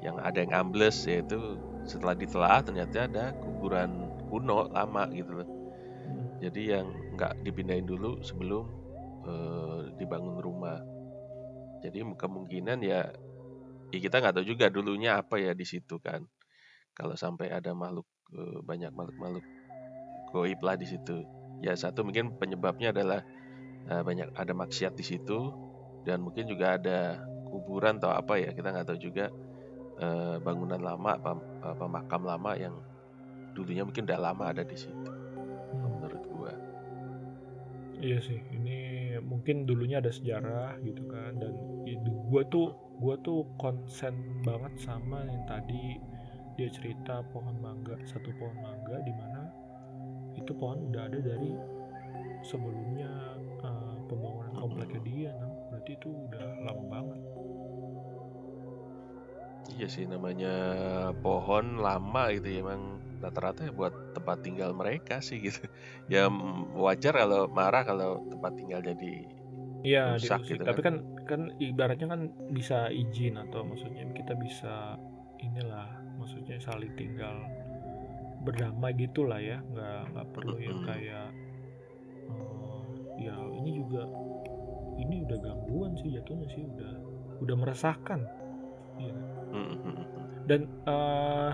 Yang 0.00 0.16
ada 0.24 0.38
yang 0.40 0.52
ambles 0.56 0.96
yaitu 1.04 1.60
setelah 1.86 2.14
ditelah 2.14 2.62
ternyata 2.62 3.10
ada 3.10 3.24
kuburan 3.36 4.10
kuno 4.30 4.70
lama 4.70 5.06
gitu 5.10 5.42
loh. 5.42 5.48
Jadi 6.42 6.74
yang 6.74 6.90
nggak 7.14 7.46
dipindahin 7.46 7.86
dulu 7.86 8.18
sebelum 8.22 8.64
eh, 9.26 9.80
dibangun 9.98 10.38
rumah. 10.42 10.78
Jadi 11.82 12.02
kemungkinan 12.02 12.78
ya, 12.82 13.10
ya 13.90 13.98
kita 13.98 14.22
nggak 14.22 14.38
tahu 14.38 14.46
juga 14.46 14.70
dulunya 14.70 15.18
apa 15.18 15.38
ya 15.38 15.54
di 15.54 15.66
situ 15.66 15.98
kan. 16.02 16.26
Kalau 16.94 17.14
sampai 17.14 17.50
ada 17.50 17.74
makhluk 17.74 18.06
eh, 18.34 18.58
banyak 18.62 18.90
makhluk-makhluk 18.94 19.46
goib 20.34 20.60
lah 20.62 20.74
di 20.74 20.86
situ. 20.88 21.22
Ya 21.62 21.78
satu 21.78 22.02
mungkin 22.02 22.34
penyebabnya 22.38 22.90
adalah 22.90 23.20
eh, 23.86 24.02
banyak 24.02 24.34
ada 24.34 24.52
maksiat 24.54 24.98
di 24.98 25.04
situ 25.06 25.54
dan 26.02 26.22
mungkin 26.22 26.50
juga 26.50 26.74
ada 26.78 27.22
kuburan 27.46 28.00
atau 28.02 28.10
apa 28.10 28.40
ya 28.40 28.50
kita 28.50 28.72
nggak 28.72 28.86
tahu 28.88 28.98
juga 28.98 29.30
eh, 30.00 30.36
bangunan 30.40 30.80
lama 30.80 31.18
apa, 31.18 31.32
apa 31.60 31.84
makam 31.88 32.22
lama 32.24 32.52
yang 32.56 32.74
dulunya 33.52 33.84
mungkin 33.84 34.08
udah 34.08 34.20
lama 34.20 34.44
ada 34.48 34.64
di 34.64 34.76
situ 34.76 35.10
Hmm. 35.72 35.88
menurut 35.88 36.22
gua. 36.28 36.52
Iya 37.96 38.18
sih, 38.20 38.40
ini 38.52 39.16
mungkin 39.24 39.64
dulunya 39.64 40.04
ada 40.04 40.12
sejarah 40.12 40.76
gitu 40.84 41.06
kan 41.08 41.38
dan 41.40 41.54
gue 42.02 42.42
tuh 42.52 42.74
gue 43.00 43.14
tuh 43.24 43.46
konsen 43.56 44.42
banget 44.44 44.74
sama 44.80 45.22
yang 45.24 45.44
tadi 45.48 45.96
dia 46.58 46.68
cerita 46.68 47.24
pohon 47.32 47.56
mangga 47.62 47.96
satu 48.04 48.28
pohon 48.36 48.58
mangga 48.60 49.00
di 49.06 49.12
mana 49.16 49.48
itu 50.36 50.52
pohon 50.56 50.92
udah 50.92 51.08
ada 51.08 51.18
dari 51.20 51.52
sebelumnya 52.42 53.10
eh, 53.62 53.96
pembangunan 54.10 54.54
kompleknya 54.60 55.00
dia 55.06 55.30
Nang. 55.38 55.54
berarti 55.70 55.92
itu 55.96 56.08
udah 56.10 56.46
lama 56.68 56.84
banget 56.90 57.20
Iya 59.70 59.86
sih 59.86 60.04
namanya 60.10 60.52
pohon 61.22 61.78
lama 61.78 62.28
gitu 62.34 62.48
ya 62.50 62.58
emang 62.66 62.98
rata-rata 63.22 63.70
ya 63.70 63.72
buat 63.72 63.94
tempat 64.12 64.42
tinggal 64.42 64.74
mereka 64.74 65.22
sih 65.22 65.38
gitu. 65.38 65.62
Ya 66.12 66.26
wajar 66.74 67.14
kalau 67.14 67.46
marah 67.46 67.86
kalau 67.86 68.20
tempat 68.28 68.52
tinggal 68.58 68.82
jadi 68.82 69.12
Iya, 69.82 70.14
rusak 70.14 70.46
gitu 70.46 70.62
Tapi 70.62 70.80
kan. 70.82 70.94
kan 70.94 70.96
kan 71.26 71.40
ibaratnya 71.58 72.06
kan 72.06 72.30
bisa 72.54 72.86
izin 72.90 73.34
atau 73.34 73.66
maksudnya 73.66 74.06
kita 74.14 74.34
bisa 74.38 74.94
inilah, 75.42 75.90
maksudnya 76.22 76.62
saling 76.62 76.94
tinggal 76.94 77.34
berdamai 78.46 78.94
gitulah 78.94 79.42
ya, 79.42 79.58
nggak 79.62 79.98
nggak 80.14 80.28
perlu 80.34 80.56
yang 80.62 80.78
kayak 80.86 81.34
eh, 82.30 82.82
ya 83.26 83.34
ini 83.58 83.70
juga 83.74 84.06
ini 85.02 85.26
udah 85.26 85.38
gangguan 85.42 85.98
sih 85.98 86.14
jatuhnya 86.14 86.46
sih 86.54 86.62
udah 86.62 86.92
udah 87.42 87.56
meresahkan. 87.58 88.20
Iya. 88.98 89.14
Mm-mm. 89.52 89.96
Dan 90.44 90.60
eh 90.84 91.52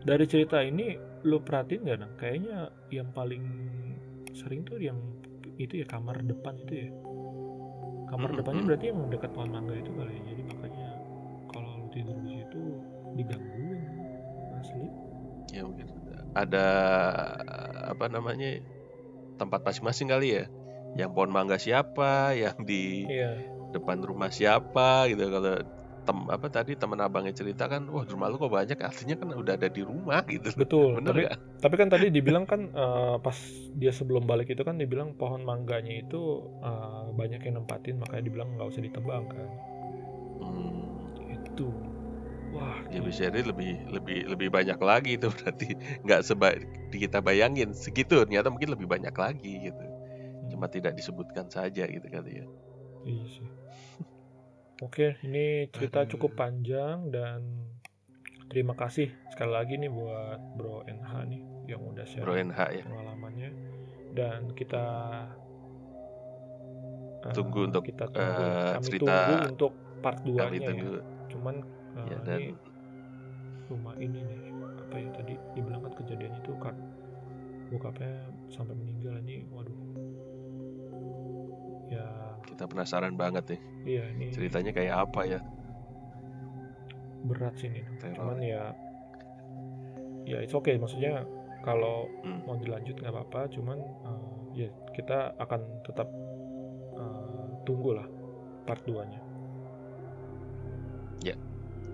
dari 0.00 0.24
cerita 0.24 0.60
ini 0.60 0.96
lo 1.24 1.40
perhatiin 1.40 1.80
nggak 1.84 1.98
nang? 2.00 2.12
Kayaknya 2.16 2.56
yang 2.88 3.08
paling 3.12 3.44
sering 4.32 4.64
tuh 4.64 4.80
yang 4.80 4.96
itu 5.60 5.84
ya 5.84 5.86
kamar 5.86 6.24
depan 6.24 6.56
itu 6.58 6.88
ya. 6.88 6.90
Kamar 8.08 8.34
depannya 8.34 8.66
berarti 8.66 8.90
yang 8.90 9.06
dekat 9.06 9.30
pohon 9.30 9.52
mangga 9.54 9.76
itu 9.76 9.92
kali 9.94 10.10
ya. 10.10 10.22
Jadi 10.32 10.42
makanya 10.48 10.88
kalau 11.52 11.70
lo 11.78 11.86
tidur 11.92 12.16
di 12.24 12.30
situ 12.42 12.62
digangguin 13.14 13.80
asli. 14.58 14.86
Ya 15.54 15.62
mungkin 15.62 15.86
ada 16.34 16.66
apa 17.90 18.06
namanya 18.06 18.58
tempat 19.38 19.62
masing-masing 19.62 20.10
kali 20.10 20.28
ya. 20.40 20.44
Yang 20.98 21.10
pohon 21.14 21.30
mangga 21.30 21.54
siapa, 21.54 22.34
yang 22.34 22.66
di 22.66 23.06
Iya. 23.06 23.46
depan 23.70 24.02
rumah 24.02 24.34
siapa 24.34 25.06
gitu 25.06 25.30
kalau 25.30 25.62
tem 26.06 26.18
apa 26.32 26.46
tadi 26.48 26.72
teman 26.74 27.00
abangnya 27.00 27.34
cerita 27.36 27.68
kan 27.68 27.86
wah 27.88 28.04
rumah 28.08 28.28
lu 28.32 28.36
kok 28.40 28.52
banyak 28.52 28.78
artinya 28.80 29.14
kan 29.20 29.28
udah 29.36 29.54
ada 29.58 29.68
di 29.68 29.82
rumah 29.84 30.24
gitu 30.32 30.50
Betul. 30.56 30.98
bener 30.98 31.12
tapi 31.12 31.22
tapi 31.60 31.74
kan 31.76 31.88
tadi 31.92 32.06
dibilang 32.16 32.44
kan 32.48 32.60
eh, 32.72 33.16
pas 33.20 33.36
dia 33.76 33.92
sebelum 33.92 34.24
balik 34.24 34.50
itu 34.52 34.62
kan 34.64 34.76
dibilang 34.80 35.14
pohon 35.14 35.44
mangganya 35.44 35.94
itu 36.00 36.20
eh, 36.64 37.04
banyak 37.14 37.40
yang 37.46 37.54
nempatin 37.62 38.00
makanya 38.00 38.24
dibilang 38.26 38.48
nggak 38.56 38.68
usah 38.70 38.82
ditebang 38.84 39.24
kan. 39.30 39.48
hmm, 40.40 40.82
Itu. 41.30 41.68
Wah, 42.50 42.82
ya 42.90 42.98
bisa 42.98 43.30
jadi 43.30 43.46
lebih 43.46 43.86
lebih 43.94 44.26
lebih 44.26 44.48
banyak 44.50 44.78
lagi 44.82 45.14
itu 45.14 45.30
berarti 45.36 45.68
nggak 46.02 46.20
seba 46.26 46.58
di 46.90 46.96
kita 46.98 47.22
bayangin 47.22 47.70
segitu 47.70 48.26
ternyata 48.26 48.50
mungkin 48.50 48.74
lebih 48.74 48.90
banyak 48.90 49.14
lagi 49.14 49.70
gitu 49.70 49.84
cuma 50.50 50.66
tidak 50.66 50.98
disebutkan 50.98 51.46
saja 51.46 51.86
gitu 51.86 52.06
kali 52.10 52.42
ya 52.42 52.46
Iya 53.04 53.24
sih. 53.32 53.48
Oke, 54.80 55.20
ini 55.28 55.68
cerita 55.68 56.08
Aduh. 56.08 56.16
cukup 56.16 56.40
panjang 56.40 57.12
dan 57.12 57.44
terima 58.48 58.72
kasih 58.72 59.12
sekali 59.28 59.52
lagi 59.52 59.76
nih 59.76 59.92
buat 59.92 60.40
Bro 60.56 60.88
NH 60.88 61.12
nih 61.30 61.42
yang 61.70 61.84
udah 61.84 62.04
share 62.08 62.24
Bro 62.24 62.34
NH 62.34 62.60
ya 62.80 62.84
pengalamannya 62.88 63.50
dan 64.10 64.50
kita 64.58 64.84
eh, 67.22 67.34
Tunggu 67.36 67.70
untuk, 67.70 67.86
kita 67.86 68.10
tunggu 68.10 68.42
eh, 68.42 68.72
kami 68.74 68.84
cerita 68.90 69.04
tunggu 69.06 69.34
untuk 69.54 69.72
part 70.02 70.18
2 70.26 70.34
kami 70.34 70.56
nya 70.58 70.60
ya. 70.64 70.68
tunggu 70.72 70.90
Cuman 71.30 71.54
eh, 71.94 72.06
ya 72.10 72.18
dan 72.26 72.40
ini 72.40 72.52
rumah 73.70 73.94
ini 74.02 74.18
nih 74.18 74.40
apa 74.82 74.96
ya 74.98 75.10
tadi 75.14 75.34
dibilang 75.54 75.82
kan 75.86 75.92
kejadian 75.94 76.32
itu 76.42 76.52
kan 76.58 76.74
bokapnya 77.70 78.34
sampai 78.50 78.74
meninggal 78.74 79.14
ini 79.22 79.46
waduh 79.54 79.79
kita 82.60 82.68
penasaran 82.68 83.16
banget 83.16 83.56
nih 83.56 83.60
iya 83.88 84.04
ini 84.12 84.28
ceritanya 84.36 84.68
kayak 84.76 85.08
apa 85.08 85.20
ya? 85.24 85.40
Berat 87.24 87.56
sih 87.56 87.72
ini. 87.72 87.80
Teror. 87.96 88.20
Cuman 88.20 88.36
ya 88.44 88.76
ya 90.28 90.44
it's 90.44 90.52
okay. 90.52 90.76
Maksudnya 90.76 91.24
kalau 91.64 92.04
Hmm. 92.20 92.44
mau 92.44 92.60
dilanjut 92.60 93.00
nggak 93.00 93.16
apa-apa. 93.16 93.48
Cuman 93.48 93.80
eh, 93.80 94.28
ya 94.60 94.68
kita 94.92 95.32
akan 95.40 95.60
tetap 95.88 96.12
eh, 97.00 97.44
tunggu 97.64 97.96
lah 97.96 98.04
part 98.68 98.84
2 98.84 99.08
nya 99.08 99.20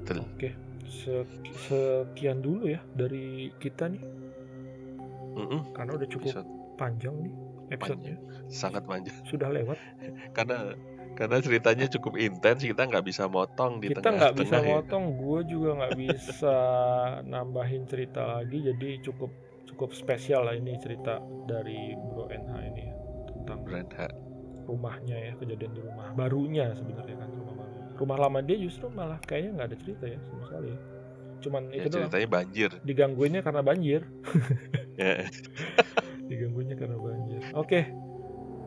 betul. 0.07 0.23
Oke. 0.23 0.51
Se- 0.87 1.27
sekian 1.67 2.39
dulu 2.43 2.71
ya 2.71 2.79
dari 2.95 3.51
kita 3.59 3.91
nih. 3.91 4.03
Mm-mm. 5.37 5.75
karena 5.75 5.99
udah 5.99 6.09
cukup 6.09 6.31
episode 6.33 6.49
panjang 6.81 7.12
nih 7.21 7.35
episode-nya 7.71 8.17
sangat 8.47 8.87
panjang 8.87 9.17
sudah 9.27 9.51
lewat. 9.51 9.79
Karena 10.37 10.75
karena 11.17 11.41
ceritanya 11.41 11.89
cukup 11.89 12.21
intens 12.21 12.61
kita 12.61 12.85
nggak 12.85 13.09
bisa 13.09 13.25
motong 13.25 13.81
di 13.81 13.89
kita 13.89 14.05
nggak 14.05 14.37
bisa 14.37 14.61
ya. 14.61 14.69
motong 14.69 15.17
gue 15.17 15.41
juga 15.49 15.71
nggak 15.81 15.97
bisa 15.97 16.57
nambahin 17.33 17.89
cerita 17.89 18.37
lagi 18.37 18.61
jadi 18.61 19.01
cukup 19.01 19.33
cukup 19.64 19.97
spesial 19.97 20.45
lah 20.45 20.53
ini 20.53 20.77
cerita 20.77 21.19
dari 21.49 21.97
Bro 21.97 22.29
NH 22.29 22.53
ini 22.69 22.85
ya, 22.85 22.95
tentang 23.33 23.59
Brand 23.64 23.91
H. 23.97 24.01
rumahnya 24.69 25.17
ya 25.17 25.33
kejadian 25.41 25.73
di 25.73 25.81
rumah 25.81 26.12
barunya 26.12 26.77
sebenarnya 26.77 27.17
kan 27.17 27.29
rumah 27.33 27.55
baru. 27.64 27.75
Rumah 27.97 28.19
lama 28.21 28.39
dia 28.45 28.57
justru 28.61 28.93
malah 28.93 29.17
kayaknya 29.25 29.51
nggak 29.57 29.69
ada 29.73 29.77
cerita 29.81 30.05
ya 30.05 30.19
sama 30.29 30.43
sekali 30.45 30.69
ya. 30.69 30.79
cuman 31.37 31.62
ya 31.69 31.85
itu 31.85 31.89
doang. 31.89 32.01
ceritanya 32.09 32.29
banjir. 32.29 32.71
Digangguinnya 32.85 33.41
karena 33.41 33.62
banjir. 33.64 34.01
Ya. 34.97 35.29
Digangguinnya 36.25 36.73
karena 36.73 36.97
banjir 36.97 37.16
oke 37.57 37.81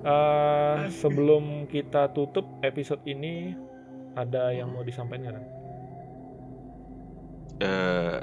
eh, 0.04 0.78
sebelum 0.90 1.70
kita 1.70 2.12
tutup 2.12 2.46
episode 2.66 3.00
ini 3.06 3.54
ada 4.18 4.52
yang 4.52 4.74
mau 4.74 4.82
disampaikan 4.82 5.38
nggak? 5.38 5.60
Eh, 7.60 8.20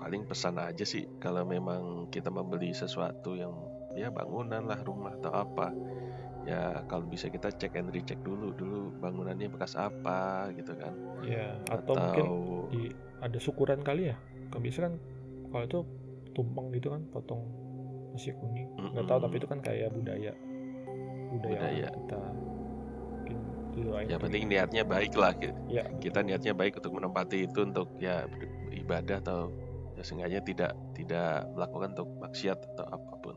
paling 0.00 0.22
pesan 0.28 0.60
aja 0.60 0.84
sih 0.84 1.08
kalau 1.16 1.48
memang 1.48 2.06
kita 2.12 2.28
membeli 2.28 2.76
sesuatu 2.76 3.34
yang 3.34 3.52
ya 3.94 4.10
bangunan 4.10 4.66
lah 4.66 4.78
rumah 4.84 5.16
atau 5.16 5.32
apa 5.32 5.72
ya 6.44 6.84
kalau 6.92 7.08
bisa 7.08 7.32
kita 7.32 7.48
cek 7.48 7.72
and 7.80 7.88
recheck 7.88 8.20
dulu 8.20 8.52
dulu 8.52 8.92
bangunannya 9.00 9.48
bekas 9.48 9.80
apa 9.80 10.52
gitu 10.52 10.76
kan 10.76 10.92
ya 11.24 11.56
atau 11.72 11.96
atau 11.96 11.96
mungkin 11.96 12.26
di 12.68 12.82
ada 13.24 13.38
syukuran 13.40 13.80
kali 13.80 14.12
ya 14.12 14.16
kalau 14.52 14.62
bisa 14.62 14.84
kan 14.84 14.94
kalau 15.48 15.64
itu 15.64 15.80
tumpeng 16.36 16.68
gitu 16.76 16.92
kan 16.92 17.00
potong 17.08 17.48
nasi 18.14 18.30
kuning. 18.38 18.70
Nggak 18.94 19.04
tahu 19.10 19.18
tapi 19.26 19.34
itu 19.42 19.48
kan 19.50 19.58
kayak 19.58 19.90
budaya. 19.90 20.32
Budaya, 21.34 21.58
Budaya. 21.58 21.88
kita 21.90 22.20
ya 24.06 24.16
penting 24.22 24.46
niatnya 24.46 24.86
baik 24.86 25.18
lah 25.18 25.34
gitu. 25.34 25.50
ya 25.66 25.82
kita 25.98 26.22
niatnya 26.22 26.54
baik 26.54 26.78
untuk 26.78 26.94
menempati 26.94 27.50
itu 27.50 27.66
untuk 27.66 27.90
ya 27.98 28.22
beribadah 28.70 29.18
atau 29.18 29.50
ya 29.98 30.02
seenggaknya 30.06 30.40
tidak 30.46 30.72
tidak 30.94 31.42
melakukan 31.58 31.90
untuk 31.98 32.08
maksiat 32.22 32.58
atau 32.74 32.86
apa 32.86 33.12
pun. 33.18 33.34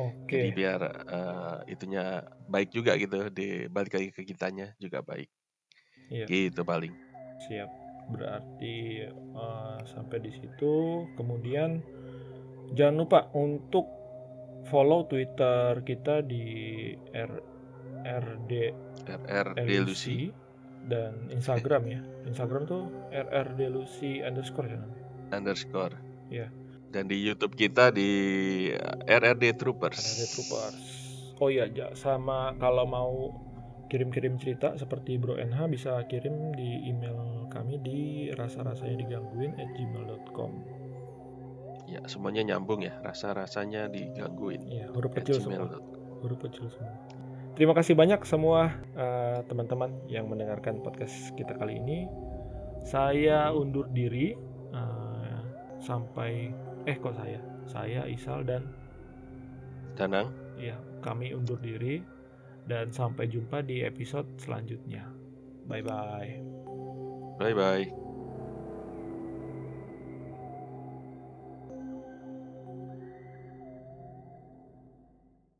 Oke. 0.00 0.36
Jadi 0.36 0.50
biar 0.56 0.80
eh, 0.84 1.56
itunya 1.72 2.24
baik 2.48 2.72
juga 2.72 2.96
gitu 2.96 3.28
di 3.32 3.68
balik 3.68 3.96
lagi 3.96 4.08
ke 4.12 4.22
kitanya 4.24 4.72
juga 4.80 5.00
baik. 5.04 5.28
Iya. 6.10 6.26
gitu 6.26 6.66
paling. 6.66 6.90
Siap. 7.46 7.70
Berarti 8.10 9.06
eh, 9.08 9.78
sampai 9.88 10.18
di 10.24 10.32
situ. 10.32 11.04
Kemudian 11.16 11.80
jangan 12.74 12.96
lupa 13.04 13.20
untuk 13.36 13.99
follow 14.70 15.04
twitter 15.10 15.82
kita 15.82 16.22
di 16.22 16.46
r 17.12 17.32
rd 18.06 18.52
RR 19.10 19.46
Lucy 19.58 19.66
delusi 19.66 20.18
dan 20.86 21.12
Instagram 21.36 21.82
ya. 21.90 22.00
Instagram 22.24 22.64
tuh 22.64 22.88
rrdelusi 23.12 24.24
underscore 24.24 24.68
ya. 24.70 24.80
underscore 25.34 25.94
Iya. 26.30 26.48
dan 26.90 27.06
di 27.06 27.18
YouTube 27.22 27.54
kita 27.54 27.94
di 27.94 28.10
RRD 29.06 29.58
Troopers 29.58 29.98
RRD 29.98 30.22
Troopers. 30.34 30.82
Oh 31.38 31.46
iya, 31.50 31.70
sama 31.94 32.54
kalau 32.58 32.84
mau 32.86 33.14
kirim-kirim 33.90 34.38
cerita 34.38 34.78
seperti 34.78 35.18
Bro 35.18 35.38
NH 35.38 35.58
bisa 35.70 35.92
kirim 36.06 36.54
di 36.54 36.86
email 36.86 37.46
kami 37.50 37.78
di 37.82 38.30
rasa-rasanya 38.34 39.06
digangguin 39.06 39.58
at 39.58 39.70
gmail.com. 39.74 40.79
ya 41.90 42.00
semuanya 42.06 42.54
nyambung 42.54 42.86
ya 42.86 42.94
rasa 43.02 43.34
rasanya 43.34 43.90
digangguin 43.90 44.62
Iya, 44.70 44.86
huruf 44.94 45.10
kecil 45.18 45.42
semua. 45.42 45.66
Huruf 46.22 46.38
kecil 46.46 46.70
semua. 46.70 46.94
Terima 47.58 47.74
kasih 47.74 47.98
banyak 47.98 48.22
semua 48.22 48.70
eh, 48.94 49.42
teman-teman 49.50 49.90
yang 50.06 50.30
mendengarkan 50.30 50.80
podcast 50.80 51.34
kita 51.34 51.58
kali 51.58 51.82
ini. 51.82 52.06
Saya 52.86 53.50
undur 53.50 53.90
diri 53.90 54.32
eh, 54.72 55.40
sampai 55.82 56.54
eh 56.86 56.96
kok 56.96 57.18
saya? 57.18 57.42
Saya 57.66 58.06
Isal 58.06 58.46
dan 58.46 58.62
Danang 59.98 60.32
ya 60.56 60.78
kami 61.02 61.34
undur 61.34 61.58
diri 61.58 62.00
dan 62.64 62.94
sampai 62.94 63.26
jumpa 63.26 63.66
di 63.66 63.82
episode 63.82 64.30
selanjutnya. 64.38 65.04
Bye 65.66 65.82
bye. 65.82 66.60
bye 67.40 67.54
bye 67.56 68.09